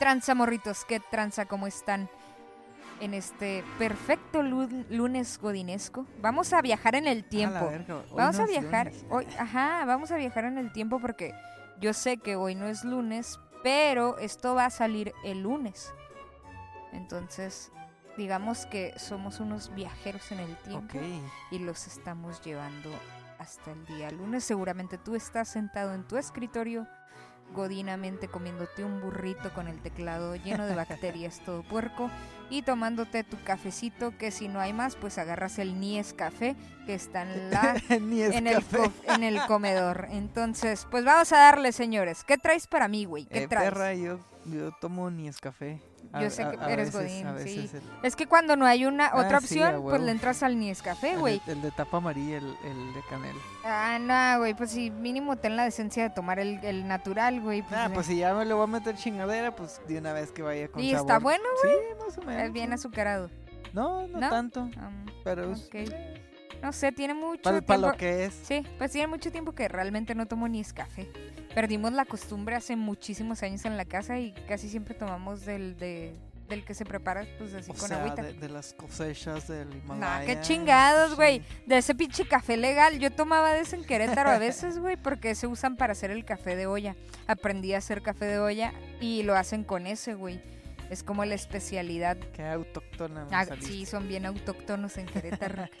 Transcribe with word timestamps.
¿Qué 0.00 0.06
tranza, 0.06 0.34
morritos? 0.34 0.86
¿Qué 0.86 0.98
tranza? 0.98 1.44
¿Cómo 1.44 1.66
están? 1.66 2.08
En 3.02 3.12
este 3.12 3.62
perfecto 3.78 4.42
lu- 4.42 4.86
lunes 4.88 5.38
godinesco. 5.38 6.06
Vamos 6.22 6.54
a 6.54 6.62
viajar 6.62 6.94
en 6.94 7.06
el 7.06 7.22
tiempo. 7.22 7.66
verga, 7.68 8.02
Vamos 8.14 8.38
no 8.38 8.44
a 8.44 8.46
viajar 8.46 8.92
hoy, 9.10 9.26
ajá, 9.38 9.84
vamos 9.84 10.10
a 10.10 10.16
viajar 10.16 10.46
en 10.46 10.56
el 10.56 10.72
tiempo 10.72 11.00
porque 11.00 11.34
yo 11.82 11.92
sé 11.92 12.16
que 12.16 12.34
hoy 12.36 12.54
no 12.54 12.64
es 12.66 12.82
lunes, 12.82 13.38
pero 13.62 14.16
esto 14.16 14.54
va 14.54 14.64
a 14.64 14.70
salir 14.70 15.12
el 15.22 15.42
lunes. 15.42 15.92
Entonces, 16.92 17.70
digamos 18.16 18.64
que 18.64 18.98
somos 18.98 19.38
unos 19.38 19.74
viajeros 19.74 20.32
en 20.32 20.38
el 20.40 20.56
tiempo 20.62 20.98
y 21.50 21.58
los 21.58 21.86
estamos 21.86 22.40
llevando 22.40 22.88
hasta 23.38 23.72
el 23.72 23.84
día 23.84 24.10
lunes. 24.10 24.44
Seguramente 24.44 24.96
tú 24.96 25.14
estás 25.14 25.48
sentado 25.50 25.92
en 25.92 26.08
tu 26.08 26.16
escritorio 26.16 26.86
godinamente 27.54 28.28
comiéndote 28.28 28.84
un 28.84 29.00
burrito 29.00 29.52
con 29.52 29.68
el 29.68 29.80
teclado 29.80 30.36
lleno 30.36 30.66
de 30.66 30.74
bacterias 30.74 31.40
todo 31.44 31.62
puerco 31.62 32.10
y 32.48 32.62
tomándote 32.62 33.22
tu 33.24 33.36
cafecito 33.44 34.16
que 34.18 34.30
si 34.30 34.48
no 34.48 34.60
hay 34.60 34.72
más 34.72 34.96
pues 34.96 35.18
agarras 35.18 35.58
el 35.58 35.78
Nies 35.78 36.14
café 36.14 36.56
que 36.86 36.94
está 36.94 37.22
en 37.22 37.50
la 37.50 37.74
el, 38.46 38.64
en 39.04 39.22
el 39.24 39.40
comedor. 39.46 40.08
Entonces, 40.10 40.86
pues 40.90 41.04
vamos 41.04 41.32
a 41.32 41.38
darle, 41.38 41.72
señores. 41.72 42.24
¿Qué 42.24 42.38
traes 42.38 42.66
para 42.66 42.88
mí, 42.88 43.04
güey? 43.04 43.26
¿Qué 43.26 43.44
Eh, 43.44 43.48
traes? 43.48 43.70
perra, 43.70 43.94
yo, 43.94 44.18
yo 44.50 44.72
tomo 44.80 45.10
ni 45.10 45.28
es 45.28 45.38
café. 45.38 45.80
Yo 46.20 46.30
sé 46.30 46.44
que 46.48 46.72
eres 46.72 46.92
godín, 46.92 47.26
sí. 47.44 47.70
el- 47.72 47.82
Es 48.02 48.16
que 48.16 48.26
cuando 48.26 48.56
no 48.56 48.66
hay 48.66 48.84
una 48.86 49.08
otra 49.14 49.38
Ah, 49.38 49.40
sí, 49.40 49.60
opción, 49.62 49.82
pues 49.82 50.00
le 50.00 50.10
entras 50.10 50.42
al 50.42 50.58
Niescafé, 50.58 51.12
el, 51.12 51.18
güey. 51.20 51.40
el 51.46 51.60
de 51.62 51.70
tapa 51.70 51.98
amarilla, 51.98 52.38
el, 52.38 52.46
el 52.64 52.94
de 52.94 53.00
canela. 53.08 53.38
Ah, 53.64 53.98
no, 54.00 54.38
güey, 54.40 54.54
pues 54.54 54.70
sí, 54.70 54.90
mínimo 54.90 55.36
ten 55.36 55.56
la 55.56 55.64
decencia 55.64 56.02
de 56.02 56.10
tomar 56.10 56.38
el, 56.40 56.58
el 56.64 56.88
natural, 56.88 57.40
güey. 57.40 57.62
Pues, 57.62 57.74
Ah, 57.74 57.86
eh. 57.86 57.90
pues 57.94 58.06
si 58.06 58.16
ya 58.18 58.34
me 58.34 58.44
le 58.44 58.54
voy 58.54 58.64
a 58.64 58.66
meter 58.66 58.96
chingadera, 58.96 59.54
pues 59.54 59.80
de 59.86 59.98
una 59.98 60.12
vez 60.12 60.32
que 60.32 60.42
vaya 60.42 60.68
con 60.68 60.82
y 60.82 60.90
sabor. 60.92 61.00
está 61.06 61.18
bueno, 61.18 61.44
Sí, 61.62 61.68
más 62.04 62.18
o 62.18 62.22
menos. 62.22 62.42
es 62.44 62.52
bien 62.52 62.72
azucarado. 62.72 63.30
No, 63.72 64.06
no, 64.08 64.18
¿No? 64.20 64.30
tanto, 64.30 64.62
Um, 64.62 65.06
pero 65.22 65.52
es-. 65.52 65.68
No 66.62 66.72
sé, 66.72 66.92
tiene 66.92 67.14
mucho 67.14 67.42
para, 67.42 67.60
tiempo. 67.60 67.86
lo 67.88 67.96
que 67.96 68.26
es. 68.26 68.34
Sí, 68.44 68.66
pues 68.78 68.92
tiene 68.92 69.06
mucho 69.06 69.32
tiempo 69.32 69.52
que 69.52 69.66
realmente 69.68 70.14
no 70.14 70.26
tomo 70.26 70.46
ni 70.48 70.62
café. 70.64 71.10
Perdimos 71.54 71.92
la 71.92 72.04
costumbre 72.04 72.54
hace 72.56 72.76
muchísimos 72.76 73.42
años 73.42 73.64
en 73.64 73.76
la 73.76 73.84
casa 73.84 74.18
y 74.18 74.32
casi 74.46 74.68
siempre 74.68 74.94
tomamos 74.94 75.44
del, 75.46 75.76
de, 75.78 76.14
del 76.48 76.64
que 76.64 76.74
se 76.74 76.84
prepara, 76.84 77.24
pues 77.38 77.54
así 77.54 77.70
O 77.70 77.74
con 77.74 77.88
sea, 77.88 77.98
agüita. 78.02 78.22
de, 78.22 78.34
de 78.34 78.48
las 78.48 78.72
cosechas 78.74 79.48
del 79.48 79.68
Nah, 79.70 79.76
Himalaya. 79.84 80.26
qué 80.26 80.40
chingados, 80.42 81.16
güey. 81.16 81.42
De 81.66 81.78
ese 81.78 81.94
pinche 81.94 82.24
café 82.28 82.56
legal. 82.56 82.98
Yo 82.98 83.10
tomaba 83.10 83.52
de 83.52 83.60
ese 83.60 83.76
en 83.76 83.84
Querétaro 83.84 84.30
a 84.30 84.38
veces, 84.38 84.78
güey, 84.78 84.96
porque 84.96 85.34
se 85.34 85.46
usan 85.46 85.76
para 85.76 85.92
hacer 85.92 86.10
el 86.10 86.24
café 86.24 86.54
de 86.56 86.66
olla. 86.66 86.94
Aprendí 87.26 87.72
a 87.74 87.78
hacer 87.78 88.02
café 88.02 88.26
de 88.26 88.38
olla 88.38 88.72
y 89.00 89.22
lo 89.22 89.34
hacen 89.34 89.64
con 89.64 89.86
ese, 89.86 90.14
güey. 90.14 90.40
Es 90.90 91.02
como 91.02 91.24
la 91.24 91.34
especialidad. 91.36 92.16
Qué 92.34 92.44
autóctona 92.44 93.26
Ah, 93.30 93.46
sí, 93.60 93.86
son 93.86 94.08
bien 94.08 94.26
autóctonos 94.26 94.98
en 94.98 95.06
Querétaro. 95.06 95.64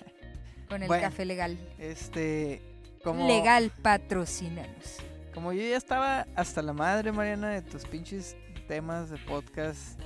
con 0.70 0.82
el 0.82 0.88
Bueno. 0.88 1.02
café 1.02 1.24
legal. 1.26 1.58
Este, 1.78 2.62
como... 3.04 3.26
Legal, 3.26 3.70
patrocínanos. 3.82 4.96
Como 5.34 5.52
yo 5.52 5.60
ya 5.62 5.76
estaba 5.76 6.26
hasta 6.34 6.62
la 6.62 6.72
madre, 6.72 7.12
Mariana, 7.12 7.50
de 7.50 7.60
tus 7.62 7.84
pinches 7.84 8.36
temas 8.68 9.10
de 9.10 9.18
podcast 9.18 10.00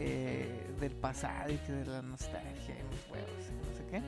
eh, 0.00 0.66
del 0.80 0.92
pasado 0.92 1.52
y 1.52 1.56
que 1.58 1.72
de 1.72 1.86
la 1.86 2.02
nostalgia 2.02 2.74
y 2.74 2.82
los 2.94 3.10
huevos 3.10 3.44
y 3.50 3.68
no 3.68 3.76
sé 3.76 3.86
qué. 3.90 4.02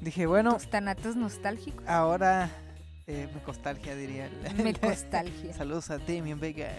Dije, 0.00 0.26
bueno, 0.26 0.54
Tus 0.54 0.68
tanatos 0.70 1.16
nostálgicos. 1.16 1.86
ahora 1.88 2.50
eh, 3.06 3.28
me 3.34 3.40
nostalgia 3.46 3.94
diría. 3.94 4.30
Me 4.56 4.72
nostalgia. 4.82 5.52
Saludos 5.54 5.90
a 5.90 5.98
Damien 5.98 6.38
Vega, 6.40 6.70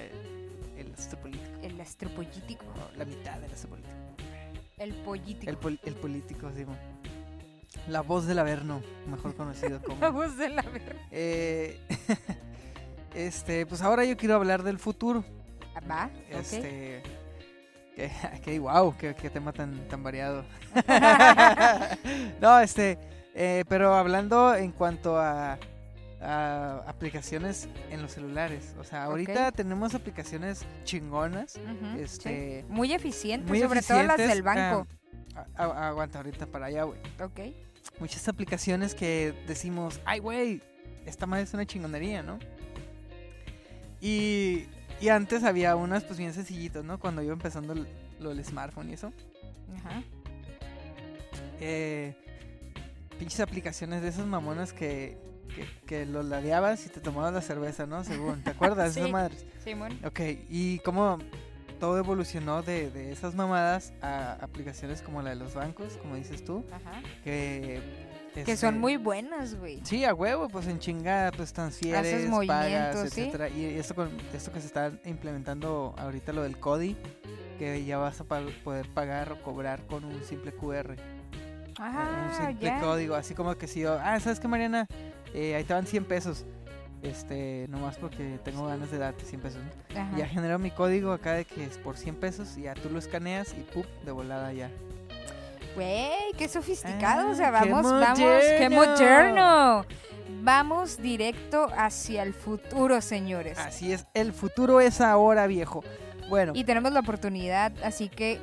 el 0.77 0.93
astropolítico. 0.97 1.59
El 1.63 1.79
astropolítico. 1.81 2.65
no, 2.75 2.97
la 2.97 3.05
mitad 3.05 3.39
del 3.39 3.51
astropolítico. 3.51 3.93
El 4.77 4.93
pollítico. 4.93 5.49
El, 5.49 5.57
pol- 5.57 5.79
el 5.83 5.95
político, 5.95 6.51
sí. 6.55 6.65
La 7.87 8.01
voz 8.01 8.25
del 8.27 8.39
Averno, 8.39 8.81
mejor 9.09 9.35
conocido 9.35 9.81
como. 9.81 9.97
La 10.01 10.09
voz 10.09 10.37
de 10.37 10.49
la 10.49 10.61
verga. 10.61 10.95
Eh, 11.11 11.79
este, 13.15 13.65
pues 13.65 13.81
ahora 13.81 14.03
yo 14.05 14.17
quiero 14.17 14.35
hablar 14.35 14.63
del 14.63 14.77
futuro. 14.79 15.23
Ah, 15.75 15.79
Va. 15.89 16.09
Este. 16.29 17.01
Que, 17.95 18.11
que 18.43 18.59
wow, 18.59 18.95
qué, 18.97 19.13
tema 19.13 19.53
tan, 19.53 19.87
tan 19.87 20.03
variado. 20.03 20.43
no, 22.41 22.59
este. 22.59 22.97
eh, 23.33 23.63
pero 23.69 23.95
hablando 23.95 24.53
en 24.55 24.71
cuanto 24.71 25.17
a, 25.17 25.57
a 26.21 26.83
aplicaciones 26.87 27.69
en 27.89 28.01
los 28.01 28.11
celulares. 28.11 28.75
O 28.79 28.83
sea, 28.83 29.05
ahorita 29.05 29.51
tenemos 29.51 29.95
aplicaciones 29.95 30.65
chingonas. 30.83 31.55
Ujú, 31.55 31.99
este, 32.01 32.61
sí. 32.61 32.65
Muy 32.69 32.91
eficientes, 32.93 33.49
Muy 33.49 33.61
sobre 33.61 33.81
todo 33.81 34.03
las 34.03 34.17
del 34.17 34.41
banco. 34.43 34.87
ah, 35.35 35.45
a- 35.55 35.63
a- 35.65 35.87
aguanta 35.89 36.19
ahorita 36.19 36.45
para 36.47 36.65
allá, 36.67 36.83
güey. 36.83 36.99
ok. 37.23 37.39
Muchas 37.99 38.27
aplicaciones 38.27 38.93
que 38.93 39.33
decimos, 39.47 39.99
ay, 40.05 40.19
güey, 40.19 40.61
esta 41.05 41.25
madre 41.25 41.43
es 41.45 41.53
una 41.53 41.65
chingonería, 41.65 42.21
¿no? 42.21 42.37
Y, 44.01 44.65
y 45.01 45.09
antes 45.09 45.43
había 45.43 45.75
unas, 45.75 46.03
pues 46.03 46.19
bien 46.19 46.33
sencillitas, 46.33 46.83
¿no? 46.83 46.99
Cuando 46.99 47.21
iba 47.23 47.33
empezando 47.33 47.73
el- 47.73 47.87
lo 48.19 48.29
del 48.29 48.43
smartphone 48.45 48.89
y 48.89 48.93
eso. 48.93 49.11
Ajá. 49.77 50.03
Eh, 51.59 52.15
pinches 53.17 53.39
aplicaciones 53.39 54.01
de 54.03 54.09
esas 54.09 54.27
mamonas 54.27 54.73
que, 54.73 55.17
que, 55.55 55.65
que 55.87 56.05
lo 56.05 56.21
ladeabas 56.21 56.85
y 56.85 56.89
te 56.89 56.99
tomabas 56.99 57.33
la 57.33 57.41
cerveza, 57.41 57.87
¿no? 57.87 58.03
Según, 58.03 58.43
¿te 58.43 58.49
acuerdas? 58.51 58.93
Sí. 58.93 58.99
Esas 58.99 59.11
madres. 59.11 59.45
Simón. 59.63 59.97
Ok, 60.05 60.19
y 60.49 60.79
cómo 60.79 61.17
todo 61.79 61.97
evolucionó 61.97 62.61
de, 62.63 62.89
de 62.91 63.11
esas 63.11 63.35
mamadas 63.35 63.93
a 64.01 64.33
aplicaciones 64.41 65.01
como 65.01 65.21
la 65.21 65.31
de 65.31 65.35
los 65.37 65.53
bancos, 65.53 65.97
como 66.01 66.15
dices 66.15 66.43
tú, 66.43 66.63
Ajá. 66.71 67.01
que... 67.23 67.81
Que 68.33 68.55
son 68.55 68.75
este, 68.75 68.79
muy 68.81 68.97
buenas, 68.97 69.55
güey. 69.55 69.79
Sí, 69.83 70.05
a 70.05 70.13
huevo, 70.13 70.47
pues 70.47 70.67
en 70.67 70.77
chingada, 70.77 71.31
pues 71.31 71.51
transfieres, 71.53 71.99
Haces 72.27 72.47
pagas, 72.47 72.95
¿sí? 73.11 73.21
etcétera. 73.21 73.49
Y 73.49 73.65
esto 73.65 73.95
con 73.95 74.11
esto 74.31 74.51
que 74.51 74.59
se 74.61 74.67
está 74.67 74.91
implementando 75.05 75.95
ahorita 75.97 76.33
lo 76.33 76.43
del 76.43 76.59
CODI, 76.59 76.95
que 77.57 77.83
ya 77.83 77.97
vas 77.97 78.21
a 78.21 78.25
pa- 78.25 78.43
poder 78.63 78.87
pagar 78.93 79.31
o 79.31 79.41
cobrar 79.41 79.87
con 79.87 80.03
un 80.05 80.23
simple 80.23 80.51
QR, 80.51 80.93
eh, 80.93 80.97
un 80.99 81.73
Ah, 81.79 82.45
simple 82.47 82.75
código, 82.79 83.15
así 83.15 83.33
como 83.33 83.55
que 83.55 83.65
si 83.65 83.79
yo, 83.79 83.97
ah, 83.99 84.19
¿sabes 84.19 84.39
qué, 84.39 84.47
Mariana? 84.47 84.85
Eh, 85.33 85.55
ahí 85.55 85.63
te 85.63 85.73
van 85.73 85.87
100 85.87 86.05
pesos. 86.05 86.45
Este, 87.03 87.67
nomás 87.69 87.97
porque 87.97 88.39
tengo 88.43 88.65
ganas 88.67 88.89
de 88.91 88.97
darte 88.97 89.23
100 89.23 89.41
pesos. 89.41 89.61
Ya 90.17 90.27
genero 90.27 90.57
mi 90.59 90.71
código 90.71 91.11
acá 91.13 91.33
de 91.33 91.45
que 91.45 91.63
es 91.63 91.77
por 91.77 91.95
100 91.97 92.15
pesos 92.15 92.57
y 92.57 92.63
ya 92.63 92.73
tú 92.73 92.89
lo 92.89 92.97
escaneas 92.99 93.53
y 93.57 93.61
¡pum! 93.61 93.83
de 94.03 94.11
volada 94.11 94.51
ya. 94.51 94.71
Güey, 95.75 96.33
qué 96.37 96.47
sofisticado. 96.47 97.29
o 97.29 97.35
sea, 97.35 97.49
Ah, 97.55 97.61
qué 97.63 97.71
vamos, 97.71 97.91
vamos. 97.91 98.17
¡Qué 98.57 98.69
moderno. 98.69 99.85
Vamos 100.41 100.97
directo 100.97 101.67
hacia 101.77 102.23
el 102.23 102.33
futuro, 102.33 102.99
señores. 103.01 103.57
Así 103.59 103.93
es, 103.93 104.07
el 104.13 104.33
futuro 104.33 104.81
es 104.81 104.99
ahora, 105.01 105.45
viejo. 105.45 105.83
Bueno, 106.29 106.53
Y 106.55 106.63
tenemos 106.63 106.91
la 106.91 106.99
oportunidad, 107.01 107.71
así 107.83 108.09
que 108.09 108.39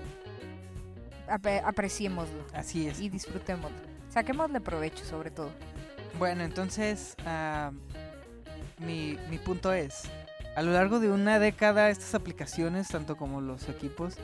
apre- 1.29 1.63
apreciémoslo 1.65 2.45
así 2.55 2.89
es. 2.89 3.01
y 3.01 3.09
disfrutémoslo. 3.09 3.77
Saquémosle 4.11 4.61
provecho, 4.61 5.05
sobre 5.05 5.31
todo. 5.31 5.51
Bueno, 6.19 6.45
entonces, 6.45 7.17
ah, 7.27 7.73
mi, 8.79 9.19
mi 9.31 9.39
punto 9.39 9.73
es, 9.73 10.03
a 10.57 10.63
lo 10.63 10.73
largo 10.73 11.01
de 11.01 11.11
una 11.11 11.39
década 11.39 11.91
estas 11.91 12.15
aplicaciones, 12.15 12.89
tanto 12.89 13.17
como 13.17 13.41
los 13.41 13.69
equipos, 13.69 14.15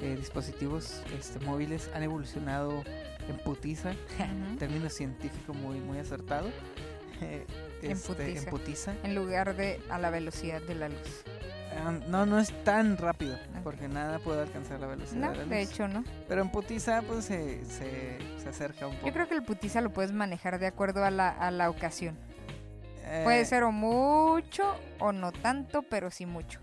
eh, 0.00 0.16
dispositivos 0.18 1.02
este, 1.18 1.38
móviles, 1.44 1.90
han 1.94 2.02
evolucionado 2.02 2.82
en 3.28 3.36
putiza, 3.38 3.92
término 4.58 4.88
científico 4.90 5.54
muy, 5.54 5.78
muy 5.80 5.98
acertado. 5.98 6.48
eh, 7.20 7.46
En 7.84 7.90
este, 7.92 8.14
putiza. 8.14 8.38
en 8.44 8.50
putiza. 8.50 8.94
En 9.02 9.14
lugar 9.14 9.56
de 9.56 9.78
a 9.90 9.98
la 9.98 10.08
velocidad 10.08 10.62
de 10.62 10.74
la 10.74 10.88
luz. 10.88 11.22
Ah, 11.84 11.92
no, 12.08 12.24
no 12.24 12.38
es 12.38 12.50
tan 12.64 12.96
rápido, 12.96 13.36
porque 13.62 13.88
nada 13.88 14.20
puede 14.20 14.40
alcanzar 14.40 14.80
la 14.80 14.86
velocidad 14.86 15.20
No, 15.20 15.30
de 15.32 15.36
la 15.36 15.42
luz. 15.42 15.50
de 15.50 15.60
hecho 15.60 15.86
no. 15.88 16.02
Pero 16.26 16.40
en 16.40 16.48
putiza, 16.50 17.02
pues 17.02 17.26
se, 17.26 17.62
se, 17.66 18.16
se 18.42 18.48
acerca 18.48 18.86
un 18.86 18.94
poco. 18.94 19.06
Yo 19.08 19.12
creo 19.12 19.28
que 19.28 19.34
el 19.34 19.42
putiza 19.42 19.82
lo 19.82 19.90
puedes 19.92 20.12
manejar 20.12 20.58
de 20.58 20.66
acuerdo 20.66 21.04
a 21.04 21.10
la, 21.10 21.28
a 21.28 21.50
la 21.50 21.68
ocasión. 21.68 22.16
Puede 23.24 23.40
Eh, 23.40 23.44
ser 23.44 23.62
o 23.64 23.72
mucho 23.72 24.74
o 24.98 25.12
no 25.12 25.32
tanto, 25.32 25.82
pero 25.82 26.10
sí 26.10 26.26
mucho. 26.26 26.60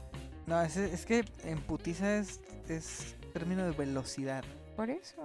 No, 0.47 0.61
es, 0.61 0.75
es 0.77 1.05
que 1.05 1.23
en 1.43 1.59
putiza 1.61 2.17
es, 2.17 2.41
es 2.67 3.15
término 3.33 3.63
de 3.63 3.71
velocidad. 3.71 4.43
Por 4.75 4.89
eso. 4.89 5.21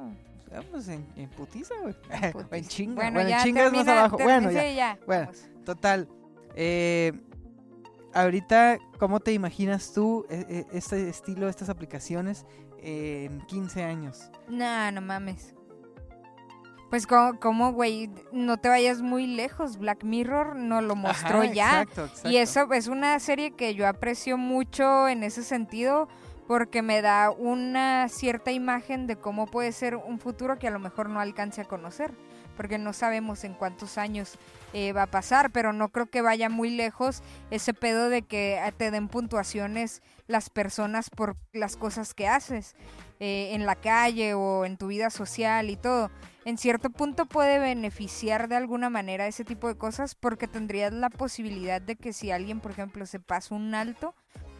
Vamos 0.53 0.87
en, 0.89 1.05
en 1.17 1.29
putiza, 1.31 1.75
güey. 1.83 1.95
en 2.11 2.25
O 2.37 2.41
en 2.41 2.49
putiza. 2.49 2.69
chinga. 2.69 2.95
Bueno, 2.95 3.13
Bueno, 3.15 3.29
ya 3.29 3.39
en 3.39 3.45
chinga 3.45 3.67
es 3.67 3.73
más 3.73 3.89
abajo. 3.89 4.19
Bueno, 4.19 4.49
sí, 4.51 4.55
ya. 4.55 4.71
ya. 4.71 4.99
Bueno. 5.07 5.27
vamos. 5.27 5.45
Total. 5.65 6.09
Eh, 6.55 7.13
ahorita, 8.15 8.79
¿cómo 8.99 9.19
te 9.21 9.33
imaginas 9.33 9.93
tú 9.93 10.25
eh, 10.31 10.65
este 10.73 11.09
estilo, 11.09 11.49
estas 11.49 11.69
aplicaciones 11.71 12.47
en 12.79 13.41
15 13.47 13.83
años? 13.83 14.31
No, 14.49 14.93
no 14.93 15.01
mames. 15.01 15.55
Pues 16.91 17.07
como, 17.07 17.39
como, 17.41 17.73
güey, 17.73 18.11
no 18.33 18.59
te 18.59 18.69
vayas 18.69 19.03
muy 19.03 19.27
lejos. 19.27 19.79
Black 19.79 20.05
Mirror 20.05 20.57
nos 20.57 20.85
lo 20.85 20.95
mostró 20.95 21.43
Ajá, 21.43 21.53
ya. 21.53 21.83
Exacto, 21.83 22.05
exacto. 22.05 22.31
Y 22.31 22.37
eso 22.37 22.73
es 22.73 22.87
una 22.87 23.19
serie 23.19 23.51
que 23.53 23.75
yo 23.75 23.89
aprecio 23.89 24.39
mucho 24.39 25.09
en 25.09 25.23
ese 25.23 25.43
sentido 25.43 26.09
porque 26.47 26.83
me 26.83 27.03
da 27.03 27.31
una 27.31 28.09
cierta 28.09 28.53
imagen 28.53 29.07
de 29.07 29.17
cómo 29.17 29.47
puede 29.47 29.73
ser 29.73 29.97
un 29.97 30.21
futuro 30.21 30.59
que 30.59 30.69
a 30.69 30.71
lo 30.71 30.79
mejor 30.79 31.09
no 31.09 31.21
alcance 31.21 31.61
a 31.61 31.65
conocer, 31.65 32.13
porque 32.57 32.79
no 32.79 32.93
sabemos 32.93 33.45
en 33.45 33.55
cuántos 33.55 33.99
años 33.99 34.39
eh, 34.73 34.93
va 34.93 35.03
a 35.03 35.11
pasar, 35.11 35.51
pero 35.51 35.73
no 35.73 35.89
creo 35.89 36.07
que 36.07 36.23
vaya 36.23 36.49
muy 36.49 36.71
lejos 36.71 37.23
ese 37.51 37.75
pedo 37.75 38.09
de 38.09 38.23
que 38.23 38.57
eh, 38.57 38.73
te 38.77 38.91
den 38.91 39.09
puntuaciones 39.09 40.03
las 40.29 40.51
personas 40.51 41.11
por 41.11 41.37
las 41.53 41.77
cosas 41.77 42.15
que 42.15 42.29
haces 42.29 42.77
eh, 43.21 43.51
en 43.55 43.67
la 43.67 43.77
calle 43.77 44.35
o 44.35 44.65
en 44.65 44.77
tu 44.77 44.89
vida 44.89 45.11
social 45.11 45.71
y 45.71 45.77
todo. 45.77 46.11
En 46.45 46.59
cierto 46.59 46.91
punto 46.91 47.27
puede 47.27 47.59
beneficiar 47.59 48.49
de 48.49 48.57
alguna 48.57 48.89
manera 48.91 49.27
ese 49.27 49.45
tipo 49.45 49.69
de 49.69 49.77
cosas 49.77 50.15
porque 50.15 50.47
tendrías 50.47 50.93
la 50.93 51.11
posibilidad 51.11 51.81
de 51.81 51.97
que 51.97 52.13
si 52.13 52.31
alguien, 52.31 52.61
por 52.61 52.71
ejemplo, 52.71 53.05
se 53.07 53.19
pasa 53.19 53.55
un 53.55 53.75
alto, 53.75 54.15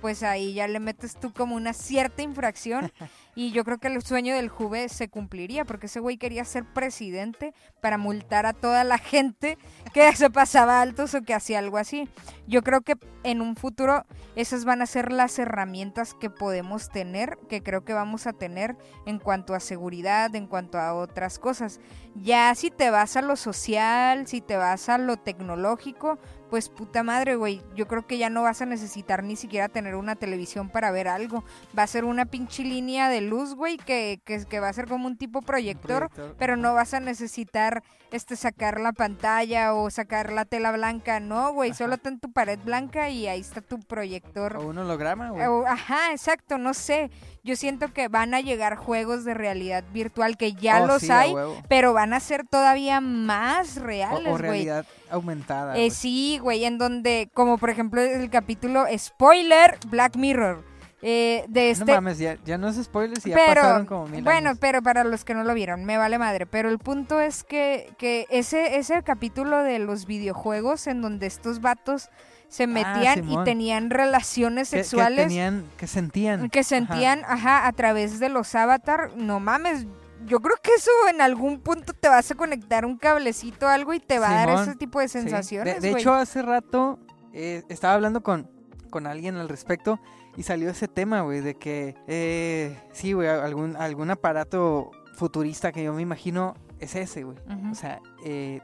pues 0.07 0.23
ahí 0.23 0.55
ya 0.55 0.69
le 0.69 0.79
metes 0.79 1.17
tú 1.17 1.33
como 1.33 1.57
una 1.57 1.73
cierta 1.73 2.23
infracción 2.23 2.93
y 3.35 3.51
yo 3.51 3.65
creo 3.65 3.79
que 3.79 3.89
el 3.89 4.01
sueño 4.03 4.37
del 4.37 4.49
Juve 4.49 4.89
se 4.89 5.09
cumpliría 5.09 5.65
porque 5.65 5.87
ese 5.87 5.99
güey 5.99 6.17
quería 6.17 6.45
ser 6.45 6.65
presidente 6.65 7.55
para 7.81 7.99
multar 7.99 8.47
a 8.47 8.53
toda 8.53 8.85
la 8.85 8.99
gente 8.99 9.59
que 9.93 10.15
se 10.15 10.31
pasaba 10.31 10.81
altos 10.81 11.13
o 11.15 11.23
que 11.23 11.35
hacía 11.35 11.59
algo 11.59 11.77
así. 11.77 12.09
Yo 12.47 12.63
creo 12.63 12.83
que 12.83 12.95
en 13.25 13.41
un 13.41 13.57
futuro 13.57 14.07
esas 14.37 14.65
van 14.65 14.81
a 14.81 14.87
ser 14.87 15.11
las 15.11 15.41
herramientas 15.41 16.15
que 16.15 16.31
podemos 16.31 16.89
tener, 16.89 17.37
que 17.49 17.65
creo 17.65 17.85
que 17.85 17.93
vamos 17.93 18.29
a 18.29 18.33
tener 18.33 18.77
en 19.07 19.19
cuanto 19.19 19.55
a 19.57 19.61
seguridad, 19.61 20.33
en 20.37 20.47
cuanto 20.47 20.79
a 20.79 20.95
otras 20.95 21.41
cosas. 21.41 21.81
Ya 22.15 22.55
si 22.55 22.71
te 22.71 22.91
vas 22.91 23.17
a 23.17 23.23
lo 23.23 23.35
social, 23.35 24.29
si 24.29 24.41
te 24.41 24.57
vas 24.57 24.89
a 24.89 24.99
lo 24.99 25.17
tecnológico, 25.17 26.21
pues 26.51 26.69
puta 26.69 27.03
madre, 27.03 27.35
güey, 27.37 27.61
yo 27.75 27.89
creo 27.89 28.07
que 28.07 28.19
ya 28.19 28.31
no 28.31 28.43
vas 28.43 28.63
a 28.63 28.67
necesitar 28.67 29.23
ni 29.25 29.35
siquiera 29.37 29.69
tener 29.69 29.97
una 29.97 30.15
televisión 30.17 30.69
para 30.71 30.91
ver 30.91 31.09
algo. 31.09 31.45
Va 31.77 31.83
a 31.83 31.87
ser 31.89 32.05
una 32.05 32.27
pinche 32.27 32.63
línea 32.63 33.09
de 33.09 33.21
luz, 33.21 33.55
güey, 33.55 33.77
que, 33.79 34.21
que, 34.25 34.45
que 34.45 34.61
va 34.61 34.69
a 34.69 34.73
ser 34.73 34.87
como 34.87 35.07
un 35.07 35.17
tipo 35.17 35.43
proyector, 35.43 36.09
Proyector, 36.09 36.37
pero 36.39 36.57
no 36.57 36.75
vas 36.75 36.95
a 36.95 37.01
necesitar 37.01 37.83
este 38.13 38.37
sacar 38.37 38.81
la 38.81 38.93
pantalla 38.93 39.75
o 39.75 39.91
sacar 39.91 40.33
la 40.33 40.45
tela 40.45 40.71
blanca, 40.73 41.19
no, 41.19 41.53
güey, 41.53 41.75
solo 41.75 41.99
ten 41.99 42.21
tu 42.21 42.31
pared 42.33 42.59
blanca 42.65 43.09
y 43.11 43.27
ahí 43.27 43.41
está 43.41 43.61
tu 43.61 43.81
proyector. 43.81 44.57
O 44.57 44.69
un 44.69 44.79
holograma, 44.79 45.31
güey. 45.31 45.45
O- 45.47 45.67
Ajá, 45.67 46.13
exacto, 46.13 46.59
no 46.59 46.73
sé. 46.75 47.11
Yo 47.47 47.57
siento 47.57 47.93
que 47.93 48.09
van 48.09 48.35
a 48.35 48.41
llegar 48.41 48.77
juegos 48.77 49.25
de 49.25 49.33
realidad 49.35 49.85
virtual 49.93 50.37
que 50.37 50.53
ya 50.53 50.83
Oh, 50.83 50.87
los 50.87 51.01
sí, 51.03 51.11
hay, 51.11 51.33
pero 51.69 51.93
van 51.95 52.13
a 52.13 52.21
ser 52.21 52.45
todavía 52.47 53.01
más 53.01 53.77
reales, 53.77 54.25
güey. 54.29 54.43
realidad 54.43 54.87
aumentada. 55.09 55.77
Eh, 55.79 55.91
sí, 55.91 56.39
güey, 56.43 56.65
en 56.65 56.77
donde, 56.77 57.31
como 57.33 57.57
por 57.57 57.71
ejemplo 57.71 58.03
el 58.03 58.29
capítulo 58.31 58.85
spoiler 58.99 59.79
Black 59.87 60.17
Mirror. 60.17 60.65
eh, 61.03 61.45
de 61.49 61.71
este, 61.71 61.85
No 61.85 61.93
mames, 61.93 62.19
ya, 62.19 62.37
ya 62.45 62.59
no 62.59 62.69
es 62.69 62.83
spoilers 62.83 63.25
y 63.27 63.31
ya 63.31 63.37
pero 63.37 63.61
pasaron 63.63 63.87
como 63.87 64.07
mil 64.09 64.25
bueno, 64.25 64.49
años. 64.51 64.59
pero 64.61 64.83
para 64.83 65.05
los 65.05 65.25
que 65.25 65.35
no 65.35 65.45
lo 65.45 65.55
vieron, 65.55 65.85
me 65.85 65.99
vale 65.99 66.19
madre. 66.19 66.47
Pero 66.47 66.69
el 66.69 66.79
punto 66.79 67.21
es 67.21 67.45
que, 67.45 67.93
que 67.99 68.27
ese, 68.31 68.79
ese 68.79 69.03
capítulo 69.05 69.63
de 69.63 69.79
los 69.79 70.07
videojuegos 70.07 70.87
en 70.89 71.03
donde 71.03 71.27
estos 71.27 71.61
vatos 71.61 72.09
se 72.49 72.67
metían 72.67 73.29
y 73.29 73.37
Ah, 73.37 73.45
tenían 73.45 73.91
relaciones 73.91 74.69
sexuales 74.69 75.19
Que, 75.25 75.29
tenían, 75.29 75.65
que 75.77 75.87
sentían. 75.87 76.49
que 76.51 76.63
sentían, 76.65 77.23
ajá. 77.27 77.67
a 77.67 77.73
través 77.73 78.19
de 78.21 78.29
los 78.29 78.55
avatar, 78.55 79.11
no 79.17 79.41
mames. 79.41 79.87
Yo 80.27 80.41
creo 80.41 80.57
que 80.63 80.73
eso 80.75 80.91
en 81.11 81.21
algún 81.21 81.61
punto 81.61 81.93
te 81.93 82.09
vas 82.09 82.31
a 82.31 82.35
conectar 82.35 82.85
un 82.87 82.97
cablecito 82.99 83.67
o 83.67 83.69
algo 83.69 83.93
y 83.95 84.01
te 84.01 84.19
va 84.19 84.31
a 84.43 84.47
dar 84.47 84.63
ese 84.63 84.75
tipo 84.75 84.99
de 85.01 85.09
Sí. 85.09 85.21
sensaciones. 85.21 85.81
De, 85.83 85.91
hecho, 85.91 86.15
hace 86.15 86.43
rato 86.43 86.99
eh, 87.33 87.63
estaba 87.69 87.95
hablando 87.95 88.23
con, 88.23 88.51
con 88.91 89.07
alguien 89.07 89.37
al 89.37 89.49
respecto 89.49 90.01
y 90.37 90.43
salió 90.43 90.71
ese 90.71 90.89
tema, 90.89 91.21
güey, 91.21 91.41
de 91.43 91.55
que 91.57 91.95
eh, 92.09 92.77
sí, 92.93 93.13
güey, 93.13 93.29
algún, 93.29 93.77
algún 93.77 94.11
aparato 94.11 94.91
futurista 95.15 95.71
que 95.73 95.85
yo 95.85 95.93
me 95.95 96.03
imagino 96.03 96.55
es 96.81 96.95
ese, 96.97 97.23
güey. 97.25 97.37
O 97.71 97.75
sea, 97.75 98.01
eh, 98.25 98.61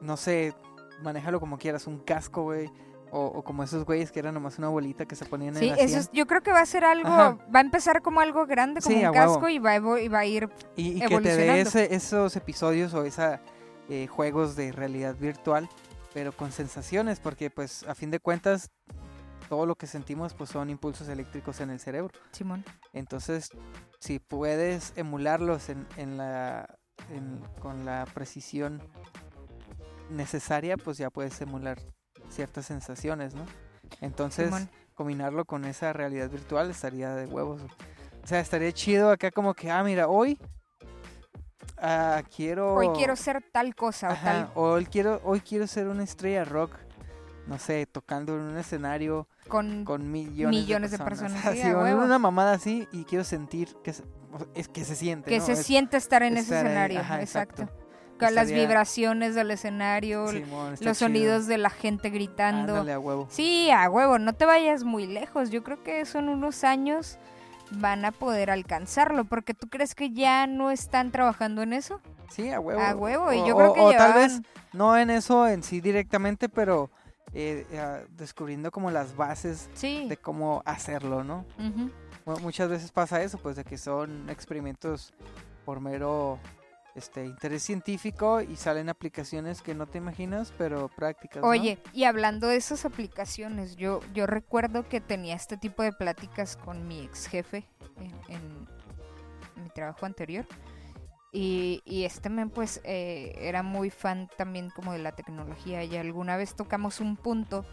no 0.00 0.16
sé, 0.16 0.54
manéjalo 1.02 1.40
como 1.40 1.58
quieras, 1.58 1.86
un 1.86 1.98
casco, 2.00 2.42
güey. 2.42 2.70
O, 3.12 3.24
o 3.24 3.42
como 3.42 3.64
esos 3.64 3.84
güeyes 3.84 4.12
que 4.12 4.20
eran 4.20 4.34
nomás 4.34 4.56
una 4.58 4.68
bolita 4.68 5.04
que 5.04 5.16
se 5.16 5.24
ponían 5.24 5.56
Sí, 5.56 5.64
en 5.68 5.70
la 5.76 5.82
eso 5.82 5.98
es- 5.98 6.10
yo 6.12 6.28
creo 6.28 6.42
que 6.44 6.52
va 6.52 6.60
a 6.60 6.66
ser 6.66 6.84
algo, 6.84 7.08
Ajá. 7.08 7.38
va 7.52 7.58
a 7.58 7.62
empezar 7.62 8.02
como 8.02 8.20
algo 8.20 8.46
grande, 8.46 8.80
como 8.80 8.96
Sí, 8.96 9.04
un 9.04 9.12
casco 9.12 9.48
y 9.48 9.58
va, 9.58 9.70
a 9.72 9.76
evo- 9.80 9.98
y 10.00 10.06
va 10.06 10.20
a 10.20 10.26
ir 10.26 10.48
Y, 10.76 10.90
y 10.90 11.00
que 11.00 11.08
te 11.08 11.08
dé 11.08 11.14
evolucionando. 11.14 11.62
ese- 11.68 11.92
esos 11.96 12.36
episodios 12.36 12.94
o 12.94 13.02
esa 13.04 13.40
eh, 13.88 14.06
juegos 14.06 14.54
de 14.54 14.70
realidad 14.70 15.16
virtual, 15.16 15.68
pero 16.14 16.30
con 16.30 16.52
sensaciones, 16.52 17.18
porque 17.18 17.50
pues 17.50 17.82
a 17.88 17.96
fin 17.96 18.12
de 18.12 18.20
cuentas 18.20 18.70
todo 19.48 19.66
lo 19.66 19.74
que 19.74 19.88
sentimos 19.88 20.32
pues 20.34 20.50
son 20.50 20.70
impulsos 20.70 21.08
eléctricos 21.08 21.60
en 21.60 21.70
el 21.70 21.80
cerebro. 21.80 22.12
Simón. 22.30 22.64
Entonces, 22.92 23.50
si 23.98 24.20
puedes 24.20 24.92
emularlos 24.94 25.68
en, 25.68 25.84
en 25.96 26.16
la 26.16 26.76
en- 27.12 27.40
con 27.60 27.84
la 27.84 28.04
precisión 28.14 28.80
necesaria, 30.10 30.76
pues 30.76 30.98
ya 30.98 31.10
puedes 31.10 31.40
emular 31.40 31.78
ciertas 32.28 32.66
sensaciones, 32.66 33.34
¿no? 33.34 33.44
Entonces, 34.00 34.46
Simón. 34.46 34.68
combinarlo 34.94 35.44
con 35.44 35.64
esa 35.64 35.92
realidad 35.92 36.30
virtual 36.30 36.70
estaría 36.70 37.14
de 37.14 37.26
huevos. 37.26 37.62
O 38.22 38.26
sea, 38.26 38.40
estaría 38.40 38.72
chido 38.72 39.10
acá 39.10 39.30
como 39.30 39.54
que, 39.54 39.70
ah, 39.70 39.82
mira, 39.82 40.06
hoy 40.08 40.38
ah, 41.78 42.22
quiero... 42.34 42.74
Hoy 42.74 42.88
quiero 42.96 43.16
ser 43.16 43.42
tal 43.52 43.74
cosa 43.74 44.08
o 44.08 44.12
Ajá, 44.12 44.24
tal 44.24 44.50
o 44.54 44.62
hoy 44.72 44.86
quiero, 44.86 45.20
hoy 45.24 45.40
quiero 45.40 45.66
ser 45.66 45.88
una 45.88 46.04
estrella 46.04 46.44
rock, 46.44 46.72
no 47.46 47.58
sé, 47.58 47.86
tocando 47.86 48.34
en 48.36 48.42
un 48.42 48.58
escenario 48.58 49.26
con, 49.48 49.84
con 49.84 50.10
millones, 50.12 50.60
Millones 50.60 50.90
de 50.92 50.98
de 50.98 51.04
personas. 51.04 51.32
personas, 51.32 51.54
sí, 51.60 51.62
Así, 51.62 51.70
una- 51.72 52.18
mamada 52.18 52.52
así 52.52 52.86
y 52.92 53.04
quiero 53.04 53.24
sentir 53.24 53.74
que 53.82 53.94
es 54.54 54.68
que 54.68 54.84
se 54.84 54.94
siente. 54.94 55.28
que 55.30 55.38
¿no? 55.38 55.46
se 55.46 55.52
Es- 55.52 55.66
siente 55.66 55.96
estar 55.96 56.22
en 56.22 56.34
ese 56.34 56.42
estar 56.42 56.66
escenario. 56.66 57.00
ajá, 57.00 57.20
exacto. 57.20 57.62
exacto. 57.62 57.89
Las 58.30 58.50
vibraciones 58.50 59.34
del 59.34 59.50
escenario, 59.50 60.28
Simón, 60.28 60.70
los 60.72 60.80
chido. 60.80 60.94
sonidos 60.94 61.46
de 61.46 61.58
la 61.58 61.70
gente 61.70 62.10
gritando. 62.10 62.72
Ándale, 62.74 62.92
a 62.92 62.98
huevo. 62.98 63.26
Sí, 63.30 63.70
a 63.70 63.88
huevo, 63.88 64.18
no 64.18 64.32
te 64.34 64.44
vayas 64.44 64.84
muy 64.84 65.06
lejos. 65.06 65.50
Yo 65.50 65.62
creo 65.62 65.82
que 65.82 66.00
eso 66.00 66.18
en 66.18 66.28
unos 66.28 66.64
años 66.64 67.18
van 67.72 68.04
a 68.04 68.10
poder 68.12 68.50
alcanzarlo, 68.50 69.24
porque 69.24 69.54
tú 69.54 69.68
crees 69.68 69.94
que 69.94 70.10
ya 70.10 70.46
no 70.46 70.70
están 70.70 71.10
trabajando 71.12 71.62
en 71.62 71.72
eso. 71.72 72.00
Sí, 72.28 72.50
a 72.50 72.60
huevo. 72.60 72.80
A 72.80 72.94
huevo, 72.94 73.32
y 73.32 73.38
O- 73.40 73.46
yo 73.46 73.56
creo 73.56 73.72
que 73.74 73.80
o 73.80 73.92
tal 73.92 74.14
vez 74.14 74.40
no 74.72 74.96
en 74.96 75.10
eso 75.10 75.46
en 75.48 75.62
sí 75.62 75.80
directamente, 75.80 76.48
pero 76.48 76.90
eh, 77.32 77.64
ah, 77.78 77.98
descubriendo 78.16 78.72
como 78.72 78.90
las 78.90 79.14
bases 79.14 79.70
Sí. 79.74 80.06
de 80.08 80.16
cómo 80.16 80.62
hacerlo, 80.66 81.22
¿no? 81.22 81.44
Muchas 82.42 82.68
veces 82.68 82.90
pasa 82.92 83.22
eso, 83.22 83.38
pues 83.38 83.54
de 83.56 83.64
que 83.64 83.78
son 83.78 84.28
experimentos 84.30 85.12
por 85.64 85.80
mero 85.80 86.38
este 87.00 87.24
interés 87.24 87.62
científico 87.62 88.40
y 88.40 88.56
salen 88.56 88.88
aplicaciones 88.88 89.62
que 89.62 89.74
no 89.74 89.86
te 89.86 89.98
imaginas, 89.98 90.52
pero 90.56 90.88
prácticas. 90.88 91.42
Oye, 91.42 91.78
y 91.92 92.04
hablando 92.04 92.46
de 92.46 92.56
esas 92.56 92.84
aplicaciones, 92.84 93.76
yo, 93.76 94.00
yo 94.14 94.26
recuerdo 94.26 94.88
que 94.88 95.00
tenía 95.00 95.34
este 95.34 95.56
tipo 95.56 95.82
de 95.82 95.92
pláticas 95.92 96.56
con 96.56 96.86
mi 96.86 97.00
ex 97.00 97.26
jefe 97.26 97.66
en, 98.28 98.68
mi 99.62 99.68
trabajo 99.70 100.06
anterior. 100.06 100.46
Y, 101.32 101.82
y 101.84 102.04
este 102.04 102.28
men 102.28 102.50
pues 102.50 102.80
eh, 102.82 103.34
era 103.38 103.62
muy 103.62 103.90
fan 103.90 104.28
también 104.36 104.70
como 104.70 104.92
de 104.92 104.98
la 104.98 105.12
tecnología 105.12 105.84
y 105.84 105.96
alguna 105.96 106.36
vez 106.36 106.56
tocamos 106.56 107.00
un 107.00 107.16
punto 107.16 107.64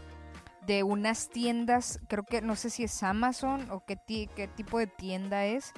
de 0.68 0.82
unas 0.82 1.30
tiendas, 1.30 1.98
creo 2.08 2.24
que 2.24 2.42
no 2.42 2.54
sé 2.54 2.68
si 2.68 2.84
es 2.84 3.02
Amazon 3.02 3.68
o 3.70 3.84
qué, 3.86 3.96
qué 4.06 4.48
tipo 4.48 4.78
de 4.78 4.86
tienda 4.86 5.46
es, 5.46 5.72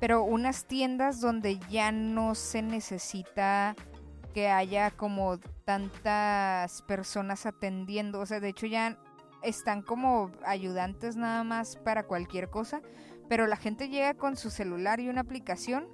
pero 0.00 0.22
unas 0.22 0.64
tiendas 0.66 1.20
donde 1.20 1.58
ya 1.70 1.92
no 1.92 2.34
se 2.34 2.62
necesita 2.62 3.74
que 4.34 4.48
haya 4.48 4.90
como 4.90 5.38
tantas 5.64 6.82
personas 6.82 7.46
atendiendo, 7.46 8.20
o 8.20 8.26
sea, 8.26 8.40
de 8.40 8.48
hecho 8.48 8.66
ya 8.66 8.96
están 9.42 9.82
como 9.82 10.30
ayudantes 10.44 11.16
nada 11.16 11.44
más 11.44 11.76
para 11.76 12.04
cualquier 12.04 12.50
cosa, 12.50 12.80
pero 13.28 13.46
la 13.46 13.56
gente 13.56 13.88
llega 13.88 14.14
con 14.14 14.36
su 14.36 14.50
celular 14.50 15.00
y 15.00 15.08
una 15.08 15.20
aplicación 15.22 15.86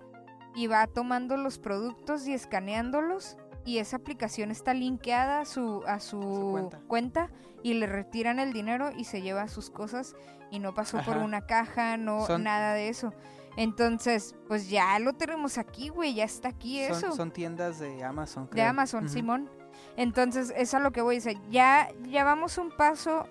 y 0.54 0.66
va 0.66 0.87
tomando 0.87 1.37
los 1.37 1.58
productos 1.58 2.26
y 2.26 2.32
escaneándolos 2.34 3.37
y 3.64 3.78
esa 3.78 3.96
aplicación 3.96 4.50
está 4.50 4.75
linkeada 4.75 5.40
a 5.40 5.44
su 5.46 5.82
a 5.87 5.99
su, 6.00 6.20
Su 6.23 6.50
cuenta. 6.52 6.80
cuenta. 6.87 7.30
y 7.62 7.75
le 7.75 7.87
retiran 7.87 8.38
el 8.38 8.52
dinero 8.52 8.90
y 8.94 9.04
se 9.04 9.23
lleva 9.23 9.49
sus 9.49 9.70
cosas 9.70 10.14
y 10.50 10.58
no 10.58 10.75
pasó 10.75 11.00
por 11.02 11.16
una 11.16 11.46
caja, 11.46 11.96
no 11.96 12.26
Son- 12.26 12.42
nada 12.44 12.75
de 12.75 12.88
eso. 12.90 13.12
Entonces, 13.56 14.34
pues 14.49 14.68
ya 14.68 14.99
lo 14.99 15.12
tenemos 15.12 15.58
aquí, 15.58 15.88
güey, 15.88 16.14
ya 16.14 16.25
está 16.25 16.49
aquí 16.49 16.80
eso 16.80 17.12
son, 17.12 17.30
tiendas 17.30 17.78
de 17.78 18.02
Amazon. 18.02 18.44
de 18.46 18.50
creo. 18.50 18.68
Amazon, 18.68 19.04
Ujú. 19.04 19.12
Simón. 19.12 19.50
Entonces, 19.96 20.52
es 20.56 20.75
a 20.75 20.80
lo 20.80 20.90
que 20.90 21.02
voy 21.02 21.16
a 21.16 21.18
decir. 21.20 21.38
Ya, 21.50 21.88
ya 22.08 22.25
vamos 22.25 22.58
un 22.58 22.70
paso 22.70 23.26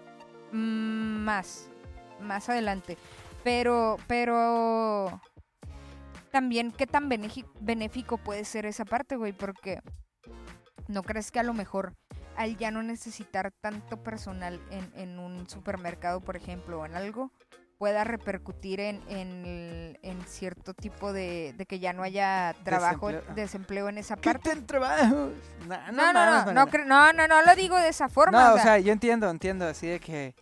más, 0.51 1.68
más 2.22 2.48
adelante. 2.50 2.98
Pero, 3.44 3.98
pero 4.08 5.22
también 6.32 6.72
qué 6.72 6.88
tan 6.88 7.10
benéfico 7.60 8.18
puede 8.18 8.46
ser 8.46 8.65
esa 8.65 8.86
parte, 8.86 9.18
güey, 9.18 9.34
porque 9.34 9.82
no 10.88 11.03
crees 11.03 11.32
que 11.32 11.39
a 11.39 11.44
lo 11.44 11.53
mejor 11.53 11.94
al 12.36 12.58
ya 12.58 12.72
no 12.72 12.82
necesitar 12.82 13.51
tanto 13.62 14.01
personal 14.01 14.60
en, 14.72 14.92
en 14.96 15.20
un 15.20 15.48
supermercado, 15.50 16.22
por 16.22 16.36
ejemplo, 16.36 16.80
o 16.80 16.86
en 16.86 16.96
algo, 16.96 17.32
pueda 17.77 18.03
repercutir 18.03 18.80
en, 18.80 19.01
en, 19.10 19.98
en 20.01 20.22
cierto 20.25 20.74
tipo 20.74 21.12
de, 21.12 21.53
de 21.58 21.65
que 21.65 21.80
ya 21.80 21.92
no 21.94 22.03
haya 22.03 22.56
trabajo, 22.63 23.08
Desempleo. 23.10 23.36
desempleo, 23.36 23.89
en 23.89 23.98
esa 23.98 24.15
parte. 24.15 24.50
¡Quiten 24.50 24.65
trabajos! 24.65 25.32
Nah, 25.68 25.92
No, 25.92 26.13
no, 26.13 26.46
no, 26.46 26.53
no, 26.53 26.68
cre- 26.68 26.86
no, 26.86 27.12
no, 27.13 27.27
no 27.27 27.42
lo 27.42 27.56
digo 27.56 27.77
de 27.77 27.89
esa 27.89 28.08
forma. 28.10 28.50
No, 28.50 28.53
o 28.56 28.60
sea, 28.60 28.80
yo 28.80 28.94
entiendo, 28.94 29.30
entiendo, 29.30 29.65
así 29.68 29.88
de 29.88 30.00
que, 30.00 30.36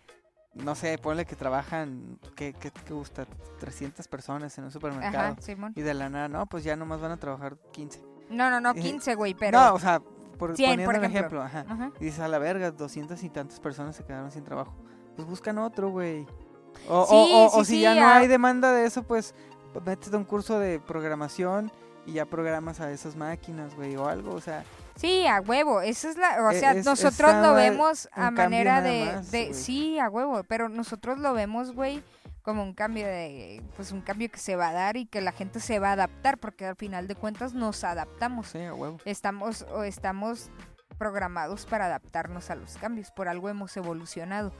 no 0.53 0.75
sé, 0.75 0.97
ponle 0.97 1.25
que 1.25 1.35
trabajan, 1.35 2.19
¿qué, 2.35 2.53
qué, 2.53 2.69
qué 2.71 2.93
gusta? 2.93 3.25
300 3.59 4.07
personas 4.07 4.55
en 4.57 4.65
un 4.65 4.71
supermercado. 4.71 5.33
ajá, 5.33 5.41
Simón. 5.41 5.73
Y 5.75 5.81
de 5.81 5.93
la 5.93 6.09
nada, 6.09 6.27
no, 6.27 6.45
pues 6.45 6.63
ya 6.63 6.75
nomás 6.75 6.99
van 7.01 7.11
a 7.11 7.17
trabajar 7.17 7.57
15. 7.71 8.03
No, 8.29 8.49
no, 8.49 8.59
no, 8.61 8.71
Eh, 8.71 8.81
15, 8.81 9.15
güey, 9.15 9.33
pero... 9.33 9.59
No, 9.59 9.73
o 9.73 9.79
sea, 9.79 9.99
por, 10.37 10.55
100, 10.55 10.69
poniendo 10.71 10.85
por 10.91 10.99
un 10.99 11.05
ejemplo. 11.05 11.43
ejemplo, 11.45 11.73
ajá. 11.73 11.85
Ajá. 11.85 11.91
Y 11.99 12.05
dices, 12.05 12.19
a 12.19 12.27
la 12.27 12.39
verga, 12.39 12.71
200 12.71 13.21
y 13.23 13.29
tantas 13.29 13.59
personas 13.59 13.95
se 13.95 14.03
quedaron 14.03 14.31
sin 14.31 14.43
trabajo. 14.43 14.75
Pues 15.15 15.27
buscan 15.27 15.57
otro, 15.57 15.89
güey. 15.91 16.25
O, 16.89 17.05
Sí, 17.05 17.13
o, 17.15 17.45
o- 17.45 17.49
sí, 17.49 17.55
o 17.59 17.63
si 17.65 17.71
sí, 17.75 17.81
ya 17.81 17.95
no 17.95 18.07
hay 18.07 18.27
demanda 18.27 18.71
de 18.71 18.85
eso, 18.85 19.03
pues 19.03 19.33
métete 19.85 20.15
a 20.15 20.19
un 20.19 20.25
curso 20.25 20.59
de 20.59 20.79
programación 20.79 21.71
y 22.05 22.13
ya 22.13 22.25
programas 22.25 22.79
a 22.81 22.91
esas 22.91 23.15
máquinas, 23.15 23.75
güey, 23.75 23.95
o 23.95 24.07
algo, 24.07 24.33
o 24.33 24.41
sea, 24.41 24.63
Sí, 24.95 25.25
a 25.25 25.39
huevo, 25.39 25.81
esa 25.81 26.09
es 26.09 26.17
la, 26.17 26.43
o 26.43 26.51
E- 26.51 26.59
sea, 26.59 26.73
es- 26.73 26.85
nosotros 26.85 27.33
lo 27.35 27.53
vemos 27.53 28.09
a 28.11 28.29
manera 28.31 28.81
de, 28.81 29.05
más, 29.05 29.31
de 29.31 29.45
güey. 29.47 29.53
sí, 29.53 29.99
a 29.99 30.09
huevo, 30.09 30.43
pero 30.47 30.67
nosotros 30.69 31.17
lo 31.19 31.33
vemos, 31.33 31.73
güey, 31.73 32.03
como 32.43 32.63
un 32.63 32.73
cambio 32.73 33.05
de, 33.05 33.61
pues 33.77 33.91
un 33.91 34.01
cambio 34.01 34.29
que 34.29 34.37
se 34.39 34.55
va 34.55 34.69
a 34.69 34.73
dar 34.73 34.97
y 34.97 35.05
que 35.05 35.21
la 35.21 35.31
gente 35.31 35.59
se 35.59 35.79
va 35.79 35.89
a 35.89 35.93
adaptar, 35.93 36.39
porque 36.39 36.65
al 36.65 36.75
final 36.75 37.07
de 37.07 37.15
cuentas 37.15 37.53
nos 37.53 37.83
adaptamos, 37.83 38.47
sí, 38.47 38.59
a 38.63 38.73
huevo. 38.73 38.97
estamos 39.05 39.61
o 39.71 39.83
estamos 39.83 40.49
programados 40.97 41.65
para 41.65 41.85
adaptarnos 41.85 42.49
a 42.49 42.55
los 42.55 42.75
cambios, 42.77 43.11
por 43.11 43.27
algo 43.27 43.47
hemos 43.49 43.75
evolucionado. 43.77 44.51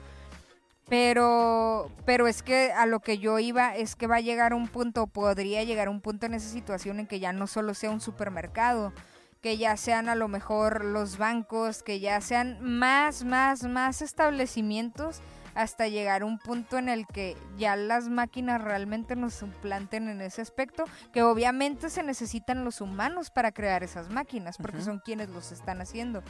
Pero, 0.92 1.90
pero 2.04 2.28
es 2.28 2.44
que 2.44 2.74
a 2.74 2.86
lo 2.86 3.00
que 3.00 3.18
yo 3.18 3.40
iba 3.40 3.74
es 3.78 3.96
que 3.96 4.08
va 4.08 4.18
a 4.18 4.20
llegar 4.20 4.54
un 4.54 4.68
punto, 4.68 5.08
podría 5.08 5.64
llegar 5.64 5.88
un 5.88 6.02
punto 6.02 6.26
en 6.26 6.34
esa 6.34 6.50
situación 6.50 7.00
en 7.00 7.08
que 7.08 7.22
ya 7.22 7.32
no 7.32 7.48
solo 7.48 7.74
sea 7.76 7.92
un 7.92 8.02
supermercado, 8.02 8.92
que 9.40 9.58
ya 9.58 9.78
sean 9.78 10.10
a 10.10 10.16
lo 10.16 10.28
mejor 10.28 10.84
los 10.84 11.18
bancos, 11.18 11.82
que 11.82 12.02
ya 12.02 12.20
sean 12.20 12.58
más, 12.62 13.24
más, 13.24 13.64
más 13.64 14.02
establecimientos 14.02 15.22
hasta 15.56 15.88
llegar 15.88 16.24
a 16.24 16.26
un 16.26 16.40
punto 16.40 16.78
en 16.78 16.90
el 16.90 17.08
que 17.08 17.38
ya 17.58 17.78
las 17.78 18.10
máquinas 18.10 18.62
realmente 18.62 19.16
nos 19.16 19.34
suplanten 19.34 20.10
en 20.10 20.20
ese 20.20 20.42
aspecto, 20.42 20.84
que 21.14 21.24
obviamente 21.24 21.90
se 21.90 22.04
necesitan 22.04 22.66
los 22.66 22.82
humanos 22.82 23.30
para 23.30 23.54
crear 23.54 23.82
esas 23.82 24.10
máquinas, 24.10 24.58
porque 24.58 24.82
son 24.82 25.00
quienes 25.00 25.30
los 25.30 25.54
están 25.54 25.80
haciendo. 25.80 26.22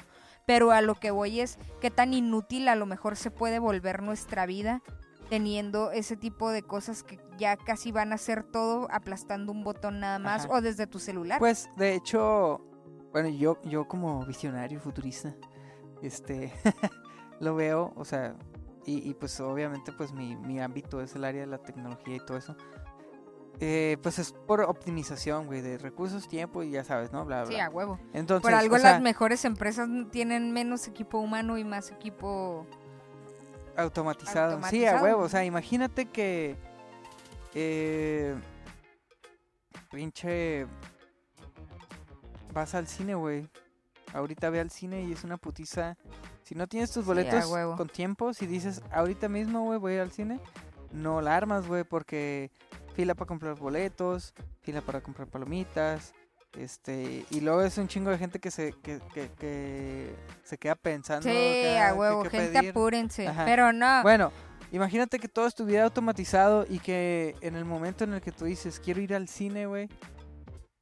Pero 0.45 0.71
a 0.71 0.81
lo 0.81 0.95
que 0.95 1.11
voy 1.11 1.39
es 1.39 1.57
qué 1.79 1.91
tan 1.91 2.13
inútil 2.13 2.67
a 2.67 2.75
lo 2.75 2.85
mejor 2.85 3.15
se 3.15 3.31
puede 3.31 3.59
volver 3.59 4.01
nuestra 4.01 4.45
vida 4.45 4.81
teniendo 5.29 5.91
ese 5.91 6.17
tipo 6.17 6.49
de 6.49 6.61
cosas 6.61 7.03
que 7.03 7.17
ya 7.37 7.55
casi 7.55 7.93
van 7.93 8.11
a 8.11 8.17
ser 8.17 8.43
todo 8.43 8.89
aplastando 8.91 9.53
un 9.53 9.63
botón 9.63 10.01
nada 10.01 10.19
más 10.19 10.43
Ajá. 10.43 10.55
o 10.55 10.61
desde 10.61 10.87
tu 10.87 10.99
celular. 10.99 11.39
Pues, 11.39 11.69
de 11.77 11.95
hecho, 11.95 12.59
bueno, 13.13 13.29
yo, 13.29 13.61
yo 13.63 13.87
como 13.87 14.25
visionario 14.25 14.81
futurista, 14.81 15.33
este, 16.01 16.51
lo 17.39 17.55
veo, 17.55 17.93
o 17.95 18.03
sea, 18.03 18.35
y, 18.85 19.09
y 19.09 19.13
pues 19.13 19.39
obviamente 19.39 19.91
pues 19.93 20.11
mi, 20.11 20.35
mi 20.35 20.59
ámbito 20.59 21.01
es 21.01 21.15
el 21.15 21.23
área 21.23 21.41
de 21.41 21.47
la 21.47 21.59
tecnología 21.59 22.15
y 22.15 22.19
todo 22.19 22.37
eso. 22.37 22.55
Eh, 23.59 23.97
pues 24.01 24.17
es 24.17 24.31
por 24.31 24.61
optimización, 24.61 25.45
güey, 25.45 25.61
de 25.61 25.77
recursos, 25.77 26.27
tiempo 26.27 26.63
y 26.63 26.71
ya 26.71 26.83
sabes, 26.83 27.11
¿no? 27.11 27.25
Bla, 27.25 27.43
bla. 27.43 27.51
sí, 27.51 27.59
a 27.59 27.69
huevo. 27.69 27.99
Entonces, 28.13 28.41
Por 28.41 28.53
algo 28.53 28.75
o 28.75 28.79
sea, 28.79 28.93
las 28.93 29.01
mejores 29.01 29.45
empresas 29.45 29.87
tienen 30.11 30.51
menos 30.51 30.87
equipo 30.87 31.19
humano 31.19 31.59
y 31.59 31.63
más 31.63 31.91
equipo... 31.91 32.65
automatizado. 33.75 34.59
Sí, 34.69 34.85
a 34.85 35.01
huevo. 35.01 35.23
O 35.23 35.29
sea, 35.29 35.45
imagínate 35.45 36.07
que. 36.07 36.55
Eh, 37.53 38.35
pinche. 39.91 40.65
Vas 42.53 42.73
al 42.73 42.87
cine, 42.87 43.13
güey. 43.13 43.47
Ahorita 44.13 44.49
ve 44.49 44.59
al 44.59 44.71
cine 44.71 45.03
y 45.03 45.11
es 45.11 45.23
una 45.23 45.37
putiza. 45.37 45.97
Si 46.43 46.55
no 46.55 46.67
tienes 46.67 46.91
tus 46.91 47.05
boletos 47.05 47.45
con 47.77 47.87
tiempo, 47.87 48.33
si 48.33 48.45
dices 48.45 48.81
ahorita 48.91 49.29
mismo, 49.29 49.63
güey, 49.63 49.79
voy 49.79 49.97
al 49.97 50.11
cine, 50.11 50.39
no 50.91 51.21
la 51.21 51.37
armas, 51.37 51.65
güey, 51.67 51.85
porque 51.85 52.51
fila 52.93 53.15
para 53.15 53.27
comprar 53.27 53.55
boletos, 53.55 54.33
fila 54.61 54.81
para 54.81 55.01
comprar 55.01 55.27
palomitas, 55.27 56.13
este, 56.57 57.25
y 57.29 57.39
luego 57.39 57.61
es 57.61 57.77
un 57.77 57.87
chingo 57.87 58.09
de 58.11 58.17
gente 58.17 58.39
que 58.39 58.51
se, 58.51 58.73
que, 58.81 58.99
que, 59.13 59.29
que 59.39 60.15
se 60.43 60.57
queda 60.57 60.75
pensando. 60.75 61.23
Sí, 61.29 61.29
acá, 61.75 61.89
a 61.89 61.93
huevo, 61.93 62.23
gente 62.25 62.59
pedir. 62.59 62.69
apúrense. 62.71 63.27
Ajá. 63.27 63.45
Pero 63.45 63.71
no, 63.71 64.01
Bueno, 64.03 64.31
imagínate 64.71 65.17
que 65.19 65.29
todo 65.29 65.47
estuviera 65.47 65.85
automatizado 65.85 66.65
y 66.69 66.79
que 66.79 67.35
en 67.41 67.55
el 67.55 67.63
momento 67.65 68.03
en 68.03 68.13
el 68.13 68.21
que 68.21 68.31
tú 68.33 68.45
dices, 68.45 68.79
quiero 68.79 68.99
ir 69.01 69.13
al 69.15 69.29
cine, 69.29 69.65
güey. 69.65 69.87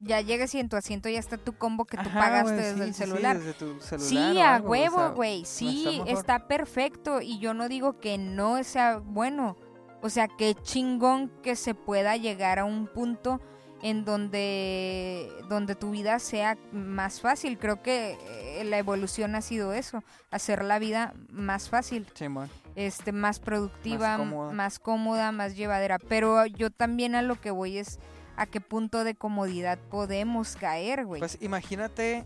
ya 0.00 0.20
llegas 0.22 0.54
y 0.54 0.60
en 0.60 0.68
tu 0.68 0.76
asiento 0.76 1.08
ya 1.08 1.18
está 1.20 1.36
tu 1.38 1.52
combo 1.52 1.84
que 1.84 1.98
tú 1.98 2.08
Ajá, 2.08 2.18
pagaste 2.18 2.54
desde 2.54 2.84
el 2.84 2.94
sí, 2.94 2.94
sí, 2.94 2.98
celular. 3.04 3.38
desde 3.38 3.52
tu 3.52 3.80
celular 3.80 4.08
Sí, 4.08 4.40
a 4.40 4.54
algo, 4.56 4.70
o 4.70 4.74
sea, 4.74 4.90
huevo, 4.90 5.14
güey. 5.14 5.44
Sí, 5.44 6.02
está 6.06 6.48
perfecto. 6.48 7.20
Y 7.20 7.38
yo 7.38 7.54
no 7.54 7.68
digo 7.68 8.00
que 8.00 8.16
no 8.18 8.64
sea 8.64 8.96
bueno. 8.98 9.56
O 10.02 10.08
sea, 10.10 10.28
qué 10.28 10.54
chingón 10.54 11.30
que 11.42 11.56
se 11.56 11.74
pueda 11.74 12.16
llegar 12.16 12.58
a 12.58 12.64
un 12.64 12.86
punto 12.86 13.40
en 13.82 14.04
donde, 14.04 15.30
donde 15.48 15.74
tu 15.74 15.90
vida 15.90 16.18
sea 16.18 16.58
más 16.72 17.20
fácil. 17.20 17.58
Creo 17.58 17.82
que 17.82 18.18
eh, 18.58 18.64
la 18.64 18.78
evolución 18.78 19.34
ha 19.34 19.40
sido 19.40 19.72
eso, 19.72 20.02
hacer 20.30 20.64
la 20.64 20.78
vida 20.78 21.14
más 21.30 21.68
fácil, 21.70 22.06
Simón. 22.14 22.50
este, 22.76 23.12
más 23.12 23.40
productiva, 23.40 24.08
Más 24.08 24.18
cómoda. 24.18 24.52
más 24.52 24.78
cómoda, 24.78 25.32
más 25.32 25.56
llevadera. 25.56 25.98
Pero 25.98 26.44
yo 26.46 26.70
también 26.70 27.14
a 27.14 27.22
lo 27.22 27.40
que 27.40 27.50
voy 27.50 27.78
es 27.78 27.98
a 28.36 28.46
qué 28.46 28.60
punto 28.60 29.04
de 29.04 29.14
comodidad 29.14 29.78
podemos 29.90 30.56
caer, 30.56 31.04
güey. 31.06 31.20
Pues 31.20 31.38
imagínate 31.40 32.24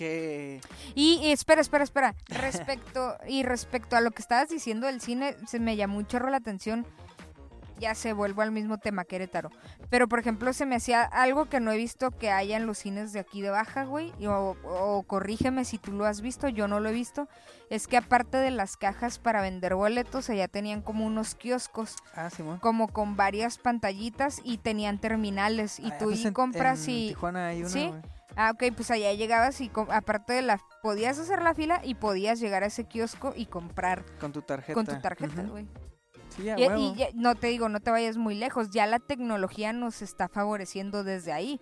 que... 0.00 0.60
Y, 0.94 1.20
y 1.22 1.30
espera, 1.30 1.60
espera, 1.60 1.84
espera. 1.84 2.14
Respecto 2.28 3.18
y 3.28 3.42
respecto 3.42 3.96
a 3.96 4.00
lo 4.00 4.10
que 4.12 4.22
estabas 4.22 4.48
diciendo 4.48 4.86
del 4.86 5.02
cine, 5.02 5.36
se 5.46 5.60
me 5.60 5.76
llamó 5.76 5.98
un 5.98 6.06
chorro 6.06 6.30
la 6.30 6.38
atención. 6.38 6.86
Ya 7.78 7.94
se 7.94 8.12
vuelvo 8.12 8.42
al 8.42 8.50
mismo 8.50 8.76
tema 8.78 9.04
Querétaro. 9.04 9.50
Pero 9.88 10.06
por 10.08 10.18
ejemplo, 10.18 10.52
se 10.52 10.66
me 10.66 10.76
hacía 10.76 11.02
algo 11.02 11.46
que 11.46 11.60
no 11.60 11.70
he 11.72 11.76
visto 11.78 12.10
que 12.10 12.30
haya 12.30 12.56
en 12.58 12.66
los 12.66 12.76
cines 12.78 13.12
de 13.14 13.20
aquí 13.20 13.40
de 13.42 13.48
Baja, 13.50 13.84
güey. 13.84 14.12
y 14.18 14.26
O, 14.26 14.56
o 14.64 15.02
corrígeme 15.02 15.64
si 15.64 15.78
tú 15.78 15.92
lo 15.92 16.04
has 16.04 16.20
visto, 16.20 16.48
yo 16.48 16.66
no 16.68 16.80
lo 16.80 16.88
he 16.90 16.92
visto. 16.92 17.26
Es 17.70 17.86
que 17.86 17.96
aparte 17.96 18.36
de 18.38 18.50
las 18.50 18.76
cajas 18.76 19.18
para 19.18 19.40
vender 19.42 19.74
boletos, 19.74 20.28
allá 20.28 20.46
tenían 20.48 20.82
como 20.82 21.06
unos 21.06 21.34
kioscos, 21.34 21.96
Ah, 22.14 22.28
como 22.60 22.88
con 22.88 23.16
varias 23.16 23.56
pantallitas 23.58 24.40
y 24.44 24.58
tenían 24.58 24.98
terminales. 24.98 25.78
Y 25.80 25.90
Ah, 25.90 25.98
tú 25.98 26.06
pues 26.06 26.24
y 26.24 26.32
compras 26.32 26.86
en 26.88 26.94
y 26.94 27.08
Tijuana 27.08 27.46
hay 27.48 27.60
una, 27.60 27.68
¿Sí? 27.70 27.90
Ah, 28.42 28.52
ok, 28.54 28.72
pues 28.74 28.90
allá 28.90 29.12
llegabas 29.12 29.60
y 29.60 29.70
aparte 29.90 30.32
de 30.32 30.40
la... 30.40 30.58
Podías 30.82 31.18
hacer 31.18 31.42
la 31.42 31.52
fila 31.54 31.82
y 31.84 31.94
podías 31.94 32.40
llegar 32.40 32.62
a 32.62 32.66
ese 32.66 32.84
kiosco 32.84 33.34
y 33.36 33.44
comprar 33.44 34.02
Con 34.18 34.32
tu 34.32 34.40
tarjeta. 34.40 34.72
con 34.72 34.86
tu 34.86 34.98
tarjeta, 34.98 35.42
güey. 35.42 35.66
Sí, 36.34 36.48
a 36.48 36.58
Y, 36.58 36.66
huevo. 36.66 36.80
y 36.80 36.94
ya- 36.96 37.08
no 37.12 37.34
te 37.34 37.48
digo, 37.48 37.68
no 37.68 37.80
te 37.80 37.90
vayas 37.90 38.16
muy 38.16 38.34
lejos, 38.34 38.70
ya 38.70 38.86
la 38.86 38.98
tecnología 38.98 39.74
nos 39.74 40.00
está 40.00 40.28
favoreciendo 40.28 41.04
desde 41.04 41.32
ahí. 41.32 41.60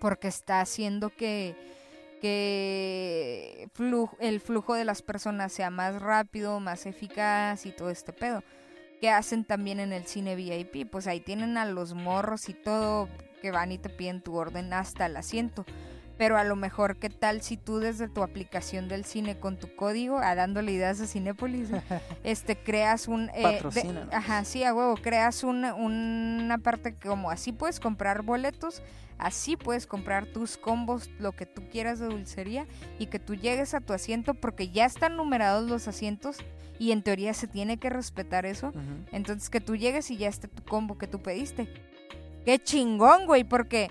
Porque 0.00 0.26
está 0.26 0.60
haciendo 0.60 1.10
que, 1.10 1.54
que 2.20 3.68
el 4.18 4.40
flujo 4.40 4.74
de 4.74 4.84
las 4.84 5.02
personas 5.02 5.52
sea 5.52 5.70
más 5.70 6.02
rápido, 6.02 6.58
más 6.58 6.86
eficaz 6.86 7.64
y 7.64 7.70
todo 7.70 7.90
este 7.90 8.12
pedo. 8.12 8.42
Que 9.00 9.08
hacen 9.10 9.44
también 9.44 9.78
en 9.78 9.92
el 9.92 10.04
cine 10.06 10.34
VIP. 10.34 10.90
Pues 10.90 11.06
ahí 11.06 11.20
tienen 11.20 11.56
a 11.58 11.64
los 11.64 11.94
morros 11.94 12.48
y 12.48 12.54
todo 12.54 13.08
que 13.40 13.50
van 13.50 13.72
y 13.72 13.78
te 13.78 13.88
piden 13.88 14.20
tu 14.22 14.36
orden 14.36 14.72
hasta 14.72 15.06
el 15.06 15.16
asiento. 15.16 15.64
Pero 16.18 16.36
a 16.36 16.44
lo 16.44 16.54
mejor, 16.54 16.98
¿qué 16.98 17.08
tal 17.08 17.40
si 17.40 17.56
tú 17.56 17.78
desde 17.78 18.06
tu 18.06 18.22
aplicación 18.22 18.88
del 18.88 19.06
cine 19.06 19.38
con 19.38 19.58
tu 19.58 19.74
código, 19.74 20.18
a 20.18 20.34
dándole 20.34 20.70
ideas 20.72 21.00
a 21.00 21.06
Cinépolis, 21.06 21.70
este, 22.24 22.56
creas 22.56 23.08
un... 23.08 23.30
eh, 23.34 23.42
de- 23.70 23.80
ajá, 24.12 24.44
sí, 24.44 24.62
a 24.62 24.74
huevo, 24.74 24.96
creas 24.96 25.42
una, 25.44 25.72
una 25.74 26.58
parte 26.58 26.94
que 26.94 27.08
como 27.08 27.30
así 27.30 27.52
puedes 27.52 27.80
comprar 27.80 28.20
boletos, 28.22 28.82
así 29.16 29.56
puedes 29.56 29.86
comprar 29.86 30.26
tus 30.26 30.58
combos, 30.58 31.08
lo 31.18 31.32
que 31.32 31.46
tú 31.46 31.62
quieras 31.70 31.98
de 32.00 32.08
dulcería, 32.08 32.66
y 32.98 33.06
que 33.06 33.18
tú 33.18 33.34
llegues 33.34 33.72
a 33.72 33.80
tu 33.80 33.94
asiento 33.94 34.34
porque 34.34 34.68
ya 34.68 34.84
están 34.84 35.16
numerados 35.16 35.70
los 35.70 35.88
asientos 35.88 36.36
y 36.78 36.92
en 36.92 37.02
teoría 37.02 37.32
se 37.32 37.46
tiene 37.46 37.78
que 37.78 37.88
respetar 37.88 38.44
eso. 38.44 38.72
Entonces 39.10 39.48
que 39.48 39.60
tú 39.62 39.74
llegues 39.74 40.10
y 40.10 40.18
ya 40.18 40.28
esté 40.28 40.48
tu 40.48 40.62
combo 40.64 40.98
que 40.98 41.06
tú 41.06 41.22
pediste. 41.22 41.66
Qué 42.44 42.58
chingón, 42.58 43.26
güey, 43.26 43.44
porque 43.44 43.90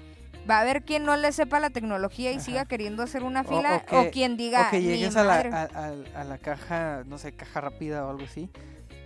va 0.50 0.58
a 0.58 0.62
haber 0.62 0.84
quien 0.84 1.04
no 1.06 1.16
le 1.16 1.32
sepa 1.32 1.60
la 1.60 1.70
tecnología 1.70 2.32
y 2.32 2.36
Ajá. 2.36 2.44
siga 2.44 2.66
queriendo 2.66 3.04
hacer 3.04 3.24
una 3.24 3.44
fila 3.44 3.84
o 3.92 4.00
o, 4.00 4.04
que- 4.04 4.10
quien 4.12 4.38
diga 4.38 4.68
o 4.68 4.72
que 4.72 4.80
"Ni 4.80 4.86
llegues 4.88 5.16
a 5.16 5.24
la, 5.24 5.34
madre". 5.36 5.50
a, 5.54 5.62
a- 5.74 6.22
a 6.22 6.24
la 6.24 6.38
caja, 6.38 7.04
no 7.06 7.18
sé, 7.18 7.32
caja 7.34 7.62
rápida 7.62 8.06
o 8.06 8.10
algo 8.10 8.24
así. 8.24 8.50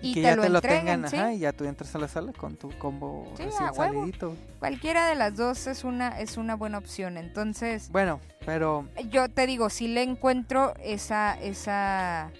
Y 0.01 0.13
que 0.15 0.19
te 0.21 0.27
ya 0.27 0.35
lo 0.35 0.41
te 0.43 0.49
lo 0.49 0.61
tengan, 0.61 1.07
sí. 1.09 1.15
ajá, 1.15 1.31
y 1.33 1.39
ya 1.39 1.53
tú 1.53 1.63
entras 1.63 1.95
a 1.95 1.97
la 1.99 2.09
sala 2.09 2.33
con 2.33 2.57
tu 2.57 2.69
combo 2.77 3.25
Sí, 3.37 3.43
recién 3.43 3.73
salidito. 3.73 4.35
Cualquiera 4.59 5.07
de 5.07 5.15
las 5.15 5.37
dos 5.37 5.65
es 5.67 5.85
una, 5.85 6.19
es 6.19 6.35
una 6.35 6.55
buena 6.55 6.77
opción. 6.77 7.15
Entonces, 7.17 7.89
Bueno, 7.89 8.19
pero 8.45 8.85
yo 9.09 9.29
te 9.29 9.47
digo, 9.47 9.69
si 9.69 9.87
le 9.87 10.01
encuentro 10.03 10.73
esa, 10.83 11.39
esa, 11.41 12.31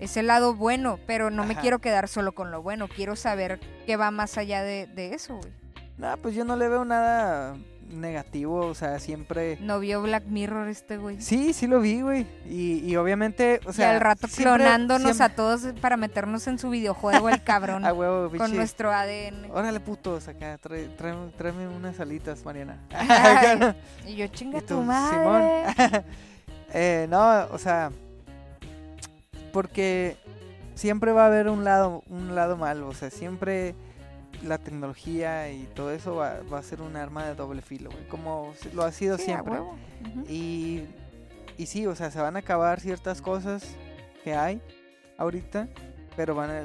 ese 0.00 0.22
lado 0.24 0.54
bueno, 0.54 0.98
pero 1.06 1.30
no 1.30 1.44
me 1.44 1.54
quiero 1.54 1.78
quedar 1.78 2.08
solo 2.08 2.32
con 2.34 2.50
lo 2.50 2.62
bueno. 2.62 2.88
Quiero 2.88 3.14
saber 3.14 3.60
qué 3.86 3.96
va 3.96 4.10
más 4.10 4.36
allá 4.36 4.62
de, 4.64 4.88
de 4.88 5.14
eso, 5.14 5.36
güey. 5.36 5.52
No, 5.98 6.16
pues 6.18 6.34
yo 6.34 6.44
no 6.44 6.56
le 6.56 6.68
veo 6.68 6.84
nada 6.84 7.56
negativo, 7.88 8.66
o 8.66 8.74
sea, 8.74 8.98
siempre 8.98 9.58
No 9.60 9.78
vio 9.78 10.02
Black 10.02 10.24
Mirror 10.26 10.66
este 10.68 10.96
güey. 10.98 11.20
Sí, 11.22 11.52
sí 11.52 11.68
lo 11.68 11.80
vi, 11.80 12.00
güey. 12.02 12.26
Y, 12.44 12.80
y 12.84 12.96
obviamente, 12.96 13.60
o 13.64 13.72
sea, 13.72 13.92
y 13.92 13.94
al 13.94 14.00
rato 14.00 14.26
siempre- 14.26 14.56
clonándonos 14.56 15.16
siempre- 15.16 15.24
a 15.24 15.36
todos 15.36 15.60
para 15.80 15.96
meternos 15.96 16.48
en 16.48 16.58
su 16.58 16.68
videojuego, 16.70 17.28
el 17.28 17.44
cabrón. 17.44 17.84
a 17.86 17.92
huevo, 17.92 18.28
con 18.28 18.38
pinche. 18.38 18.56
nuestro 18.56 18.90
ADN. 18.90 19.50
Órale, 19.52 19.78
putos, 19.78 20.26
acá, 20.26 20.58
trae- 20.58 20.88
tráeme, 20.96 21.30
tráeme 21.38 21.68
unas 21.68 22.00
alitas, 22.00 22.44
Mariana. 22.44 22.80
Ay, 22.90 23.74
y 24.06 24.16
yo, 24.16 24.26
chinga 24.26 24.58
Y 24.58 24.62
tu 24.62 24.74
tú, 24.74 24.82
madre. 24.82 25.16
Simón. 25.76 26.04
Eh, 26.74 27.06
no, 27.08 27.46
o 27.52 27.58
sea, 27.58 27.92
porque 29.52 30.16
siempre 30.74 31.12
va 31.12 31.24
a 31.24 31.26
haber 31.26 31.48
un 31.48 31.64
lado, 31.64 32.02
un 32.08 32.34
lado 32.34 32.56
malo, 32.56 32.88
o 32.88 32.94
sea, 32.94 33.10
siempre 33.10 33.74
la 34.46 34.58
tecnología 34.58 35.50
y 35.50 35.64
todo 35.74 35.90
eso 35.92 36.14
va, 36.16 36.40
va 36.52 36.58
a 36.58 36.62
ser 36.62 36.80
un 36.80 36.96
arma 36.96 37.24
de 37.26 37.34
doble 37.34 37.62
filo, 37.62 37.90
güey, 37.90 38.06
como 38.08 38.52
lo 38.72 38.82
ha 38.84 38.92
sido 38.92 39.18
Sí, 39.18 39.24
siempre. 39.24 39.58
Y, 40.28 40.84
y 41.58 41.66
sí, 41.66 41.86
o 41.86 41.94
sea, 41.94 42.10
se 42.10 42.20
van 42.20 42.36
a 42.36 42.40
acabar 42.40 42.80
ciertas 42.80 43.20
cosas 43.20 43.64
que 44.24 44.34
hay 44.34 44.60
ahorita, 45.18 45.68
pero 46.16 46.34
van 46.34 46.50
a 46.50 46.62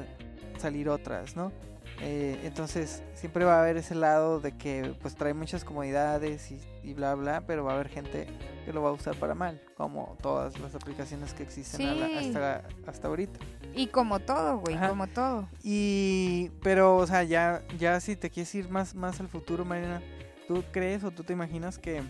salir 0.58 0.88
otras, 0.88 1.36
¿no? 1.36 1.52
Eh, 2.00 2.40
entonces, 2.44 3.02
siempre 3.14 3.44
va 3.44 3.56
a 3.58 3.60
haber 3.60 3.76
ese 3.76 3.94
lado 3.94 4.40
de 4.40 4.52
que 4.56 4.94
pues 5.02 5.14
trae 5.14 5.34
muchas 5.34 5.64
comodidades 5.64 6.50
y, 6.50 6.60
y 6.82 6.94
bla, 6.94 7.14
bla, 7.14 7.42
pero 7.46 7.62
va 7.64 7.72
a 7.72 7.74
haber 7.74 7.88
gente 7.88 8.26
que 8.64 8.72
lo 8.72 8.82
va 8.82 8.88
a 8.88 8.92
usar 8.92 9.14
para 9.16 9.34
mal, 9.34 9.60
como 9.76 10.16
todas 10.20 10.58
las 10.58 10.74
aplicaciones 10.74 11.32
que 11.32 11.42
existen 11.44 11.86
la- 12.00 12.06
hasta, 12.18 12.64
hasta 12.90 13.08
ahorita. 13.08 13.38
Y 13.74 13.86
como 13.88 14.20
todo, 14.20 14.58
güey, 14.58 14.76
Ajá. 14.76 14.88
como 14.88 15.06
todo. 15.06 15.48
Y, 15.62 16.50
pero, 16.62 16.96
o 16.96 17.06
sea, 17.06 17.22
ya, 17.22 17.62
ya 17.78 18.00
si 18.00 18.16
te 18.16 18.30
quieres 18.30 18.54
ir 18.54 18.68
más, 18.68 18.94
más 18.94 19.20
al 19.20 19.28
futuro, 19.28 19.64
Marina, 19.64 20.02
¿tú 20.48 20.62
crees 20.72 21.04
o 21.04 21.10
tú 21.10 21.24
te 21.24 21.32
imaginas 21.32 21.78
que 21.78 22.02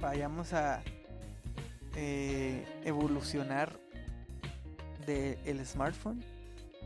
vayamos 0.00 0.52
a 0.52 0.82
eh, 1.96 2.64
evolucionar 2.84 3.78
del 5.06 5.38
el 5.44 5.66
smartphone? 5.66 6.24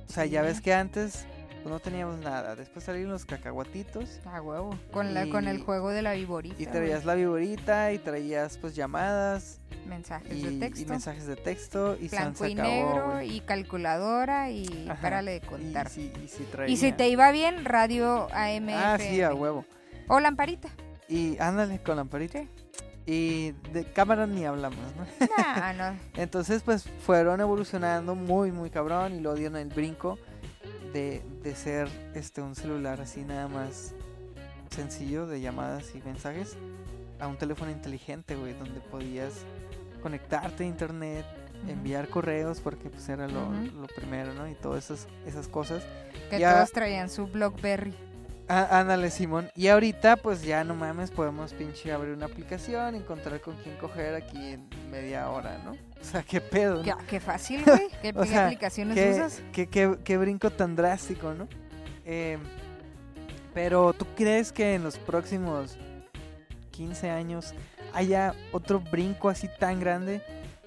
O 0.08 0.12
sea, 0.12 0.26
ya 0.26 0.42
ves 0.42 0.60
que 0.60 0.74
antes 0.74 1.26
pues, 1.62 1.72
no 1.72 1.78
teníamos 1.80 2.18
nada, 2.18 2.54
después 2.56 2.84
salieron 2.84 3.12
los 3.12 3.24
cacahuatitos 3.24 4.20
A 4.24 4.40
huevo. 4.42 4.76
Con, 4.92 5.14
la, 5.14 5.28
con 5.28 5.46
el 5.48 5.58
Y- 5.58 5.62
juego 5.62 5.90
de 5.90 6.02
la 6.02 6.12
viborita. 6.14 6.54
y 6.58 6.64
güey. 6.64 6.72
traías 6.76 7.04
la 7.04 7.14
viborita 7.14 7.92
y 7.92 7.98
traías 7.98 8.56
pues 8.58 8.74
llamadas 8.74 9.60
mensajes 9.86 10.32
y, 10.32 10.42
de 10.42 10.52
y 10.52 10.58
texto. 10.60 10.88
mensajes 10.88 11.26
de 11.26 11.36
texto 11.36 11.96
y 12.00 12.08
blanco 12.08 12.46
y 12.46 12.52
acabó, 12.52 12.68
negro 12.68 13.10
güey. 13.12 13.36
y 13.36 13.40
calculadora 13.40 14.50
y 14.50 14.86
Ajá. 14.88 15.00
párale 15.00 15.30
de 15.32 15.36
Y 15.38 15.40
contar. 15.40 15.90
y 16.68 16.76
si 16.76 16.86
Y 16.88 16.92
te 16.92 17.08
iba 17.08 17.30
bien, 17.32 17.64
radio 17.64 18.28
AM. 18.32 18.68
Ah, 18.70 18.96
sí, 19.00 19.20
a 19.22 19.34
huevo. 19.34 19.64
O 20.08 20.20
lamparita. 20.20 20.68
Y 21.08 21.38
ándale 21.38 21.80
con 21.82 21.96
lamparita. 21.96 22.42
Y 23.06 23.52
de 23.72 23.84
cámara 23.92 24.26
ni 24.26 24.44
hablamos, 24.44 24.78
¿no? 24.96 25.26
Nah, 25.38 25.72
no. 25.72 25.98
Entonces, 26.14 26.62
pues 26.62 26.84
fueron 27.04 27.40
evolucionando 27.40 28.14
muy, 28.14 28.52
muy 28.52 28.70
cabrón. 28.70 29.14
Y 29.16 29.20
luego 29.20 29.36
dieron 29.36 29.56
el 29.56 29.68
brinco 29.68 30.18
de, 30.92 31.22
de 31.42 31.54
ser 31.54 31.88
este 32.14 32.42
un 32.42 32.54
celular 32.54 33.00
así 33.00 33.22
nada 33.22 33.48
más 33.48 33.94
sencillo 34.70 35.26
de 35.26 35.40
llamadas 35.40 35.94
y 35.94 35.98
mensajes 36.02 36.56
a 37.18 37.26
un 37.26 37.36
teléfono 37.36 37.70
inteligente, 37.70 38.34
güey, 38.36 38.54
donde 38.54 38.80
podías 38.80 39.44
conectarte 40.02 40.64
a 40.64 40.66
internet, 40.66 41.26
enviar 41.68 42.08
correos, 42.08 42.60
porque 42.60 42.88
pues 42.88 43.08
era 43.08 43.28
lo, 43.28 43.50
lo 43.52 43.86
primero, 43.94 44.32
¿no? 44.32 44.48
Y 44.48 44.54
todas 44.54 44.84
esas, 44.90 45.08
esas 45.26 45.46
cosas. 45.48 45.82
Que 46.30 46.38
Ya- 46.38 46.54
todos 46.54 46.72
traían 46.72 47.10
su 47.10 47.26
Blockberry. 47.26 47.94
Ah, 48.52 48.80
ándale, 48.80 49.10
Simón. 49.12 49.48
Y 49.54 49.68
ahorita, 49.68 50.16
pues 50.16 50.42
ya 50.42 50.64
no 50.64 50.74
mames, 50.74 51.12
podemos 51.12 51.52
pinche 51.54 51.92
abrir 51.92 52.14
una 52.16 52.26
aplicación, 52.26 52.96
encontrar 52.96 53.40
con 53.40 53.54
quién 53.62 53.76
coger 53.76 54.16
aquí 54.16 54.54
en 54.54 54.68
media 54.90 55.30
hora, 55.30 55.58
¿no? 55.64 55.70
O 55.72 56.04
sea, 56.04 56.24
qué 56.24 56.40
pedo, 56.40 56.78
¿no? 56.78 56.82
Qué, 56.82 56.92
qué 57.06 57.20
fácil, 57.20 57.62
güey. 57.64 57.88
¿Qué, 58.02 58.08
O 58.08 58.22
qué 58.22 58.28
sea, 58.28 58.46
aplicaciones 58.46 58.96
qué, 58.96 59.10
usas? 59.12 59.40
qué- 59.52 59.68
qué- 59.68 59.98
qué 60.02 60.16
brinco 60.16 60.50
tan 60.50 60.74
drástico, 60.74 61.32
¿no? 61.32 61.46
Eh, 62.04 62.38
pero, 63.54 63.92
¿tú 63.92 64.04
crees 64.16 64.50
que 64.50 64.74
en 64.74 64.82
los 64.82 64.98
próximos 64.98 65.76
15 66.72 67.08
años 67.08 67.54
haya 67.94 68.34
otro 68.50 68.80
brinco 68.80 69.28
así 69.28 69.48
tan 69.60 69.78
grande? 69.78 70.22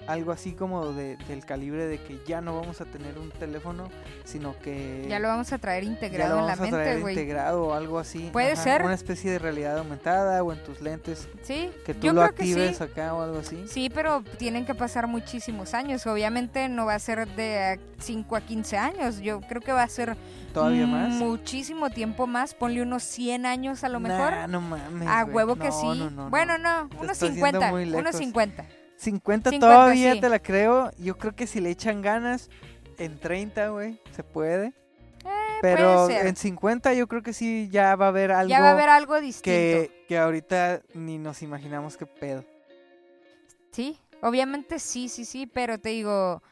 Algo 0.06 0.32
así 0.32 0.52
como 0.52 0.92
de- 0.92 1.16
del 1.28 1.44
calibre 1.46 1.86
de 1.86 1.98
que 1.98 2.18
ya 2.26 2.40
no 2.42 2.54
vamos 2.60 2.80
a 2.82 2.84
tener 2.84 3.18
un 3.18 3.30
teléfono, 3.30 3.88
sino 4.24 4.54
que... 4.58 5.06
Ya 5.08 5.18
lo 5.18 5.28
vamos 5.28 5.50
a 5.52 5.58
traer 5.58 5.84
ya 5.84 5.90
integrado 5.90 6.34
lo 6.34 6.40
en 6.42 6.46
la 6.46 6.54
vamos 6.56 6.68
a 6.68 6.70
traer 6.70 6.86
mente, 6.88 7.00
güey. 7.02 7.14
integrado 7.14 7.64
o 7.68 7.72
algo 7.74 7.98
así. 7.98 8.28
Puede 8.32 8.54
ser. 8.56 8.82
Una 8.82 8.92
especie 8.94 9.30
de 9.30 9.38
realidad 9.38 9.78
aumentada 9.78 10.42
o 10.42 10.52
en 10.52 10.62
tus 10.62 10.82
lentes 10.82 11.26
Sí, 11.42 11.70
que 11.86 11.94
tú 11.94 12.08
yo 12.08 12.12
lo 12.12 12.20
creo 12.22 12.34
que 12.34 12.42
actives 12.42 12.76
sí. 12.76 12.84
acá 12.84 13.14
o 13.14 13.22
algo 13.22 13.38
así. 13.38 13.64
Sí, 13.66 13.88
pero 13.88 14.22
tienen 14.36 14.66
que 14.66 14.74
pasar 14.74 15.06
muchísimos 15.06 15.72
años. 15.72 16.06
Obviamente 16.06 16.68
no 16.68 16.84
va 16.86 16.94
a 16.96 16.98
ser 16.98 17.26
de 17.28 17.80
5 17.98 18.36
a 18.36 18.40
15 18.42 18.76
años. 18.76 19.20
Yo 19.20 19.40
creo 19.40 19.62
que 19.62 19.72
va 19.72 19.84
a 19.84 19.88
ser 19.88 20.16
Todavía 20.52 20.86
más. 20.86 21.10
muchísimo 21.14 21.88
tiempo 21.90 22.26
más. 22.26 22.52
Ponle 22.54 22.82
unos 22.82 23.02
100 23.04 23.46
años 23.46 23.84
a 23.84 23.88
lo 23.88 24.00
mejor. 24.00 24.32
Nah, 24.32 24.46
no 24.48 24.60
mames. 24.60 25.08
a 25.08 25.24
huevo 25.24 25.56
que 25.56 25.68
No, 25.68 25.72
sí. 25.80 25.98
no, 25.98 26.10
no, 26.10 26.30
bueno, 26.30 26.58
no. 26.58 26.90
unos 27.00 27.12
estás 27.12 27.20
yendo 27.30 27.46
50. 27.46 27.70
muy 27.70 27.82
Unos 27.84 28.02
lejos. 28.04 28.16
50. 28.18 28.64
50, 28.96 29.50
50 29.50 29.58
todavía 29.58 30.14
sí. 30.14 30.20
te 30.20 30.28
la 30.28 30.38
creo. 30.40 30.90
Yo 30.98 31.16
creo 31.18 31.34
que 31.34 31.46
si 31.46 31.60
le 31.60 31.70
echan 31.70 32.00
ganas, 32.02 32.48
en 32.98 33.18
30, 33.18 33.68
güey, 33.68 34.00
se 34.12 34.22
puede. 34.22 34.72
Pero 35.60 36.04
Eh, 36.04 36.06
puede 36.06 36.18
ser. 36.18 36.26
en 36.26 36.36
50 36.36 36.94
yo 36.94 37.06
creo 37.06 37.22
que 37.22 37.32
sí 37.32 37.68
ya 37.70 37.96
va 37.96 38.06
a 38.06 38.08
haber 38.08 38.30
algo 38.32 38.50
Ya 38.50 38.60
va 38.60 38.68
a 38.68 38.72
haber 38.72 38.88
algo 38.88 39.20
distinto. 39.20 39.44
que, 39.46 40.04
que 40.08 40.18
ahorita 40.18 40.82
ni 40.94 41.18
nos 41.18 41.42
imaginamos 41.42 41.96
qué 41.96 42.06
pedo. 42.06 42.44
Sí, 43.72 43.98
obviamente 44.22 44.78
sí, 44.78 45.08
sí, 45.08 45.24
sí, 45.24 45.46
pero 45.46 45.78
te 45.78 45.88
digo, 45.90 46.42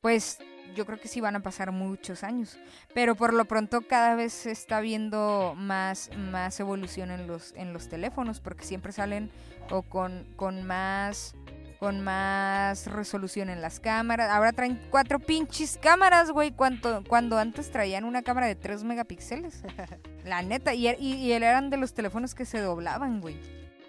pues 0.00 0.38
yo 0.76 0.86
creo 0.86 1.00
que 1.00 1.08
sí 1.08 1.20
van 1.20 1.34
a 1.36 1.40
pasar 1.42 1.72
muchos 1.72 2.22
años. 2.22 2.58
Pero 2.94 3.14
por 3.16 3.34
lo 3.34 3.44
pronto 3.44 3.82
cada 3.82 4.14
vez 4.14 4.32
se 4.32 4.52
está 4.52 4.80
viendo 4.80 5.54
más, 5.56 6.10
más 6.16 6.58
evolución 6.60 7.10
en 7.10 7.26
los, 7.26 7.52
en 7.56 7.72
los 7.72 7.88
teléfonos, 7.88 8.40
porque 8.40 8.64
siempre 8.64 8.92
salen 8.92 9.30
o 9.70 9.82
con, 9.82 10.26
con 10.36 10.64
más 10.64 11.34
con 11.80 12.04
más 12.04 12.86
resolución 12.88 13.48
en 13.48 13.62
las 13.62 13.80
cámaras. 13.80 14.30
Ahora 14.30 14.52
traen 14.52 14.78
cuatro 14.90 15.18
pinches 15.18 15.78
cámaras, 15.80 16.30
güey, 16.30 16.50
cuando, 16.52 17.02
cuando 17.08 17.38
antes 17.38 17.70
traían 17.70 18.04
una 18.04 18.20
cámara 18.22 18.46
de 18.46 18.54
3 18.54 18.84
megapíxeles. 18.84 19.62
La 20.24 20.42
neta, 20.42 20.74
y, 20.74 20.88
y, 20.88 21.14
y 21.14 21.32
eran 21.32 21.70
de 21.70 21.78
los 21.78 21.94
teléfonos 21.94 22.34
que 22.34 22.44
se 22.44 22.60
doblaban, 22.60 23.22
güey. 23.22 23.40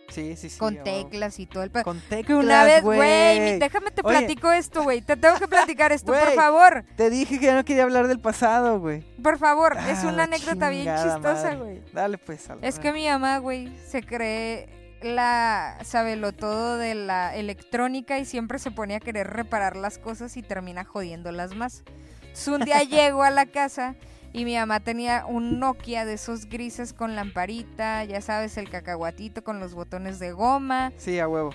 Sí, 0.08 0.36
sí, 0.38 0.49
sí. 0.49 0.58
con 0.58 0.73
huevo. 0.73 0.84
teclas 0.86 1.39
y 1.39 1.45
todo 1.45 1.63
el 1.63 1.71
pedo. 1.71 1.84
Con 1.84 1.99
Que 1.99 2.17
teclas, 2.17 2.43
una 2.43 2.63
vez, 2.63 2.82
güey, 2.82 3.60
déjame 3.60 3.91
te 3.91 4.01
Oye. 4.06 4.17
platico 4.19 4.51
esto, 4.51 4.84
güey. 4.84 5.01
Te 5.01 5.17
tengo 5.17 5.38
que 5.38 5.47
platicar 5.49 5.91
esto, 5.91 6.13
por 6.13 6.34
favor. 6.34 6.86
Te 6.95 7.10
dije 7.10 7.39
que 7.39 7.45
ya 7.45 7.56
no 7.56 7.65
quería 7.65 7.84
hablar 7.84 8.08
del 8.08 8.19
pasado, 8.19 8.80
güey. 8.80 9.01
Por 9.21 9.38
favor, 9.38 9.75
Ah, 9.77 9.91
es 9.91 10.04
una 10.04 10.12
la 10.13 10.23
anécdota 10.23 10.69
bien 10.69 10.88
chistosa, 10.95 11.56
güey. 11.56 11.82
Dale 11.93 12.17
pues, 12.17 12.49
Alba. 12.49 12.65
Es 12.65 12.80
que 12.80 12.91
mi 12.93 13.08
mamá, 13.08 13.38
güey, 13.38 13.69
se 13.88 14.01
cree 14.01 14.80
la 15.01 15.77
sabelo 15.83 16.31
todo 16.31 16.77
de 16.77 16.95
la 16.95 17.35
electrónica 17.35 18.19
y 18.19 18.25
siempre 18.25 18.59
se 18.59 18.71
pone 18.71 18.95
a 18.95 18.99
querer 18.99 19.27
reparar 19.27 19.75
las 19.75 19.97
cosas 19.97 20.37
y 20.37 20.43
termina 20.43 20.83
jodiéndolas 20.83 21.55
más. 21.55 21.83
Entonces, 22.21 22.47
un 22.47 22.61
día 22.61 22.83
llego 22.83 23.23
a 23.23 23.29
la 23.31 23.45
casa 23.45 23.95
y 24.33 24.45
mi 24.45 24.55
mamá 24.55 24.79
tenía 24.79 25.25
un 25.25 25.59
Nokia 25.59 26.05
de 26.05 26.13
esos 26.13 26.45
grises 26.45 26.93
con 26.93 27.15
lamparita, 27.15 28.03
ya 28.05 28.21
sabes, 28.21 28.57
el 28.57 28.69
cacahuatito 28.69 29.43
con 29.43 29.59
los 29.59 29.73
botones 29.73 30.19
de 30.19 30.31
goma 30.31 30.93
Sí, 30.97 31.19
a 31.19 31.27
huevo. 31.27 31.51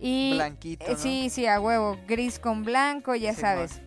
y 0.00 0.32
Blanquito, 0.34 0.84
Eh, 0.86 0.92
¿no? 0.92 0.98
Sí, 0.98 1.30
sí, 1.30 1.46
a 1.46 1.60
huevo, 1.60 1.98
gris 2.06 2.38
con 2.38 2.62
blanco, 2.64 3.14
ya 3.14 3.34
Sí, 3.34 3.40
sabes. 3.40 3.80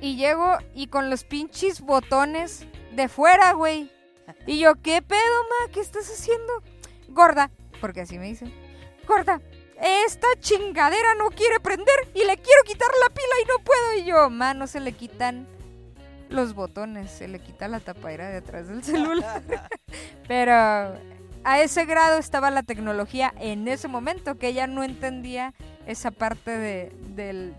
Y 0.00 0.16
llego 0.16 0.56
y 0.74 0.86
con 0.86 1.10
los 1.10 1.24
pinches 1.24 1.80
botones 1.80 2.64
de 2.94 3.08
fuera, 3.08 3.52
güey. 3.52 3.90
Y 4.46 4.58
yo, 4.60 4.74
¿qué 4.76 5.02
pedo, 5.02 5.18
ma? 5.20 5.72
¿Qué 5.72 5.80
estás 5.80 6.08
haciendo? 6.10 6.52
Gorda, 7.08 7.50
porque 7.80 8.00
así 8.02 8.18
me 8.18 8.26
dicen. 8.26 8.52
Gorda, 9.06 9.40
esta 10.06 10.26
chingadera 10.40 11.14
no 11.18 11.28
quiere 11.30 11.60
prender 11.60 11.94
y 12.14 12.18
le 12.24 12.36
quiero 12.36 12.62
quitar 12.66 12.88
la 13.00 13.08
pila 13.08 13.34
y 13.42 13.46
no 13.48 13.64
puedo. 13.64 13.94
Y 13.98 14.04
yo, 14.04 14.30
ma, 14.30 14.54
no 14.54 14.66
se 14.66 14.80
le 14.80 14.92
quitan 14.92 15.46
los 16.28 16.54
botones, 16.54 17.10
se 17.10 17.26
le 17.28 17.38
quita 17.38 17.68
la 17.68 17.80
tapadera 17.80 18.28
de 18.28 18.38
atrás 18.38 18.68
del 18.68 18.84
celular. 18.84 19.42
Pero 20.28 20.52
a 21.44 21.60
ese 21.60 21.84
grado 21.86 22.18
estaba 22.18 22.50
la 22.50 22.62
tecnología 22.62 23.32
en 23.38 23.66
ese 23.68 23.88
momento 23.88 24.36
que 24.36 24.48
ella 24.48 24.66
no 24.66 24.82
entendía 24.84 25.54
esa 25.86 26.10
parte 26.10 26.50
de, 26.50 26.92
del, 27.14 27.54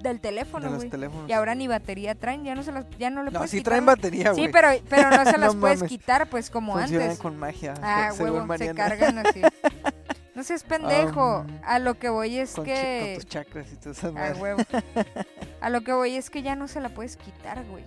del 0.00 0.14
de 0.14 0.18
teléfono, 0.20 0.68
los 0.70 0.76
güey. 0.78 0.88
teléfonos. 0.90 1.28
Y 1.28 1.32
ahora 1.34 1.54
ni 1.54 1.68
batería 1.68 2.14
traen, 2.14 2.44
ya 2.44 2.54
no 2.54 2.62
se 2.62 2.72
las, 2.72 2.86
ya 2.98 3.10
no 3.10 3.22
le 3.24 3.30
no, 3.30 3.40
puedes 3.40 3.50
sí 3.50 3.58
quitar 3.58 3.72
traen 3.72 3.84
batería, 3.86 4.30
güey. 4.30 4.46
Sí, 4.46 4.50
pero, 4.50 4.68
pero 4.88 5.10
no 5.10 5.24
se 5.26 5.32
No 5.32 5.38
las 5.38 5.56
puedes 5.56 5.78
mames. 5.80 5.90
quitar, 5.90 6.30
pues, 6.30 6.48
como 6.48 6.72
Funcionan 6.78 7.08
antes. 7.08 7.18
con 7.20 7.38
magia. 7.38 7.74
Ah, 7.82 8.10
huevo, 8.18 8.46
se 8.56 8.74
cargan 8.74 9.18
así. 9.18 9.42
No 10.34 10.42
seas 10.42 10.64
pendejo. 10.64 11.40
Um, 11.40 11.46
a 11.64 11.78
lo 11.78 11.94
que 11.94 12.08
voy 12.08 12.38
es 12.38 12.54
Con, 12.54 12.64
chi- 12.64 12.70
con 12.72 12.80
que... 12.80 13.12
tus 13.16 13.26
chakras 13.26 13.72
y 13.72 13.76
todas 13.76 13.98
esas 13.98 14.10
A 14.10 14.12
madres. 14.12 14.38
huevo. 14.40 14.62
A 15.60 15.70
lo 15.70 15.82
que 15.82 15.92
voy 15.92 16.16
es 16.16 16.28
que 16.30 16.42
ya 16.42 16.56
no 16.56 16.66
se 16.68 16.80
la 16.80 16.88
puedes 16.88 17.16
quitar, 17.16 17.64
güey. 17.66 17.84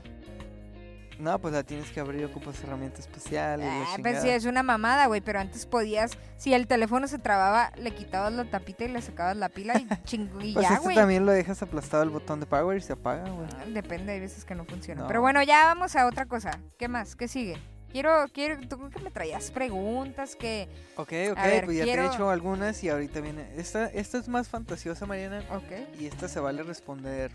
No, 1.20 1.40
pues 1.40 1.52
la 1.52 1.64
tienes 1.64 1.90
que 1.90 2.00
abrir, 2.00 2.24
ocupas 2.26 2.64
herramienta 2.64 3.00
especial 3.00 3.60
Ah, 3.64 3.96
pues 4.04 4.22
sí, 4.22 4.30
es 4.30 4.46
una 4.46 4.62
mamada, 4.62 5.08
güey, 5.08 5.20
pero 5.20 5.40
antes 5.40 5.66
podías, 5.66 6.12
si 6.38 6.54
el 6.54 6.68
teléfono 6.68 7.08
se 7.08 7.18
trababa, 7.18 7.72
le 7.76 7.90
quitabas 7.90 8.32
la 8.34 8.46
tapita 8.46 8.84
y 8.84 8.90
le 8.90 9.02
sacabas 9.02 9.36
la 9.36 9.50
pila 9.50 9.80
y 9.80 9.88
chingo, 10.06 10.40
y 10.42 10.54
Pues 10.54 10.68
ya, 10.68 10.76
este 10.76 10.84
güey. 10.86 10.96
también 10.96 11.26
lo 11.26 11.32
dejas 11.32 11.60
aplastado 11.64 12.04
el 12.04 12.12
botón 12.12 12.40
de 12.40 12.46
power 12.46 12.78
y 12.78 12.82
se 12.82 12.94
apaga, 12.94 13.28
güey. 13.32 13.48
Depende, 13.74 14.12
hay 14.14 14.20
veces 14.20 14.46
que 14.46 14.54
no 14.54 14.64
funciona. 14.66 15.02
No. 15.02 15.08
Pero 15.08 15.22
bueno, 15.22 15.42
ya 15.42 15.64
vamos 15.66 15.96
a 15.96 16.06
otra 16.06 16.28
cosa. 16.28 16.60
¿Qué 16.78 16.88
más? 16.88 17.16
¿Qué 17.16 17.28
sigue? 17.28 17.58
Quiero, 17.92 18.26
quiero, 18.34 18.60
tú 18.68 18.90
que 18.90 19.00
me 19.00 19.12
traías 19.12 19.50
preguntas 19.50 20.36
que... 20.36 20.68
Ok, 20.98 21.14
ok, 21.32 21.38
ver, 21.38 21.66
pues 21.66 21.78
ya 21.78 21.86
te 21.86 21.92
he 21.92 22.06
hecho 22.06 22.30
algunas 22.30 22.84
y 22.84 22.90
ahorita 22.90 23.22
viene. 23.22 23.48
Esta, 23.56 23.86
esta 23.88 24.18
es 24.18 24.28
más 24.28 24.50
fantasiosa, 24.50 25.06
Mariana, 25.06 25.44
Ok, 25.52 26.00
y 26.00 26.06
esta 26.06 26.28
se 26.28 26.40
vale 26.40 26.64
responder 26.64 27.32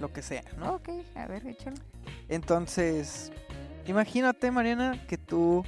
lo 0.00 0.12
que 0.12 0.22
sea, 0.22 0.44
¿no? 0.58 0.74
ok, 0.74 0.88
a 1.14 1.26
ver, 1.26 1.46
échalo. 1.46 1.76
Entonces, 2.28 3.32
imagínate, 3.86 4.50
Mariana, 4.50 5.06
que 5.06 5.18
tú 5.18 5.64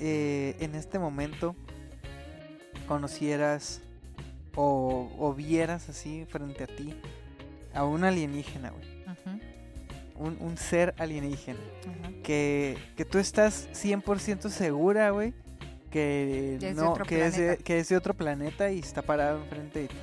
eh, 0.00 0.54
en 0.60 0.74
este 0.74 0.98
momento 0.98 1.56
conocieras 2.86 3.80
o, 4.54 5.10
o 5.18 5.34
vieras 5.34 5.88
así 5.88 6.26
frente 6.28 6.64
a 6.64 6.66
ti 6.66 6.94
a 7.74 7.84
un 7.84 8.04
alienígena, 8.04 8.70
güey. 8.70 8.97
Un, 10.18 10.36
un 10.40 10.56
ser 10.56 10.94
alienígena. 10.98 11.58
ujú. 11.86 12.22
Que, 12.22 12.76
que 12.96 13.04
tú 13.04 13.18
estás 13.18 13.68
100% 13.72 14.48
segura, 14.50 15.10
güey. 15.10 15.32
Que, 15.90 16.56
Que 16.60 16.68
es 16.70 16.76
de 16.76 16.82
no, 16.82 16.92
otro 16.92 17.04
que, 17.06 17.24
es 17.26 17.32
de, 17.36 17.38
planeta. 17.44 17.64
que 17.64 17.78
es 17.78 17.88
de 17.88 17.96
otro 17.96 18.14
planeta 18.14 18.70
y 18.70 18.78
está 18.80 19.00
parado 19.02 19.38
enfrente 19.42 19.80
de 19.82 19.88
ti. 19.88 19.96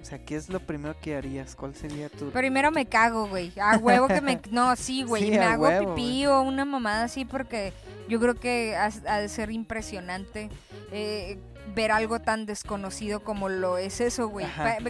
O 0.00 0.04
sea, 0.08 0.18
¿qué 0.24 0.36
es 0.36 0.48
lo 0.48 0.60
primero 0.60 0.94
que 1.00 1.16
harías? 1.16 1.56
¿Cuál 1.56 1.74
sería 1.74 2.08
tu...? 2.08 2.30
Primero 2.30 2.70
me 2.70 2.86
cago, 2.86 3.26
güey. 3.28 3.52
A 3.60 3.76
huevo 3.76 4.06
que 4.06 4.20
me... 4.20 4.40
No, 4.52 4.76
sí, 4.76 5.02
güey. 5.02 5.24
Sí, 5.24 5.30
me 5.30 5.38
hago 5.38 5.64
huevo, 5.64 5.94
pipí 5.96 6.26
o 6.26 6.42
una 6.42 6.64
mamada 6.64 7.04
así 7.04 7.24
porque 7.24 7.72
yo 8.08 8.20
creo 8.20 8.34
que 8.36 8.76
ha, 8.76 8.88
ha 9.08 9.18
de 9.18 9.28
ser 9.28 9.50
impresionante 9.50 10.48
eh, 10.92 11.38
ver 11.74 11.90
algo 11.90 12.20
tan 12.20 12.46
desconocido 12.46 13.20
como 13.20 13.48
lo 13.48 13.78
es 13.78 14.00
eso, 14.00 14.28
güey. 14.28 14.46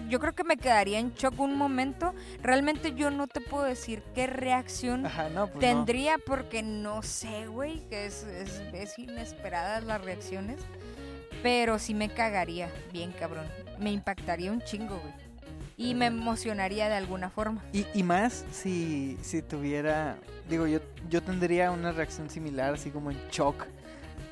Yo 0.08 0.20
creo 0.20 0.34
que 0.34 0.44
me 0.44 0.56
quedaría 0.56 0.98
en 0.98 1.12
shock 1.14 1.38
un 1.40 1.56
momento. 1.56 2.14
Realmente 2.42 2.94
yo 2.94 3.10
no 3.10 3.26
te 3.26 3.40
puedo 3.40 3.64
decir 3.64 4.02
qué 4.14 4.26
reacción 4.26 5.06
Ajá, 5.06 5.28
no, 5.28 5.46
pues 5.46 5.54
no. 5.54 5.60
tendría 5.60 6.18
porque 6.18 6.62
no 6.62 7.02
sé, 7.02 7.46
güey, 7.46 7.80
que 7.88 8.06
es, 8.06 8.24
es, 8.24 8.60
es 8.72 8.98
inesperadas 8.98 9.84
las 9.84 10.02
reacciones. 10.04 10.60
Pero 11.42 11.78
sí 11.78 11.94
me 11.94 12.08
cagaría, 12.08 12.70
bien 12.92 13.12
cabrón. 13.12 13.46
Me 13.78 13.92
impactaría 13.92 14.50
un 14.50 14.62
chingo, 14.62 14.98
güey. 14.98 15.14
Y 15.78 15.94
me 15.94 16.06
emocionaría 16.06 16.88
de 16.88 16.94
alguna 16.94 17.28
forma. 17.28 17.62
Y, 17.72 17.86
y 17.92 18.02
más 18.02 18.46
si, 18.50 19.18
si 19.20 19.42
tuviera, 19.42 20.16
digo, 20.48 20.66
yo, 20.66 20.80
yo 21.10 21.22
tendría 21.22 21.70
una 21.70 21.92
reacción 21.92 22.30
similar, 22.30 22.72
así 22.74 22.90
como 22.90 23.10
en 23.10 23.18
shock, 23.30 23.66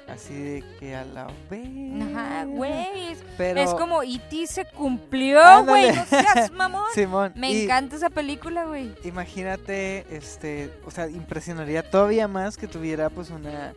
así 0.09 0.35
de 0.35 0.64
que 0.79 0.95
a 0.95 1.05
la 1.05 1.27
vez. 1.51 2.03
Ajá, 2.14 2.45
güey. 2.45 3.12
Es, 3.12 3.25
Pero, 3.37 3.61
es 3.61 3.71
como 3.75 4.03
E.T. 4.03 4.47
se 4.47 4.64
cumplió, 4.67 5.40
güey. 5.64 5.95
No 5.95 6.05
seas 6.07 6.51
mamón. 6.53 6.85
Simón, 6.95 7.33
Me 7.37 7.51
y 7.53 7.62
encanta 7.64 7.97
esa 7.97 8.11
película, 8.11 8.64
güey. 8.64 8.95
imagínate, 9.05 10.05
este, 10.14 10.71
o 10.85 10.90
sea, 10.90 11.09
impresionaría 11.09 11.88
todavía 11.88 12.29
más 12.29 12.57
que 12.57 12.67
tuviera 12.69 13.11
pues 13.11 13.31
una, 13.31 13.75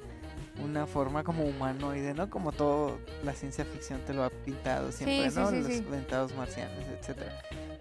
una 0.63 0.85
forma 0.85 1.23
como 1.23 1.43
humanoide, 1.45 2.13
¿no? 2.13 2.29
Como 2.29 2.51
todo 2.51 2.97
la 3.23 3.33
ciencia 3.33 3.63
ficción 3.65 4.01
te 4.05 4.13
lo 4.13 4.23
ha 4.23 4.29
pintado 4.29 4.91
siempre, 4.91 5.31
sí, 5.31 5.39
¿no? 5.39 5.49
sí, 5.49 5.61
Los 5.81 5.89
ventados 5.89 6.35
marcianos, 6.35 6.85
etcétera. 6.99 7.31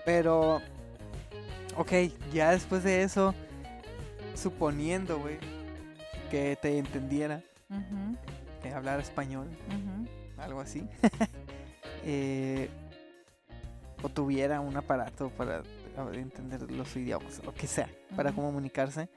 Pero, 0.05 0.61
ok, 1.77 1.93
ya 2.33 2.53
después 2.53 2.85
de 2.85 3.03
eso, 3.03 3.35
suponiendo, 4.35 5.19
güey, 5.19 5.39
que 6.31 6.57
te 6.61 6.79
entendiera, 6.79 7.43
Ujú, 7.69 8.17
que 8.63 8.73
hablara 8.73 9.01
español, 9.03 9.49
algo 10.39 10.61
así, 10.61 10.87
eh, 12.05 12.69
o 14.03 14.09
tuviera 14.09 14.61
un 14.61 14.77
aparato 14.77 15.31
para 15.31 15.63
entender 16.15 16.71
los 16.71 16.95
idiomas, 16.97 17.43
lo 17.45 17.55
que 17.55 17.67
sea, 17.67 17.89
para 18.15 18.33
comunicarse, 18.33 19.09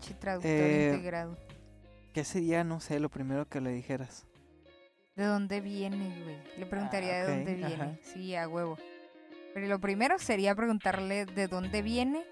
Che, 0.00 0.14
traductor 0.14 0.50
Eh, 0.50 0.90
integrado. 0.94 1.36
¿qué 2.12 2.24
sería, 2.24 2.64
no 2.64 2.80
sé, 2.80 2.98
lo 3.00 3.08
primero 3.08 3.46
que 3.48 3.60
le 3.60 3.70
dijeras? 3.70 4.26
¿De 5.14 5.24
dónde 5.24 5.60
viene, 5.60 6.22
güey? 6.24 6.36
Le 6.58 6.66
preguntaría 6.66 7.20
Ah, 7.20 7.24
de 7.26 7.36
dónde 7.36 7.54
viene. 7.54 7.74
ajá. 7.74 7.96
Sí, 8.02 8.34
a 8.34 8.48
huevo. 8.48 8.78
Pero 9.54 9.66
lo 9.66 9.78
primero 9.78 10.18
sería 10.18 10.54
preguntarle 10.54 11.26
de 11.26 11.46
dónde 11.48 11.82
viene 11.82 12.24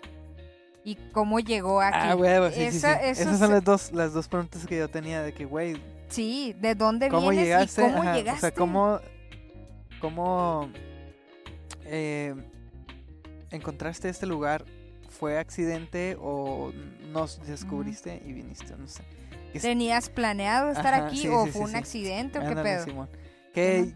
y 0.82 0.94
cómo 1.12 1.38
llegó 1.40 1.82
aquí. 1.82 1.98
Ah, 2.00 2.16
huevo, 2.16 2.48
sí, 2.50 2.70
sí, 2.72 2.80
sí. 2.80 2.86
Esas 3.02 3.38
son 3.38 3.48
se- 3.48 3.54
las 3.54 3.64
dos, 3.64 3.92
las 3.92 4.14
dos 4.14 4.26
preguntas 4.28 4.66
que 4.66 4.78
yo 4.78 4.88
tenía 4.88 5.20
de 5.22 5.34
que, 5.34 5.44
güey, 5.44 5.76
Sí, 6.10 6.54
de 6.60 6.74
dónde 6.74 7.08
¿cómo 7.08 7.30
vienes 7.30 7.46
llegaste? 7.46 7.82
y 7.82 7.84
cómo 7.84 8.02
Ajá, 8.02 8.16
llegaste. 8.16 8.38
O 8.38 8.40
sea, 8.40 8.50
¿cómo, 8.52 9.00
cómo 10.00 10.70
eh, 11.84 12.34
encontraste 13.50 14.08
este 14.08 14.26
lugar? 14.26 14.64
¿Fue 15.08 15.38
accidente 15.38 16.16
o 16.20 16.72
nos 17.12 17.40
descubriste 17.46 18.22
y 18.24 18.32
viniste? 18.32 18.76
No 18.76 18.86
sé. 18.86 19.02
¿Tenías 19.60 20.08
planeado 20.08 20.70
estar 20.70 20.94
Ajá, 20.94 21.06
aquí 21.06 21.22
sí, 21.22 21.28
o 21.28 21.44
sí, 21.46 21.50
fue 21.50 21.64
sí, 21.64 21.70
un 21.70 21.76
accidente 21.76 22.38
o 22.38 22.42
qué 22.42 22.56
pedo? 22.56 22.84
Simón. 22.84 23.08
Que, 23.52 23.92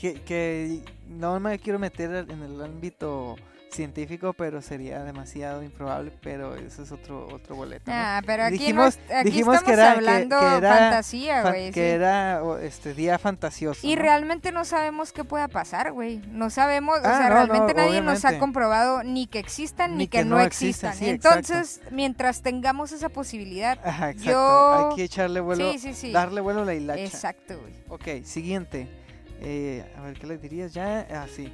que, 0.00 0.22
que 0.22 0.84
no 1.08 1.38
me 1.40 1.58
quiero 1.58 1.78
meter 1.78 2.26
en 2.28 2.42
el 2.42 2.62
ámbito 2.62 3.36
científico, 3.72 4.32
pero 4.34 4.60
sería 4.62 5.02
demasiado 5.04 5.62
improbable, 5.62 6.12
pero 6.22 6.54
eso 6.54 6.82
es 6.82 6.92
otro 6.92 7.26
otro 7.32 7.56
boleto. 7.56 7.90
¿no? 7.90 7.96
Ah, 7.96 8.20
pero 8.26 8.44
aquí, 8.44 8.58
Dijimos- 8.58 8.98
no, 8.98 9.04
es- 9.04 9.16
aquí 9.20 9.24
dijimos 9.30 9.54
estamos 9.56 9.62
que 9.64 9.72
era- 9.72 9.84
que- 9.92 9.98
hablando 9.98 10.38
que 10.40 10.56
era 10.58 10.76
fantasía, 10.78 11.42
Fan- 11.42 11.52
güey. 11.52 11.66
que 11.72 11.80
sí. 11.80 11.94
era 11.94 12.42
este 12.62 12.94
día 12.94 13.18
fantasioso. 13.18 13.86
Y 13.86 13.96
¿no? 13.96 14.02
realmente 14.02 14.52
no 14.52 14.64
sabemos 14.64 15.12
qué 15.12 15.24
pueda 15.24 15.48
pasar, 15.48 15.92
güey. 15.92 16.18
No 16.30 16.50
sabemos, 16.50 16.98
o 16.98 17.02
Ah, 17.06 17.18
sea, 17.18 17.28
realmente 17.30 17.74
nadie 17.74 18.00
nos 18.02 18.24
ha 18.24 18.38
comprobado 18.38 19.02
ni 19.02 19.26
que 19.26 19.38
existan 19.38 19.92
ni, 19.92 19.96
Ni 19.98 20.08
que, 20.08 20.18
que 20.18 20.24
no, 20.24 20.38
existan. 20.40 20.94
sí, 20.94 21.08
exacto. 21.08 21.38
Entonces, 21.38 21.80
mientras 21.90 22.42
tengamos 22.42 22.92
esa 22.92 23.08
posibilidad, 23.08 23.78
Ajá, 23.84 24.10
exacto. 24.10 24.30
yo- 24.32 24.90
Hay 24.90 24.96
que 24.96 25.04
echarle 25.04 25.40
vuelo, 25.40 25.72
sí, 25.72 25.78
sí, 25.78 25.94
sí. 25.94 26.12
darle 26.12 26.40
vuelo 26.40 26.62
a 26.62 26.64
la 26.64 26.74
hilacha. 26.74 27.02
Exacto, 27.02 27.58
güey. 27.60 27.72
Ok, 27.88 28.24
siguiente. 28.24 28.88
Eh, 29.40 29.84
a 29.98 30.02
ver, 30.02 30.18
¿qué 30.18 30.26
le 30.26 30.38
dirías 30.38 30.72
ya? 30.72 31.06
Ah, 31.10 31.26
sí. 31.34 31.52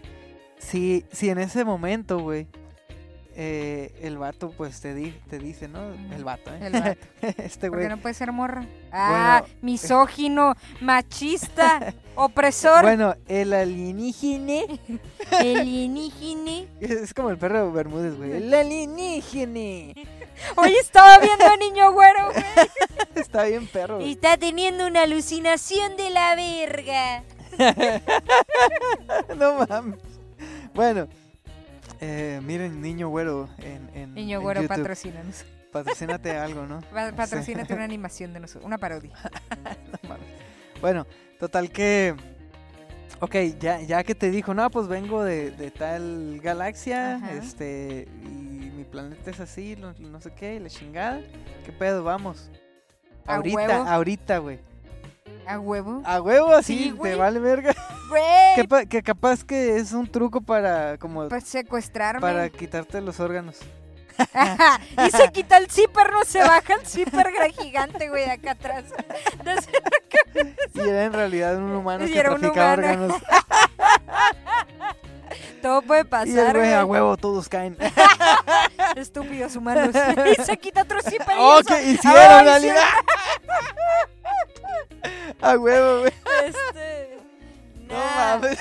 Si, 0.58 1.04
si 1.12 1.30
en 1.30 1.38
ese 1.38 1.64
momento, 1.64 2.18
güey, 2.18 2.46
eh, 3.40 3.94
el 4.02 4.18
vato, 4.18 4.50
pues 4.56 4.80
te, 4.80 4.94
di- 4.94 5.12
te 5.30 5.38
dice, 5.38 5.68
¿no? 5.68 5.80
El 6.12 6.24
vato, 6.24 6.52
¿eh? 6.52 6.58
El 6.60 6.72
vato. 6.72 7.06
este 7.38 7.68
Porque 7.68 7.84
güey. 7.84 7.88
no 7.96 7.98
puede 7.98 8.14
ser 8.14 8.32
morra. 8.32 8.66
Ah, 8.90 9.42
Bueno. 9.42 9.54
misógino, 9.62 10.54
machista, 10.80 11.94
opresor, 12.16 12.82
Bueno, 12.82 13.14
el 13.28 13.52
alienígene. 13.52 14.80
alienígene. 15.30 16.66
Es 16.80 17.14
como 17.14 17.30
el 17.30 17.38
perro 17.38 17.66
de 17.66 17.72
Bermúdez, 17.72 18.16
güey. 18.16 18.32
El 18.32 18.52
alienígene. 18.52 19.94
Hoy 20.56 20.74
estaba 20.80 21.18
viendo 21.18 21.44
a 21.46 21.56
Niño 21.56 21.92
Güero, 21.92 22.32
güey. 22.32 22.44
Está 23.14 23.44
bien 23.44 23.66
perro. 23.68 23.96
Y 23.98 24.02
güey. 24.02 24.12
está 24.12 24.36
teniendo 24.36 24.86
una 24.86 25.02
alucinación 25.02 25.96
de 25.96 26.10
la 26.10 26.34
verga. 26.34 27.22
no 29.36 29.66
mames. 29.66 29.98
Bueno, 30.78 31.08
eh, 32.00 32.40
miren, 32.44 32.80
niño 32.80 33.08
güero 33.08 33.48
en, 33.58 33.90
en 33.94 34.14
Niño 34.14 34.36
en 34.38 34.42
Güero, 34.44 34.62
YouTube. 34.62 34.76
patrocínanos. 34.76 35.44
Patrocínate 35.72 36.30
algo, 36.36 36.66
¿no? 36.66 36.80
Pa- 36.94 37.10
Patrocínate 37.10 37.74
una 37.74 37.82
animación 37.92 38.32
de 38.32 38.38
nosotros, 38.38 38.64
una 38.64 38.78
parodia. 38.78 39.10
No. 40.08 40.16
Bueno, 40.80 41.04
total 41.40 41.72
que. 41.72 42.14
Ok, 43.18 43.34
ya, 43.58 43.80
ya 43.80 44.04
que 44.04 44.14
te 44.14 44.30
dijo, 44.30 44.54
no, 44.54 44.70
pues 44.70 44.86
vengo 44.86 45.24
de, 45.24 45.50
de 45.50 45.72
tal 45.72 46.38
galaxia, 46.40 47.16
Ajá. 47.16 47.32
este, 47.32 48.06
y 48.22 48.70
mi 48.76 48.84
planeta 48.84 49.32
es 49.32 49.40
así, 49.40 49.74
no, 49.74 49.94
no 49.98 50.20
sé 50.20 50.32
qué, 50.32 50.54
y 50.54 50.58
la 50.60 50.68
chingada. 50.70 51.20
¿Qué 51.66 51.72
pedo? 51.72 52.04
Vamos. 52.04 52.52
¿A 53.26 53.34
ahorita, 53.34 53.56
huevo? 53.56 53.72
ahorita, 53.84 54.38
güey. 54.38 54.60
A 55.48 55.58
huevo. 55.58 56.02
A 56.04 56.20
huevo, 56.20 56.52
así, 56.52 56.90
Sí, 56.92 56.94
te 57.02 57.14
vale 57.14 57.38
verga. 57.40 57.74
Que, 58.54 58.86
que 58.86 59.02
capaz 59.02 59.44
que 59.44 59.76
es 59.78 59.92
un 59.92 60.06
truco 60.06 60.40
para, 60.42 60.98
como, 60.98 61.26
pues 61.28 61.44
secuestrarme. 61.44 62.20
para 62.20 62.48
quitarte 62.50 63.00
los 63.00 63.18
órganos. 63.18 63.56
Y 65.06 65.10
se 65.10 65.30
quita 65.30 65.56
el 65.58 65.70
zipper, 65.70 66.12
no 66.12 66.24
se 66.24 66.40
baja 66.40 66.74
el 66.74 66.84
zipper 66.86 67.28
gigante, 67.56 68.08
güey, 68.08 68.24
de 68.24 68.32
acá 68.32 68.50
atrás. 68.50 68.84
Y 70.74 70.80
era 70.80 71.04
en 71.04 71.12
realidad 71.12 71.56
un 71.56 71.70
humano 71.70 72.04
Y 72.04 72.12
que 72.12 72.18
era 72.18 72.32
un 72.32 72.44
humano. 72.44 72.72
órganos. 72.72 73.14
Todo 75.62 75.82
puede 75.82 76.00
Y 76.00 76.02
el 76.02 76.08
pasar, 76.08 76.56
güey, 76.56 76.72
a 76.72 76.84
huevo, 76.84 77.16
todos 77.16 77.48
caen. 77.48 77.76
Estúpidos 78.96 79.56
humanos. 79.56 79.94
y 80.38 80.42
se 80.42 80.56
quita 80.56 80.82
otro 80.82 81.00
zipper 81.02 81.36
¡Oh, 81.36 81.60
hicieron, 81.60 82.60
sí. 82.60 82.70
A 85.40 85.56
huevo, 85.56 86.00
güey. 86.00 86.12
Este. 86.46 87.18
No 87.88 87.94
nah. 87.94 88.36
mames. 88.36 88.58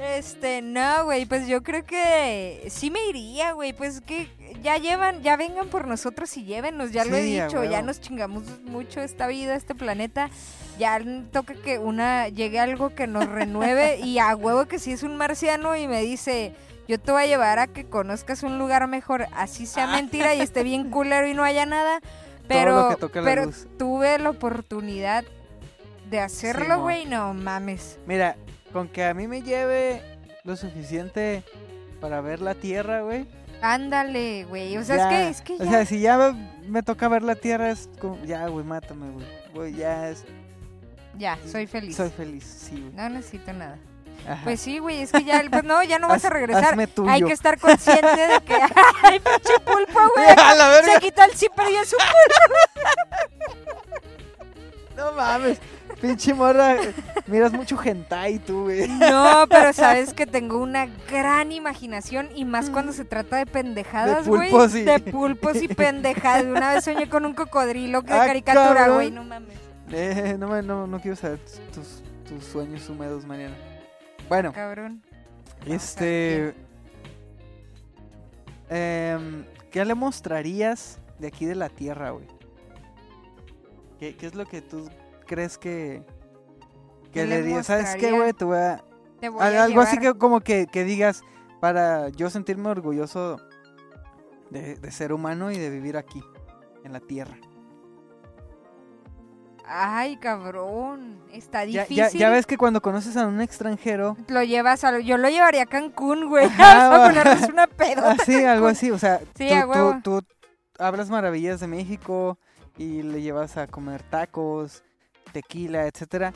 Este, 0.00 0.62
no, 0.62 1.04
güey, 1.04 1.26
pues 1.26 1.46
yo 1.46 1.62
creo 1.62 1.84
que 1.84 2.66
sí 2.70 2.90
me 2.90 3.06
iría, 3.08 3.52
güey, 3.52 3.74
pues 3.74 4.00
que 4.00 4.30
ya 4.62 4.78
llevan, 4.78 5.22
ya 5.22 5.36
vengan 5.36 5.68
por 5.68 5.86
nosotros 5.86 6.34
y 6.38 6.44
llévenos, 6.44 6.90
ya 6.90 7.04
lo 7.04 7.16
he 7.16 7.22
dicho, 7.22 7.64
ya 7.64 7.82
nos 7.82 8.00
chingamos 8.00 8.62
mucho 8.62 9.02
esta 9.02 9.26
vida, 9.26 9.54
este 9.54 9.74
planeta, 9.74 10.30
ya 10.78 10.98
toca 11.30 11.52
que 11.52 11.78
una, 11.78 12.28
llegue 12.28 12.58
algo 12.58 12.94
que 12.94 13.06
nos 13.06 13.26
renueve 13.26 13.98
y 14.02 14.18
a 14.18 14.34
huevo 14.34 14.64
que 14.64 14.78
si 14.78 14.92
es 14.92 15.02
un 15.02 15.16
marciano 15.16 15.76
y 15.76 15.86
me 15.86 16.00
dice, 16.00 16.54
yo 16.88 16.98
te 16.98 17.12
voy 17.12 17.24
a 17.24 17.26
llevar 17.26 17.58
a 17.58 17.66
que 17.66 17.84
conozcas 17.84 18.42
un 18.42 18.58
lugar 18.58 18.88
mejor, 18.88 19.26
así 19.36 19.66
sea 19.66 19.86
mentira 19.86 20.34
y 20.34 20.40
esté 20.40 20.62
bien 20.62 20.88
culero 20.90 21.28
y 21.28 21.34
no 21.34 21.44
haya 21.44 21.66
nada, 21.66 22.00
pero, 22.54 22.88
que 22.90 22.96
toque 22.96 23.20
la 23.20 23.24
pero 23.24 23.44
luz. 23.46 23.66
tuve 23.78 24.18
la 24.18 24.30
oportunidad 24.30 25.24
de 26.10 26.20
hacerlo, 26.20 26.82
güey, 26.82 27.06
no 27.06 27.32
mames. 27.34 27.98
Mira, 28.06 28.36
con 28.72 28.88
que 28.88 29.04
a 29.04 29.14
mí 29.14 29.26
me 29.26 29.42
lleve 29.42 30.02
lo 30.44 30.56
suficiente 30.56 31.44
para 32.00 32.20
ver 32.20 32.40
la 32.40 32.54
tierra, 32.54 33.02
güey. 33.02 33.26
Ándale, 33.62 34.44
güey. 34.44 34.76
O 34.76 34.84
sea, 34.84 34.96
ya. 34.96 35.28
es 35.28 35.40
que, 35.42 35.54
es 35.54 35.58
que 35.58 35.62
O 35.62 35.66
ya. 35.66 35.70
sea, 35.70 35.86
si 35.86 36.00
ya 36.00 36.34
me, 36.66 36.82
toca 36.82 37.08
ver 37.08 37.22
la 37.22 37.34
tierra, 37.34 37.70
es 37.70 37.88
como, 38.00 38.22
ya, 38.24 38.46
güey, 38.48 38.64
mátame, 38.64 39.12
güey. 39.52 39.74
Ya 39.74 40.08
es, 40.08 40.24
ya, 41.18 41.38
soy 41.46 41.66
feliz. 41.66 41.96
soy 41.96 42.10
feliz, 42.10 42.44
sí. 42.44 42.90
No 42.94 43.08
necesito 43.08 43.52
nada. 43.52 43.78
Ajá. 44.28 44.40
Pues 44.44 44.60
sí, 44.60 44.78
güey, 44.78 45.02
es 45.02 45.10
que 45.12 45.24
ya, 45.24 45.42
pues 45.50 45.64
no, 45.64 45.82
ya 45.82 45.98
no 45.98 46.08
vas 46.08 46.24
a 46.24 46.30
regresar. 46.30 46.76
Hay 47.08 47.22
que 47.22 47.32
estar 47.32 47.58
consciente 47.58 48.06
de 48.28 48.40
que, 48.44 48.54
ay, 49.02 49.20
pinche 49.20 49.58
pulpo, 49.64 50.00
güey. 50.14 50.28
Se 50.94 51.00
quitó 51.00 51.24
el 51.24 51.32
zipper 51.32 51.68
y 51.70 51.76
es 51.76 51.92
un 51.92 51.98
No 54.96 55.12
mames. 55.12 55.58
Pinche 56.00 56.34
morra. 56.34 56.76
Miras 57.26 57.52
mucho 57.52 57.78
hentai 57.82 58.38
tú, 58.38 58.64
güey. 58.64 58.88
No, 58.88 59.46
pero 59.48 59.72
sabes 59.72 60.14
que 60.14 60.26
tengo 60.26 60.58
una 60.58 60.86
gran 61.10 61.52
imaginación 61.52 62.28
y 62.34 62.44
más 62.44 62.70
cuando 62.70 62.92
se 62.92 63.04
trata 63.04 63.36
de 63.36 63.46
pendejadas, 63.46 64.24
De 64.24 64.30
güey. 64.30 64.50
y- 64.76 64.82
De 64.84 64.98
pulpos 65.00 65.56
y 65.56 65.68
pendejadas. 65.68 66.44
Una 66.44 66.74
vez 66.74 66.84
soñé 66.84 67.08
con 67.08 67.24
un 67.24 67.34
cocodrilo 67.34 68.02
de 68.02 68.14
Ah, 68.14 68.26
caricatura, 68.26 68.88
güey, 68.88 69.10
no 69.10 69.24
mames. 69.24 69.56
Eh, 69.92 70.36
no, 70.38 70.62
no, 70.62 70.86
no 70.86 71.00
quiero 71.00 71.16
saber 71.16 71.38
tus, 71.74 72.02
tus 72.28 72.44
sueños 72.44 72.88
húmedos, 72.88 73.24
Mariana. 73.26 73.56
Bueno, 74.30 74.52
Cabrón. 74.52 75.02
este. 75.66 76.54
em, 78.68 79.44
¿Qué 79.72 79.84
le 79.84 79.96
mostrarías 79.96 81.00
de 81.18 81.26
aquí 81.26 81.46
de 81.46 81.56
la 81.56 81.68
tierra, 81.68 82.10
güey? 82.10 82.28
¿Qué, 83.98 84.16
qué 84.16 84.26
es 84.26 84.36
lo 84.36 84.46
que 84.46 84.62
tú 84.62 84.88
crees 85.26 85.58
que. 85.58 86.04
¿Qué 87.06 87.22
Que 87.22 87.26
le 87.26 87.42
digas? 87.42 87.66
¿Sabes 87.66 87.96
qué, 87.96 88.12
güey? 88.12 88.32
Te 88.32 88.44
voy 88.44 88.58
a. 88.58 88.84
Te 89.20 89.28
voy 89.28 89.42
a 89.42 89.64
Algo 89.64 89.80
así 89.80 89.98
que 89.98 90.14
como 90.14 90.40
que, 90.40 90.68
que 90.68 90.84
digas 90.84 91.22
para 91.60 92.08
yo 92.10 92.30
sentirme 92.30 92.68
orgulloso 92.68 93.40
de, 94.50 94.76
de 94.76 94.90
ser 94.92 95.12
humano 95.12 95.50
y 95.50 95.58
de 95.58 95.70
vivir 95.70 95.96
aquí, 95.96 96.22
en 96.84 96.92
la 96.92 97.00
tierra. 97.00 97.36
Ay, 99.72 100.16
cabrón. 100.16 101.22
Está 101.32 101.62
difícil. 101.62 101.96
ya, 101.96 102.10
ya 102.10 102.28
ves 102.30 102.44
que 102.44 102.58
cuando 102.58 102.82
conoces 102.82 103.16
a 103.16 103.26
un 103.26 103.40
extranjero, 103.40 104.16
Lo 104.28 104.42
llevas 104.42 104.82
a... 104.82 104.98
Yo 104.98 105.16
lo 105.16 105.28
llevaría 105.28 105.62
a 105.62 105.66
Cancún, 105.66 106.28
güey. 106.28 106.46
Ajá, 106.46 106.88
Vamos 106.88 106.94
a 106.94 106.98
va. 106.98 107.06
ponernos 107.06 107.48
una 107.48 107.66
pedota. 107.68 108.10
así, 108.20 108.44
algo 108.44 108.66
así, 108.66 108.90
o 108.90 108.98
sea, 108.98 109.20
Sí, 109.36 109.48
tú, 110.02 110.20
hablas 110.78 111.08
maravillas 111.08 111.60
de 111.60 111.68
México 111.68 112.36
y 112.76 113.02
le 113.02 113.22
llevas 113.22 113.56
a 113.56 113.68
comer 113.68 114.02
tacos, 114.02 114.82
tequila, 115.32 115.86
etcétera. 115.86 116.32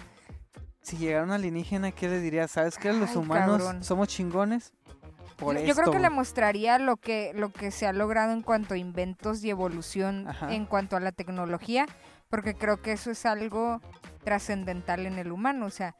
Si 0.83 0.97
llegara 0.97 1.25
un 1.25 1.33
alienígena, 1.33 1.91
¿qué 1.93 2.09
le 2.09 2.21
dirías? 2.21 2.51
¿Sabes 2.53 2.79
qué? 2.79 2.93
Los 2.93 3.11
Ay, 3.11 3.17
humanos 3.17 3.63
cabrón. 3.63 3.83
somos 3.83 4.09
chingones. 4.09 4.73
Por 5.37 5.59
yo, 5.61 5.75
creo 5.75 5.91
que 5.91 5.99
le 5.99 6.11
mostraría 6.11 6.79
lo 6.79 6.97
que, 6.97 7.33
lo 7.35 7.51
que 7.51 7.73
se 7.73 7.87
ha 7.89 7.93
logrado 7.93 8.33
en 8.33 8.43
cuanto 8.43 8.75
a 8.75 8.77
inventos 8.77 9.43
y 9.43 9.51
evolución 9.51 10.29
Ajá. 10.29 10.55
en 10.55 10.65
cuanto 10.67 10.97
a 10.97 11.01
la 11.01 11.11
tecnología, 11.11 11.87
porque 12.35 12.57
creo 12.57 12.83
que 12.83 12.91
eso 12.91 13.13
es 13.13 13.27
algo 13.27 13.81
trascendental 14.25 15.07
en 15.07 15.21
el 15.21 15.31
humano, 15.31 15.67
o 15.67 15.71
sea, 15.71 15.95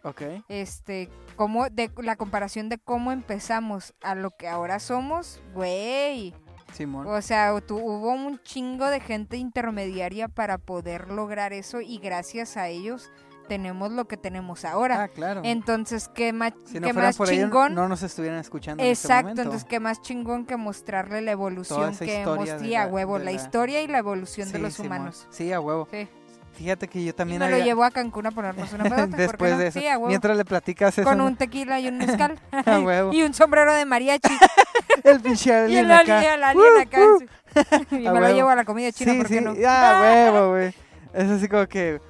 este, 0.49 1.09
cómo, 1.37 1.69
de 1.71 1.93
la 1.99 2.17
comparación 2.17 2.69
de 2.69 2.79
cómo 2.79 3.13
empezamos 3.13 3.95
a 4.03 4.17
lo 4.17 4.33
que 4.33 4.49
ahora 4.49 4.81
somos, 4.81 5.41
güey, 5.55 6.35
Simón. 6.73 7.07
o 7.07 7.23
sea, 7.23 7.55
tu- 7.61 7.79
hubo 7.79 8.11
un 8.11 8.41
chingo 8.43 8.87
de 8.87 8.99
gente 8.99 9.37
intermediaria 9.37 10.27
para 10.27 10.59
poder 10.59 11.09
lograr 11.13 11.53
eso 11.53 11.81
y 11.81 11.99
gracias 11.99 12.57
a 12.57 12.67
ellos 12.69 13.13
tenemos 13.47 13.93
lo 13.93 14.07
que 14.09 14.17
tenemos 14.17 14.65
ahora. 14.65 15.03
Ah, 15.03 15.09
claro. 15.09 15.43
Entonces, 15.45 16.09
¿qué 16.09 16.33
más, 16.33 16.55
si 16.65 16.81
no 16.81 16.87
qué 16.89 16.93
más 16.95 17.17
por 17.19 17.29
chingón? 17.29 17.75
no 17.75 17.87
nos 17.89 18.03
estuvieran 18.03 18.39
escuchando 18.41 18.83
en 18.83 18.91
este 18.91 19.07
Exacto, 19.07 19.29
entonces 19.29 19.65
qué 19.65 19.79
más 19.81 20.01
chingón 20.01 20.47
que 20.47 20.57
mostrarle 20.57 21.21
la 21.21 21.31
evolución 21.33 21.95
que 21.97 22.23
hemos 22.23 22.49
sí, 22.59 22.75
a 22.75 22.87
huevo, 22.89 23.19
la, 23.19 23.27
la- 23.27 23.33
historia 23.33 23.83
y 23.83 23.87
la 23.87 23.99
evolución 23.99 24.51
de 24.51 24.59
los 24.61 24.73
Simón. 24.75 24.97
humanos. 24.99 25.27
Sí, 25.31 25.53
a 25.53 25.61
huevo. 25.61 25.87
Sí. 25.93 26.09
Fíjate 26.57 26.87
que 26.89 27.03
yo 27.03 27.11
Y 27.11 27.13
también 27.13 27.41
me 27.41 27.51
lo 27.51 27.59
llevó 27.59 27.85
a 27.85 27.91
Cancún 27.91 28.27
a 28.27 28.31
ponernos 28.31 28.73
una 28.73 28.85
pedota, 28.91 29.07
¿por 29.07 29.11
qué 29.17 29.23
después 29.23 29.53
no? 29.53 29.59
de 29.59 29.67
eso. 29.69 29.81
Sí. 29.81 29.87
Mientras 30.07 30.37
le 30.37 30.45
platicas 30.45 30.97
eso, 30.99 31.09
Con 31.09 31.21
un 31.21 31.37
tequila 31.37 31.81
y 31.81 31.89
un 31.89 31.99
mezcal. 31.99 32.39
A 32.53 32.79
huevo. 32.81 33.13
y 33.13 33.23
un 33.23 33.35
sombrero 33.35 33.75
de 33.75 33.85
mariachi. 33.85 34.33
el 35.05 35.21
pinche 35.21 35.69
y 35.69 35.77
el 35.77 35.91
acá. 35.91 36.19
alien, 36.19 36.45
alien 36.45 36.65
Uh, 36.77 36.81
acá. 36.81 37.01
uh. 37.01 37.95
y 37.97 38.07
A 38.07 38.13
me 38.13 38.21
lo 38.21 38.27
huevo. 38.27 38.37
llevo 38.37 38.49
a 38.51 38.55
la 38.57 38.65
comida 38.65 38.93
china, 38.93 39.13
sí, 39.13 39.19
¿por 39.19 39.29
qué 39.29 39.39
sí. 39.39 39.45
no? 39.45 39.55
Ah, 39.67 40.01
huevo, 40.33 40.51
güey. 40.51 40.75
Es 41.13 41.31
así 41.31 41.49
como 41.49 41.67
que, 41.67 42.01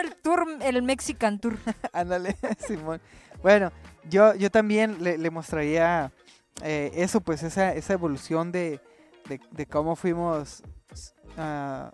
el 0.00 0.14
tour, 0.22 0.46
el 0.62 0.82
Mexican 0.82 1.38
Tour. 1.40 1.56
ándale, 1.92 2.36
Simón. 2.66 3.00
Bueno, 3.42 3.72
yo, 4.08 4.34
yo 4.34 4.50
también 4.50 4.96
le, 5.02 5.18
le 5.18 5.30
mostraría 5.30 6.12
eh, 6.62 6.90
eso, 6.94 7.20
pues, 7.20 7.42
esa, 7.42 7.72
esa 7.74 7.92
evolución 7.94 8.52
de, 8.52 8.80
de, 9.28 9.40
de 9.50 9.66
cómo 9.66 9.96
fuimos 9.96 10.62
ah, 11.36 11.90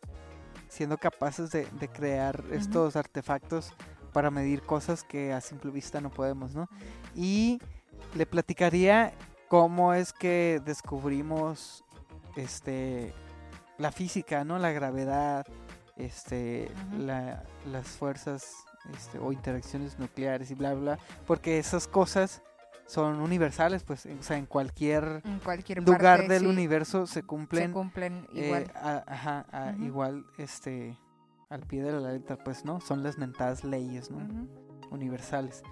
siendo 0.77 0.99
capaces 0.99 1.51
de, 1.51 1.67
de 1.81 1.89
crear 1.89 2.45
estos 2.53 2.97
artefactos 2.97 3.73
para 4.13 4.31
medir 4.31 4.63
cosas 4.63 5.03
que 5.03 5.33
a 5.33 5.41
simple 5.41 5.71
vista 5.71 6.01
no 6.01 6.11
podemos, 6.11 6.55
¿no? 6.55 6.69
Y 7.15 7.59
le 8.15 8.27
platicaría 8.27 9.13
cómo 9.49 9.95
es 9.95 10.13
que 10.13 10.61
descubrimos 10.65 11.85
este 12.37 13.13
la 13.79 13.91
física, 13.93 14.45
¿no? 14.45 14.59
La 14.59 14.71
gravedad, 14.73 15.47
este, 15.97 16.71
la- 16.99 17.43
las 17.71 17.87
fuerzas 17.89 18.53
este, 18.95 19.19
o 19.19 19.33
interacciones 19.33 19.99
nucleares 19.99 20.51
y 20.51 20.55
bla 20.55 20.75
bla, 20.75 20.99
porque 21.27 21.59
esas 21.59 21.89
cosas 21.89 22.43
son 22.87 23.21
universales, 23.21 23.83
pues, 23.83 24.07
o 24.07 24.23
sea, 24.23 24.37
en 24.39 24.47
cualquier 24.47 25.21
En 25.25 25.39
cualquier 25.41 25.79
lugar 25.83 26.19
parte, 26.21 26.29
del 26.33 26.43
sí, 26.43 26.47
universo 26.47 27.07
se 27.07 27.15
se 27.15 27.23
cumplen 27.23 27.73
cumplen 27.73 28.27
eh, 28.35 28.47
igual. 28.47 28.73
a- 28.77 29.05
ajá, 29.07 29.47
a- 29.53 29.73
igual, 29.83 30.25
este, 30.39 30.97
al 31.51 31.61
pie 31.63 31.83
de 31.83 31.93
la 31.93 32.13
letra, 32.13 32.37
pues, 32.37 32.65
¿no? 32.65 32.81
Son 32.81 33.03
las 33.03 33.19
mentadas 33.19 33.65
leyes, 33.65 34.11
¿no? 34.11 34.19
Universales. 34.91 35.63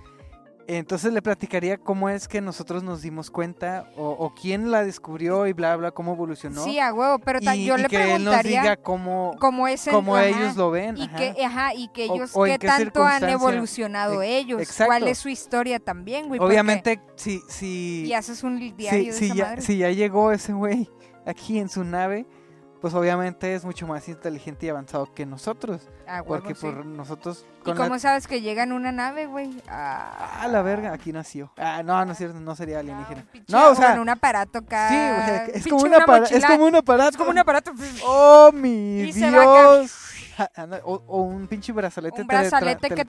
Entonces 0.67 1.13
le 1.13 1.21
platicaría 1.21 1.77
cómo 1.77 2.09
es 2.09 2.27
que 2.27 2.41
nosotros 2.41 2.83
nos 2.83 3.03
dimos 3.03 3.31
cuenta 3.31 3.91
o, 3.97 4.09
o 4.11 4.35
quién 4.35 4.71
la 4.71 4.83
descubrió 4.83 5.47
y 5.47 5.53
bla, 5.53 5.77
bla, 5.77 5.91
cómo 5.91 6.13
evolucionó. 6.15 6.65
Sí, 6.65 6.79
a 6.79 6.93
huevo, 6.95 7.19
pero 7.19 7.39
y, 7.41 7.65
yo 7.67 7.77
y 7.77 7.83
le 7.83 7.89
que 7.89 7.97
él 7.97 8.25
nos 8.25 8.35
preguntaría 8.35 8.61
diga 8.63 8.77
cómo, 8.77 9.37
cómo 9.39 9.69
es 9.69 9.87
el- 9.87 9.93
cómo 9.93 10.17
ajá, 10.17 10.27
ellos 10.27 10.57
lo 10.57 10.71
ven. 10.71 10.97
y 10.97 11.03
ajá. 11.03 11.17
que 11.17 11.45
ajá 11.45 11.75
y 11.75 11.89
que 11.89 12.05
ellos 12.05 12.31
o 12.35 12.45
qué 12.45 12.59
qué 12.59 12.67
tanto 12.67 13.05
han 13.05 13.29
evolucionado 13.29 14.23
ellos 14.23 14.61
exacto. 14.63 14.89
cuál 14.89 15.09
es 15.09 15.19
su 15.19 15.29
historia 15.29 15.79
también 15.81 16.29
güey 16.29 16.41
Obviamente, 16.41 17.01
si, 17.17 17.41
si, 17.49 18.07
y 18.07 18.13
haces 18.15 18.43
un 18.43 18.59
diario 18.77 19.01
si, 19.01 19.07
de 19.07 19.13
si 19.13 19.25
esa 19.27 19.35
ya, 19.35 19.45
madre 19.45 19.63
si 19.63 19.77
ya 19.79 19.91
llegó 19.91 20.33
ese 20.33 20.53
güey 20.55 20.89
aquí 21.27 21.59
en 21.59 21.69
su 21.69 21.85
nave, 21.85 22.27
pues 22.85 22.93
obviamente 22.93 23.55
es 23.55 23.65
mucho 23.65 23.87
más 23.87 24.07
inteligente 24.11 24.67
y 24.67 24.69
avanzado 24.69 25.11
que 25.15 25.25
nosotros. 25.25 25.89
a 26.07 26.17
huevo, 26.17 26.27
Porque 26.27 26.55
sí. 26.55 26.61
por 26.67 26.85
nosotros... 26.85 27.47
y 27.65 27.71
la- 27.71 27.75
cómo 27.77 27.99
sabes 27.99 28.27
que 28.27 28.43
llega 28.43 28.63
en 28.65 28.73
una 28.73 28.93
nave 28.93 29.25
güey 29.25 29.57
ah, 29.71 30.41
Ah, 30.43 30.49
la 30.49 30.61
verga, 30.61 30.93
aquí 30.93 31.11
nació. 31.11 31.51
Ah, 31.57 31.83
no, 31.83 32.05
no 32.05 32.13
es 32.13 32.19
cierto, 32.19 32.39
no 32.41 32.55
sería 32.55 32.81
alienígena. 32.81 33.25
No, 33.49 33.71
o 33.71 33.75
sea, 33.75 33.95
en 33.95 34.01
un 34.01 34.11
aparato 34.11 34.59
acá 34.59 34.89
sí, 34.91 34.95
güey, 34.97 35.51
es 35.55 35.67
como, 35.67 35.83
una 35.83 36.05
para- 36.05 36.27
es 36.27 36.45
como 36.45 36.67
un 36.67 36.77
aparato. 36.77 37.09
es 37.09 37.17
como 37.17 37.31
un 37.31 37.39
aparato 37.39 37.73
¡Oh, 38.07 38.51
mi 38.53 39.01
Y. 39.01 39.13
Dios! 39.13 40.11
O, 40.85 41.03
o 41.07 41.23
un 41.23 41.47
pinche 41.47 41.73
brazalete, 41.73 42.21
Un 42.21 42.27
brazalete 42.27 42.91
que- 42.91 43.01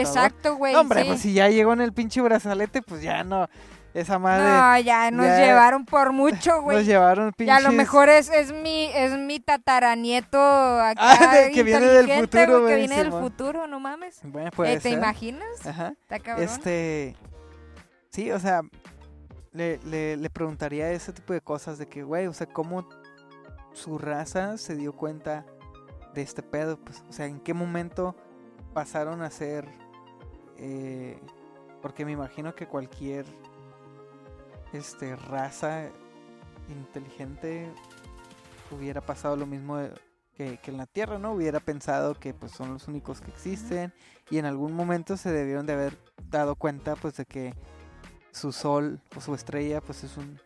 exacto 0.00 0.54
güey 0.54 0.74
No, 0.74 0.82
hombre, 0.82 1.02
sí. 1.02 1.08
pues 1.08 1.20
si 1.22 1.32
ya 1.32 1.48
llegó 1.48 1.72
en 1.72 1.80
el 1.80 1.92
pinche 1.92 2.20
brazalete, 2.20 2.82
pues 2.82 3.02
ya 3.02 3.24
no. 3.24 3.48
Esa 3.94 4.18
madre. 4.18 4.44
No, 4.44 4.78
ya 4.84 5.10
nos 5.10 5.24
ya- 5.26 5.38
llevaron 5.46 5.86
por 5.86 6.12
mucho, 6.12 6.56
Nos 6.56 6.62
güey. 6.64 6.84
llevaron 6.84 7.32
Y 7.38 7.48
a 7.48 7.60
lo 7.60 7.68
pinches- 7.70 7.76
mejor 7.76 8.08
es, 8.10 8.28
es 8.28 8.52
mi 8.52 8.86
es 8.92 9.16
mi 9.16 9.40
tataranieto 9.40 10.38
acá 10.80 10.94
Ah, 10.98 11.36
de- 11.36 11.50
que 11.52 11.62
viene 11.62 11.86
del 11.86 12.10
futuro, 12.20 12.60
güey, 12.60 12.72
que 12.72 12.76
viene 12.80 12.96
del 12.96 13.12
futuro, 13.12 13.66
no 13.66 13.80
mames. 13.80 14.18
Bueno, 14.24 14.50
Eh, 14.64 14.78
¿Te 14.80 14.90
imaginas? 14.90 15.64
Ajá. 15.64 15.94
Está 16.02 16.18
cabrón. 16.18 16.44
Este. 16.44 17.16
Sí, 18.10 18.30
o 18.30 18.38
sea, 18.38 18.62
le, 19.52 19.78
le, 19.84 20.16
le 20.16 20.30
preguntaría 20.30 20.90
ese 20.90 21.12
tipo 21.12 21.32
de 21.32 21.40
cosas 21.40 21.78
de 21.78 21.86
que, 21.86 22.02
güey, 22.02 22.26
o 22.26 22.32
sea, 22.32 22.46
cómo 22.46 22.88
su 23.72 23.98
raza 23.98 24.56
se 24.58 24.76
dio 24.76 24.92
cuenta 24.92 25.44
de 26.14 26.22
este 26.22 26.42
pedo, 26.42 26.76
pues, 26.78 27.02
o 27.08 27.12
sea, 27.12 27.26
en 27.26 27.40
qué 27.40 27.54
momento 27.54 28.14
pasaron 28.72 29.22
a 29.22 29.30
ser. 29.30 29.68
eh, 30.58 31.20
porque 31.82 32.04
me 32.04 32.12
imagino 32.12 32.54
que 32.54 32.66
cualquier 32.66 33.26
este 34.74 35.16
raza 35.16 35.88
inteligente 36.68 37.70
hubiera 38.70 39.00
pasado 39.00 39.36
lo 39.36 39.46
mismo 39.46 39.78
que, 40.36 40.58
que 40.58 40.70
en 40.70 40.76
la 40.76 40.86
Tierra, 40.86 41.18
¿no? 41.18 41.32
Hubiera 41.32 41.60
pensado 41.60 42.14
que 42.14 42.34
pues 42.34 42.52
son 42.52 42.72
los 42.72 42.88
únicos 42.88 43.20
que 43.20 43.30
existen 43.30 43.92
y 44.30 44.38
en 44.38 44.46
algún 44.46 44.72
momento 44.72 45.16
se 45.16 45.30
debieron 45.30 45.66
de 45.66 45.74
haber 45.74 45.98
dado 46.30 46.56
cuenta 46.56 46.96
pues 46.96 47.16
de 47.16 47.24
que 47.24 47.54
su 48.32 48.52
sol 48.52 49.00
o 49.16 49.20
su 49.20 49.34
estrella 49.34 49.80
pues 49.80 50.02
es 50.04 50.16
un, 50.16 50.40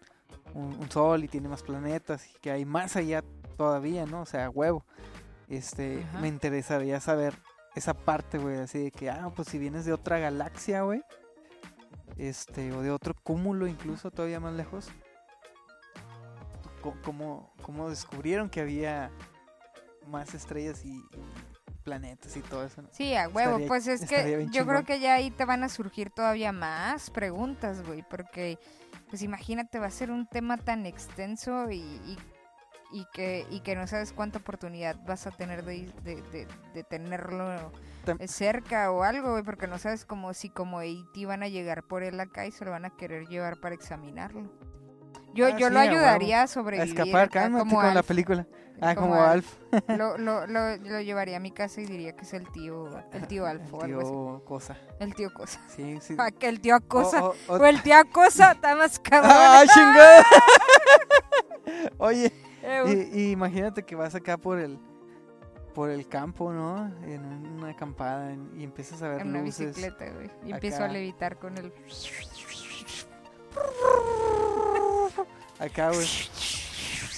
un, 0.55 0.77
un 0.79 0.91
sol 0.91 1.25
y 1.25 1.29
tiene 1.29 1.49
más 1.49 1.63
planetas 1.63 2.29
y 2.29 2.39
que 2.41 2.51
hay 2.51 2.65
más 2.65 2.97
allá 2.97 3.23
todavía, 3.57 4.07
¿no? 4.07 4.23
O 4.23 4.27
sea, 4.27 4.51
huevo. 4.51 4.85
Este, 5.49 6.05
Ajá. 6.05 6.21
me 6.21 6.29
interesaría 6.29 7.01
saber 7.01 7.35
esa 7.75 7.95
parte, 7.95 8.39
güey, 8.39 8.59
así 8.59 8.85
de 8.85 8.91
que, 8.91 9.11
ah, 9.11 9.31
pues 9.35 9.49
si 9.49 9.59
vienes 9.59 9.85
de 9.85 9.93
otra 9.93 10.19
galaxia, 10.19 10.83
güey, 10.83 11.03
este, 12.19 12.73
o 12.73 12.83
de 12.83 12.91
otro 12.91 13.15
cúmulo 13.15 13.67
incluso 13.67 14.11
todavía 14.11 14.41
más 14.41 14.55
lejos, 14.55 14.89
¿cómo, 17.03 17.53
cómo 17.63 17.89
descubrieron 17.89 18.51
que 18.51 18.61
había 18.61 19.11
más 20.07 20.35
estrellas 20.35 20.85
y, 20.85 21.03
planetas 21.85 22.37
y 22.37 22.41
todo 22.41 22.65
eso? 22.65 22.83
¿no? 22.83 22.89
Sí, 22.93 23.15
a 23.15 23.29
huevo, 23.29 23.53
Estaría- 23.53 23.69
pues 23.69 23.87
es 23.87 24.07
que 24.07 24.47
yo 24.51 24.67
creo 24.67 24.85
que 24.85 25.01
ya 25.01 25.15
ahí 25.15 25.31
te 25.31 25.47
van 25.47 25.65
a 25.65 25.71
surgir 25.71 26.11
todavía 26.11 26.53
más 26.53 27.09
preguntas, 27.11 27.83
güey, 27.87 28.05
porque 28.11 28.59
pues 29.09 29.23
imagínate, 29.23 29.79
va 29.79 29.87
a 29.87 29.91
ser 29.91 30.11
un 30.11 30.27
tema 30.27 30.59
tan 30.59 30.85
extenso 30.85 31.71
y, 31.71 31.79
y, 31.79 32.19
y 32.91 33.07
que, 33.13 33.47
y 33.51 33.61
que 33.61 33.75
no 33.77 33.87
sabes 33.87 34.13
cuánta 34.13 34.39
oportunidad 34.39 34.97
vas 35.07 35.27
a 35.27 35.31
tener 35.31 35.65
de, 35.65 35.93
de, 36.03 36.23
de- 36.23 36.49
de 36.75 36.85
tenerlo 36.85 37.71
cerca 38.27 38.91
o 38.91 39.03
algo, 39.03 39.33
güey, 39.33 39.43
porque 39.43 39.67
no 39.67 39.79
sabes 39.79 40.05
como 40.07 40.33
si 40.33 40.49
como 40.49 40.81
E.T. 40.81 41.27
van 41.27 41.43
a 41.43 41.49
llegar 41.49 41.83
por 41.83 42.03
él 42.03 42.19
acá 42.21 42.47
y 42.47 42.51
se 42.53 42.65
lo 42.65 42.71
van 42.71 42.85
a 42.87 42.91
querer 42.97 43.27
llevar 43.29 43.59
para 43.61 43.75
examinarlo. 43.75 44.51
Yo, 45.35 45.47
Ah, 45.47 45.51
yo 45.59 45.69
sí, 45.69 45.73
lo 45.75 45.79
a 45.79 45.83
ayudaría 45.83 46.41
a 46.41 46.45
A 46.45 46.47
sobrevivir. 46.47 46.89
escapar, 46.99 47.25
acá 47.25 47.41
cálmate 47.43 47.69
como 47.69 47.81
con 47.83 47.95
la 47.95 48.03
película. 48.03 48.47
Ah, 48.81 48.95
como 48.95 49.09
como 49.09 49.21
Alf. 49.23 49.57
Lo, 49.89 50.17
lo, 50.17 50.47
lo, 50.47 50.77
lo 50.77 51.01
llevaría 51.01 51.37
a 51.37 51.41
mi 51.41 51.51
casa 51.51 51.81
y 51.81 51.85
diría 51.87 52.15
que 52.17 52.23
es 52.23 52.33
el 52.33 52.49
tío, 52.51 52.89
el 53.13 53.27
tío 53.27 53.45
Alf 53.47 53.75
o 53.75 53.85
El 53.85 53.91
algo 53.91 54.01
así. 54.01 54.11
tío 54.11 54.45
Cosa. 54.47 54.77
El 55.01 55.15
tío 55.15 55.35
Cosa. 55.35 55.61
Sí, 55.69 55.99
sí. 56.01 56.15
Ah, 56.19 56.31
que 56.31 56.49
el 56.49 56.61
tío 56.61 56.77
Acosa. 56.77 57.23
O- 57.25 57.31
o- 57.31 57.35
o- 57.49 57.57
O 57.59 57.67
el 57.67 57.83
tío 57.83 57.97
Acosa, 57.97 58.53
está 58.53 58.75
más 58.77 58.99
cabrón. 59.01 59.33
¡Ah, 59.35 59.65
chingada! 59.75 60.25
Oye, 61.99 62.33
Eh, 62.69 63.11
y, 63.13 63.21
y 63.21 63.31
imagínate 63.33 63.83
que 63.85 63.95
vas 63.97 64.15
acá 64.15 64.37
por 64.37 64.59
el 64.59 64.79
por 65.75 65.91
el 65.91 66.09
campo, 66.09 66.53
¿no? 66.53 66.87
En 67.05 67.23
una 67.25 67.69
acampada 67.71 68.33
en- 68.33 68.51
y 68.59 68.65
empiezas 68.65 69.01
a 69.03 69.09
ver 69.09 69.21
en 69.21 69.29
una 69.29 69.43
luces. 69.43 69.69
bicicleta, 69.77 70.11
güey. 70.11 70.29
Y 70.45 70.51
empiezo 70.53 70.83
a 70.83 70.87
acá. 70.87 70.93
levitar 70.93 71.39
con 71.39 71.57
el... 71.57 71.73
Acá, 75.59 75.91
güey. 75.93 76.07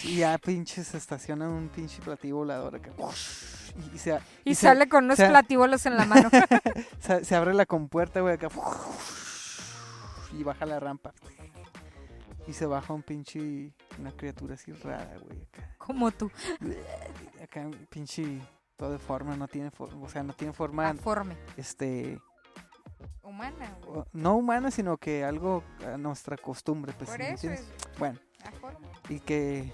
Y 0.04 0.16
ya 0.18 0.38
pinches 0.38 0.88
se 0.88 0.96
estaciona 0.98 1.48
un 1.48 1.68
pinche 1.68 2.00
platillo 2.02 2.36
volador 2.36 2.76
acá. 2.76 2.90
Y, 3.92 3.96
y 3.96 3.98
se, 3.98 4.18
Y, 4.44 4.54
sale 4.54 4.88
con 4.88 5.04
unos 5.04 5.16
se- 5.16 5.28
platíbolos 5.28 5.84
en 5.86 5.96
la 5.96 6.04
mano. 6.06 6.28
se, 7.00 7.24
se 7.24 7.34
abre 7.36 7.54
la 7.54 7.66
compuerta, 7.66 8.20
güey, 8.20 8.34
acá. 8.34 8.48
Y 10.38 10.42
baja 10.42 10.64
la 10.66 10.80
rampa. 10.80 11.12
Y 12.46 12.52
se 12.52 12.66
baja 12.66 12.92
un 12.92 13.02
pinche. 13.02 13.72
Una 13.98 14.12
criatura 14.12 14.54
así 14.54 14.72
rara, 14.72 15.16
güey. 15.22 15.42
Acá. 15.42 15.74
como 15.78 16.10
tú. 16.10 16.30
Acá 17.42 17.68
pinche. 17.88 18.40
Todo 18.76 18.92
deforme, 18.92 19.36
no 19.36 19.46
tiene 19.46 19.70
forma. 19.70 20.04
O 20.04 20.08
sea, 20.08 20.22
no 20.22 20.32
tiene 20.32 20.52
forma. 20.52 20.88
Aforme. 20.88 21.36
Este. 21.56 22.18
Humana, 23.22 23.76
güey. 23.86 24.02
No 24.12 24.36
humana, 24.36 24.70
sino 24.70 24.96
que 24.96 25.22
algo 25.24 25.62
a 25.86 25.96
nuestra 25.96 26.36
costumbre, 26.36 26.92
pues. 26.96 27.10
Por 27.10 27.18
¿sí 27.18 27.22
me 27.22 27.32
eso 27.34 27.50
es 27.50 27.72
Bueno, 27.98 28.18
aforme. 28.44 28.88
y 29.08 29.20
que 29.20 29.72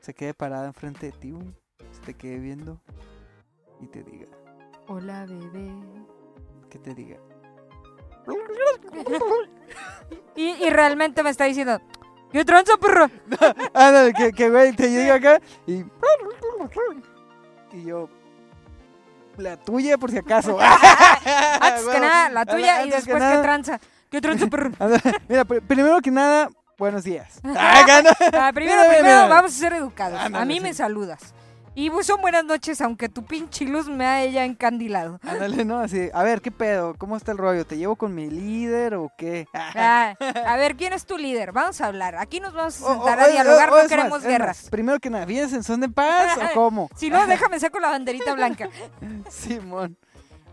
se 0.00 0.14
quede 0.14 0.34
parada 0.34 0.66
enfrente 0.66 1.06
de 1.06 1.12
ti, 1.12 1.30
güey. 1.32 1.52
Se 1.92 2.00
te 2.00 2.14
quede 2.14 2.38
viendo. 2.38 2.80
Y 3.80 3.86
te 3.88 4.02
diga. 4.04 4.26
Hola, 4.86 5.26
bebé. 5.26 5.72
Que 6.70 6.78
te 6.78 6.94
diga. 6.94 7.18
Y, 10.36 10.50
y 10.64 10.70
realmente 10.70 11.22
me 11.22 11.30
está 11.30 11.44
diciendo... 11.44 11.80
¿Qué 12.34 12.44
tranza, 12.44 12.76
perro? 12.78 13.08
Ándale, 13.74 14.12
que, 14.12 14.32
que 14.32 14.50
güey 14.50 14.72
te 14.72 14.90
llega 14.90 15.14
acá 15.14 15.40
y. 15.68 15.84
Y 17.72 17.84
yo. 17.84 18.08
La 19.36 19.56
tuya, 19.56 19.96
por 19.98 20.10
si 20.10 20.18
acaso. 20.18 20.58
Antes 21.60 21.84
que 21.86 22.00
nada, 22.00 22.30
la 22.30 22.44
tuya 22.44 22.82
y 22.84 22.88
que 22.88 22.96
después 22.96 23.18
nada, 23.20 23.36
¿qué 23.36 23.42
tranza? 23.42 23.80
¿Qué 24.10 24.20
tranza, 24.20 24.46
perro? 24.48 24.70
Mira, 25.28 25.44
pr- 25.44 25.62
primero 25.64 26.00
que 26.00 26.10
nada, 26.10 26.48
buenos 26.76 27.04
días. 27.04 27.38
Ah, 27.56 27.84
gana. 27.86 28.10
Ah, 28.32 28.50
primero, 28.52 28.78
Mira, 28.80 28.88
mira, 28.88 28.98
primero 28.98 29.28
vamos 29.28 29.52
a 29.52 29.56
ser 29.56 29.72
educados. 29.74 30.20
a 30.20 30.44
mí 30.44 30.54
sí. 30.54 30.60
me 30.60 30.74
saludas. 30.74 31.32
Y 31.76 31.90
pues, 31.90 32.06
son 32.06 32.20
buenas 32.20 32.44
noches, 32.44 32.80
aunque 32.80 33.08
tu 33.08 33.24
pinche 33.24 33.64
luz 33.64 33.88
me 33.88 34.06
haya 34.06 34.44
encandilado. 34.44 35.18
Ándale, 35.22 35.64
¿no? 35.64 35.80
Así, 35.80 36.08
a 36.12 36.22
ver, 36.22 36.40
¿qué 36.40 36.52
pedo? 36.52 36.94
¿Cómo 36.96 37.16
está 37.16 37.32
el 37.32 37.38
rollo? 37.38 37.66
¿Te 37.66 37.76
llevo 37.76 37.96
con 37.96 38.14
mi 38.14 38.30
líder 38.30 38.94
o 38.94 39.10
qué? 39.18 39.46
Ah, 39.52 40.14
a 40.46 40.56
ver, 40.56 40.76
¿quién 40.76 40.92
es 40.92 41.04
tu 41.04 41.18
líder? 41.18 41.52
Vamos 41.52 41.80
a 41.80 41.86
hablar. 41.86 42.16
Aquí 42.16 42.38
nos 42.38 42.52
vamos 42.54 42.80
a 42.80 42.94
sentar 42.94 43.18
a 43.18 43.28
dialogar, 43.28 43.70
no 43.70 43.76
más, 43.76 43.88
queremos 43.88 44.10
más, 44.10 44.22
guerras. 44.24 44.68
primero 44.70 45.00
que 45.00 45.10
nada, 45.10 45.24
¿vienes 45.24 45.52
en 45.52 45.64
son 45.64 45.80
de 45.80 45.88
paz 45.88 46.38
o 46.38 46.40
cómo? 46.54 46.88
Si 46.94 47.10
no, 47.10 47.26
déjame 47.26 47.58
saco 47.58 47.80
la 47.80 47.90
banderita 47.90 48.34
blanca. 48.34 48.68
Simón. 49.28 49.98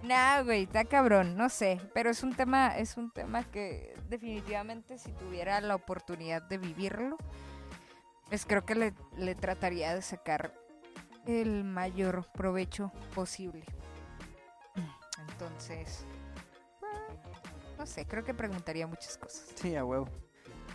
Nah, 0.04 0.42
güey, 0.42 0.64
está 0.64 0.86
cabrón, 0.86 1.38
no 1.38 1.50
sé. 1.50 1.80
Pero 1.94 2.10
es 2.10 2.24
un 2.24 2.34
tema, 2.34 2.78
es 2.78 2.98
un 2.98 3.12
tema 3.12 3.44
que 3.44 3.94
definitivamente 4.10 4.98
si 4.98 5.12
tuviera 5.12 5.62
la 5.62 5.76
oportunidad 5.76 6.42
de 6.42 6.58
vivirlo, 6.58 7.18
pues 8.30 8.46
creo 8.46 8.66
que 8.66 8.74
le, 8.74 8.94
le 9.18 9.36
trataría 9.36 9.94
de 9.94 10.02
sacar 10.02 10.54
el 11.26 11.64
mayor 11.64 12.26
provecho 12.34 12.92
posible. 13.14 13.66
Entonces, 15.30 16.06
eh, 16.82 17.18
no 17.78 17.86
sé, 17.86 18.06
creo 18.06 18.24
que 18.24 18.34
preguntaría 18.34 18.88
muchas 18.88 19.18
cosas. 19.18 19.46
Sí, 19.56 19.76
a 19.76 19.86
huevo. 19.86 20.08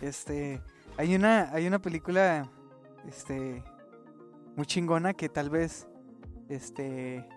Este, 0.01 0.61
hay 0.97 1.15
una, 1.15 1.51
hay 1.51 1.67
una 1.67 1.79
película, 1.79 2.49
este, 3.07 3.63
muy 4.55 4.65
chingona 4.65 5.13
que 5.13 5.29
tal 5.29 5.49
vez, 5.49 5.87
este, 6.49 7.27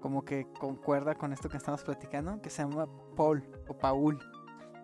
como 0.00 0.24
que 0.24 0.46
concuerda 0.58 1.14
con 1.14 1.32
esto 1.32 1.48
que 1.48 1.56
estamos 1.56 1.82
platicando, 1.82 2.40
que 2.40 2.50
se 2.50 2.62
llama 2.62 2.88
Paul 3.16 3.44
o 3.68 3.76
Paul. 3.76 4.18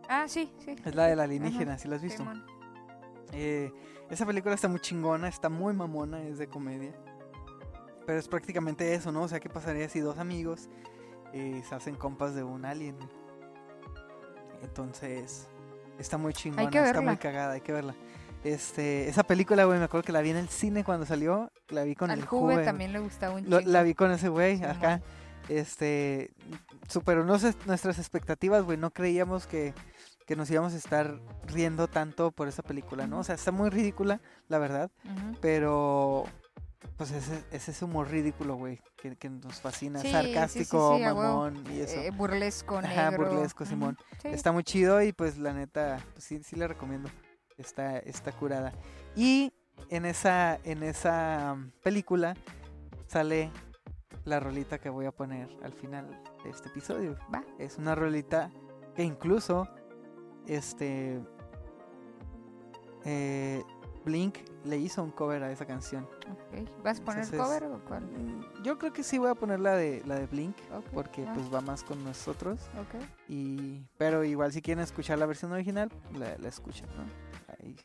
Ah, 0.09 0.27
sí, 0.29 0.53
sí. 0.59 0.77
Es 0.85 0.95
la 0.95 1.07
de 1.07 1.17
la 1.17 1.25
alienígena, 1.25 1.79
¿sí 1.79 1.89
la 1.89 1.97
has 1.97 2.03
visto? 2.03 2.25
Eh, 3.33 3.73
esa 4.09 4.25
película 4.25 4.55
está 4.55 4.69
muy 4.69 4.81
chingona, 4.81 5.29
está 5.29 5.49
muy 5.49 5.75
mamona, 5.75 6.23
es 6.23 6.39
de 6.39 6.47
comedia. 6.47 6.95
Pero 8.07 8.19
es 8.19 8.29
prácticamente 8.29 8.95
eso, 8.95 9.11
¿no? 9.13 9.23
O 9.23 9.29
sea, 9.29 9.41
¿qué 9.41 9.49
pasaría 9.49 9.89
si 9.89 10.01
dos 10.01 10.19
amigos 10.19 10.69
eh, 11.33 11.63
se 11.69 11.75
hacen 11.75 11.97
compas 11.97 12.35
de 12.35 12.45
un 12.45 12.65
alien? 12.65 12.97
Entonces, 14.63 15.49
está 15.99 16.19
muy 16.19 16.33
chingona, 16.33 16.71
que 16.71 16.79
está 16.83 17.01
muy 17.01 17.17
cagada, 17.17 17.53
hay 17.55 17.61
que 17.61 17.73
verla. 17.73 17.95
Este, 18.45 19.09
esa 19.09 19.25
película, 19.25 19.65
güey, 19.65 19.79
me 19.79 19.85
acuerdo 19.87 20.05
que 20.05 20.13
la 20.13 20.21
vi 20.21 20.31
en 20.31 20.37
el 20.37 20.49
cine 20.49 20.85
cuando 20.85 21.05
salió, 21.05 21.51
la 21.69 21.83
vi 21.85 21.95
con 21.97 22.11
Al 22.11 22.21
el 22.21 22.27
Juve 22.27 22.65
también 22.65 22.93
le 22.93 23.01
gustaba 23.01 23.35
un 23.35 23.49
Lo- 23.51 23.59
chingo. 23.59 23.73
la 23.73 23.83
vi 23.83 23.95
con 23.95 24.13
ese 24.13 24.29
güey 24.29 24.57
Simón. 24.59 24.71
acá. 24.71 25.01
Este, 25.49 26.31
superó 26.89 27.25
nuestras 27.25 27.99
expectativas, 27.99 28.63
güey. 28.65 28.79
No 28.79 28.91
creíamos 28.93 29.47
que, 29.47 29.75
que 30.27 30.37
nos 30.37 30.51
íbamos 30.51 30.75
a 30.75 30.77
estar 30.77 31.19
riendo 31.47 31.89
tanto 31.89 32.31
por 32.31 32.47
esa 32.49 32.63
película, 32.63 33.07
¿no? 33.07 33.19
O 33.21 33.25
sea, 33.25 33.35
está 33.37 33.51
muy 33.53 33.71
ridícula, 33.71 34.21
la 34.49 34.59
verdad. 34.59 34.91
Pero, 35.41 36.25
pues 36.97 37.11
ese, 37.11 37.45
es 37.51 37.69
ese 37.69 37.85
humor 37.85 38.09
ridículo, 38.09 38.57
güey, 38.57 38.81
que, 38.97 39.17
que 39.17 39.29
nos 39.29 39.61
fascina. 39.61 40.01
Sí, 40.01 40.09
sí, 40.09 40.15
sí, 40.15 40.23
Sarcástico, 40.23 40.97
sí, 40.97 41.03
mamón 41.03 41.65
y 41.71 41.81
eso. 41.81 41.99
Eh, 42.01 42.11
burlesco, 42.11 42.79
Ajá, 42.79 43.11
negro. 43.11 43.31
burlesco, 43.31 43.65
Ujú. 43.65 43.71
Simón. 43.71 43.99
Está 44.25 44.53
muy 44.53 44.65
chido 44.65 45.03
y 45.03 45.13
pues 45.13 45.39
la 45.39 45.53
neta, 45.53 45.99
pues, 46.13 46.25
sí, 46.25 46.43
sí 46.43 46.57
le 46.57 46.69
recomiendo. 46.69 47.11
Está, 47.59 47.99
está 47.99 48.33
curada. 48.33 48.73
Y 49.15 49.53
en 49.89 50.05
esa, 50.05 50.59
en 50.65 50.83
esa 50.83 51.55
um, 51.55 51.71
película 51.83 52.35
sale 53.07 53.51
la 54.25 54.41
rolita 54.41 54.79
que 54.79 54.91
voy 54.91 55.07
a 55.07 55.13
poner 55.13 55.49
al 55.63 55.73
final 55.73 56.23
de 56.45 56.51
este 56.51 56.69
episodio. 56.69 57.17
Va. 57.35 57.45
Es 57.59 57.79
una 57.79 57.95
rolita 57.95 58.51
que 58.95 59.05
incluso 59.05 59.69
este 60.47 61.21
eh, 63.05 63.63
Blink 64.07 64.39
le 64.65 64.79
hizo 64.79 65.03
un 65.03 65.11
cover 65.11 65.43
a 65.43 65.51
esa 65.51 65.67
canción. 65.67 66.09
¿Vas 66.85 67.01
a 67.01 67.05
poner 67.05 67.25
Entonces, 67.25 67.41
cover 67.41 67.65
o 67.65 67.85
cuál? 67.85 68.05
Mm, 68.05 68.63
Yo 68.63 68.79
creo 68.79 68.93
que 68.93 69.03
sí 69.03 69.19
voy 69.19 69.29
a 69.31 69.35
poner 69.35 69.59
la 69.59 69.73
de 69.75 70.03
la 70.07 70.15
de 70.15 70.27
Blink 70.27 70.57
porque 70.95 71.27
ah, 71.27 71.33
pues 71.35 71.53
va 71.53 71.61
más 71.61 71.83
con 71.83 72.03
nosotros 72.05 72.61
ok. 72.81 73.03
y 73.29 73.85
pero 73.99 74.23
igual 74.25 74.53
si 74.53 74.63
quieren 74.63 74.83
escuchar 74.83 75.19
la 75.19 75.27
versión 75.27 75.51
original 75.53 75.91
la, 76.15 76.39
la 76.39 76.49
escuchan, 76.49 76.89
¿no? 76.97 77.05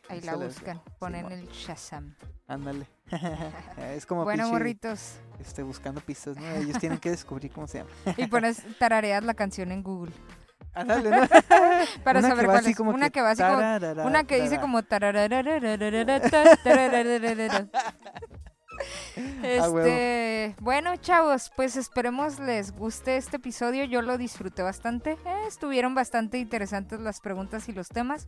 Ahí, 0.10 0.22
la 0.22 0.36
buscan. 0.36 0.82
Ponen 1.00 1.32
el 1.32 1.48
Shazam. 1.48 2.16
Ándale. 2.48 2.88
es 3.96 4.06
como 4.06 4.24
Bueno, 4.24 4.48
morritos. 4.50 5.16
este, 5.40 5.64
buscando 5.64 6.02
pistas, 6.02 6.38
¿no? 6.38 6.46
Ellos 6.52 6.78
tienen 6.80 7.00
que 7.00 7.10
descubrir 7.10 7.52
cómo 7.52 7.68
se 7.68 7.80
llama. 7.80 7.90
Y 8.18 8.28
pones 8.28 8.62
tarareas 8.78 9.24
la 9.24 9.34
canción 9.34 9.72
en 9.72 9.82
Google. 9.82 10.12
¿no? 10.76 10.84
Para 12.04 12.20
una 12.20 12.30
saber 12.30 12.46
cuál 12.46 12.66
es. 12.66 12.80
Una 12.80 13.10
que 13.10 13.22
va 13.22 13.32
así 13.32 13.44
como. 13.44 14.06
Una 14.06 14.24
que 14.24 14.42
dice 14.42 14.60
como. 14.60 14.82
Este, 19.44 20.56
bueno, 20.60 20.96
chavos, 20.96 21.52
pues 21.56 21.76
esperemos 21.76 22.40
les 22.40 22.72
guste 22.72 23.18
este 23.18 23.38
episodio. 23.38 23.84
Yo 23.86 24.02
lo 24.02 24.18
disfruté 24.18 24.64
bastante. 24.64 25.18
Eh, 25.24 25.44
estuvieron 25.48 25.94
bastante 25.94 26.40
interesantes 26.40 27.00
las 27.00 27.20
preguntas 27.20 27.70
y 27.70 27.74
los 27.74 27.90
temas. 27.90 28.28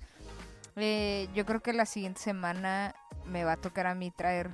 Eh, 0.75 1.27
yo 1.33 1.45
creo 1.45 1.61
que 1.61 1.73
la 1.73 1.85
siguiente 1.85 2.19
semana 2.19 2.93
me 3.25 3.43
va 3.43 3.53
a 3.53 3.57
tocar 3.57 3.87
a 3.87 3.95
mí 3.95 4.11
traer 4.11 4.51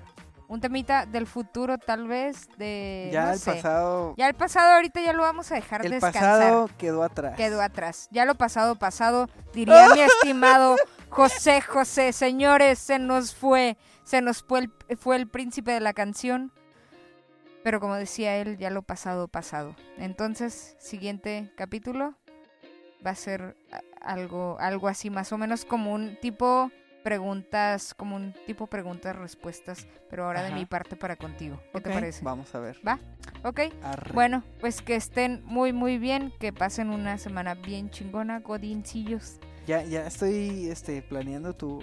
un 0.49 0.59
temita 0.59 1.05
del 1.05 1.25
futuro, 1.27 1.77
tal 1.77 2.07
vez. 2.07 2.49
De 2.57 3.09
Ya 3.13 3.25
no 3.27 3.31
el 3.31 3.39
sé. 3.39 3.53
pasado 3.53 4.13
Ya 4.17 4.27
el 4.27 4.33
pasado 4.33 4.73
ahorita 4.73 4.99
ya 4.99 5.13
lo 5.13 5.23
vamos 5.23 5.51
a 5.51 5.55
dejar 5.55 5.85
el 5.85 5.91
descansar. 5.91 6.21
pasado 6.23 6.69
quedó 6.77 7.03
atrás. 7.03 7.35
Quedó 7.37 7.61
atrás. 7.61 8.07
Ya 8.11 8.25
lo 8.25 8.35
pasado, 8.35 8.75
pasado, 8.75 9.29
diría 9.53 9.87
mi 9.93 10.01
estimado 10.01 10.75
José 11.09 11.61
José. 11.61 12.11
Señores, 12.11 12.79
se 12.79 12.99
nos 12.99 13.33
fue. 13.33 13.77
Se 14.03 14.21
nos 14.21 14.43
fue 14.43 14.59
el, 14.59 14.97
fue 14.97 15.15
el 15.15 15.27
príncipe 15.27 15.71
de 15.71 15.79
la 15.79 15.93
canción. 15.93 16.51
Pero 17.63 17.79
como 17.79 17.95
decía 17.95 18.37
él, 18.37 18.57
ya 18.57 18.69
lo 18.69 18.81
pasado, 18.81 19.27
pasado. 19.27 19.75
Entonces, 19.97 20.75
siguiente 20.79 21.51
capítulo 21.55 22.15
va 23.05 23.11
a 23.11 23.15
ser 23.15 23.55
algo, 24.01 24.57
algo 24.59 24.87
así, 24.87 25.09
más 25.09 25.31
o 25.31 25.37
menos 25.37 25.65
como 25.65 25.93
un 25.93 26.17
tipo 26.21 26.71
preguntas, 27.03 27.93
como 27.93 28.15
un 28.15 28.33
tipo 28.45 28.67
preguntas, 28.67 29.15
respuestas, 29.15 29.87
pero 30.09 30.25
ahora 30.25 30.41
de 30.41 30.47
Ajá. 30.47 30.55
mi 30.55 30.65
parte 30.65 30.95
para 30.95 31.15
contigo. 31.15 31.59
¿Qué 31.73 31.81
te 31.81 31.89
Ok, 31.89 31.95
parece? 31.95 32.23
Vamos 32.23 32.53
a 32.55 32.59
ver. 32.59 32.79
Ok. 33.43 33.61
Arre. 33.83 34.13
Bueno, 34.13 34.43
pues 34.59 34.81
que 34.81 34.95
estén 34.95 35.41
muy 35.45 35.73
muy 35.73 35.97
bien, 35.97 36.33
que 36.39 36.53
pasen 36.53 36.89
una 36.89 37.17
semana 37.17 37.55
bien 37.55 37.89
chingona, 37.89 38.39
godincillos. 38.39 39.39
Ya, 39.67 39.83
ya 39.83 40.07
estoy 40.07 40.67
este, 40.69 41.01
planeando 41.01 41.53
tu, 41.53 41.81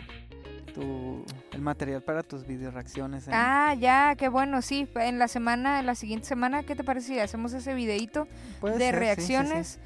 tu, 0.74 1.24
el 1.52 1.60
material 1.60 2.02
para 2.02 2.22
tus 2.22 2.46
video 2.46 2.70
reacciones. 2.70 3.28
¿eh? 3.28 3.30
Ah, 3.32 3.74
ya, 3.78 4.14
qué 4.16 4.28
bueno, 4.28 4.60
sí, 4.60 4.88
en 4.96 5.18
la 5.18 5.28
semana, 5.28 5.78
en 5.80 5.86
la 5.86 5.94
siguiente 5.94 6.26
semana, 6.26 6.64
¿qué 6.64 6.74
te 6.74 6.84
parece 6.84 7.06
si 7.08 7.20
hacemos 7.20 7.52
ese 7.52 7.74
videito 7.74 8.26
de 8.62 8.76
ser, 8.76 8.80
sí, 8.80 8.80
sí, 8.80 8.88
sí. 8.88 8.90
reacciones? 8.90 9.78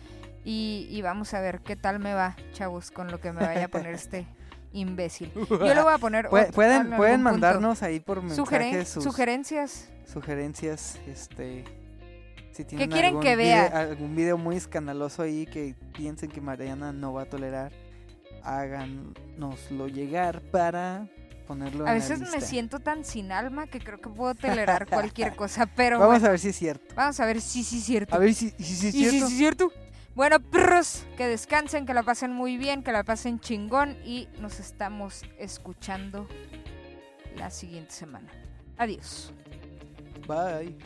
Y, 0.45 0.87
y 0.91 1.03
vamos 1.03 1.35
a 1.35 1.41
ver 1.41 1.61
qué 1.61 1.77
tal 1.77 1.99
me 1.99 2.15
va, 2.15 2.35
chavos, 2.53 2.91
con 2.91 3.09
lo 3.09 3.21
que 3.21 3.33
me 3.33 3.45
vaya 3.45 3.67
a 3.67 3.69
poner 3.69 3.95
este 3.95 4.27
imbécil. 4.73 5.31
Yo 5.51 5.75
le 5.75 5.83
voy 5.83 5.93
a 5.93 5.99
poner... 5.99 6.29
Pueden 6.29 6.73
algún 6.83 6.97
pueden 6.97 7.17
punto. 7.17 7.31
mandarnos 7.33 7.83
ahí 7.83 8.01
por 8.01 8.23
Sugeren- 8.23 8.73
mensaje 8.73 8.85
sus 8.85 9.05
sugerencias. 9.05 9.89
sugerencias, 10.05 10.99
este, 11.07 11.65
si 12.53 12.65
tienen 12.65 12.89
quieren 12.91 13.09
algún 13.11 13.23
que 13.23 13.37
vea? 13.37 13.67
algún 13.67 14.15
video 14.17 14.37
muy 14.39 14.57
escandaloso 14.57 15.23
ahí 15.23 15.47
que 15.47 15.75
piensen 15.95 16.31
que 16.31 16.41
Mariana 16.41 16.93
no 16.93 17.13
va 17.13 17.23
a 17.23 17.27
tolerar, 17.27 17.73
háganoslo 18.43 19.89
llegar 19.89 20.41
para 20.51 21.07
ponerlo 21.47 21.87
A 21.87 21.91
en 21.93 21.95
veces 21.99 22.21
la 22.21 22.27
me 22.27 22.33
lista. 22.33 22.47
siento 22.47 22.79
tan 22.81 23.05
sin 23.05 23.33
alma 23.33 23.67
que 23.67 23.81
creo 23.81 24.01
que 24.01 24.09
puedo 24.09 24.35
tolerar 24.37 24.87
cualquier 24.87 25.35
cosa, 25.35 25.67
pero 25.67 25.99
Vamos 25.99 26.15
bueno, 26.15 26.27
a 26.27 26.31
ver 26.31 26.39
si 26.39 26.49
es 26.49 26.57
cierto. 26.57 26.95
vamos 26.95 27.19
a 27.21 27.27
ver 27.27 27.41
si 27.41 27.65
sí 27.65 27.79
es 27.79 27.85
cierto. 27.85 28.15
A 28.15 28.19
ver 28.19 28.35
si, 28.35 28.51
si, 28.51 28.65
si 28.65 28.89
es 28.89 28.95
Y 28.95 28.99
cierto. 28.99 29.27
sí, 29.27 29.33
es 29.33 29.39
cierto. 29.39 29.73
Bueno, 30.15 30.41
perros, 30.41 31.05
que 31.17 31.27
descansen, 31.27 31.87
que 31.87 31.95
la 31.95 32.03
pasen 32.03 32.33
muy 32.33 32.57
bien, 32.57 32.83
que 32.83 32.93
la 32.93 33.05
pasen 33.05 33.39
chingón 33.41 33.97
y 34.05 34.29
nos 34.41 34.59
estamos 34.59 35.23
escuchando 35.39 36.27
la 37.37 37.51
siguiente 37.51 37.93
semana. 37.93 38.29
Adiós. 38.77 39.33
Bye. 40.27 40.77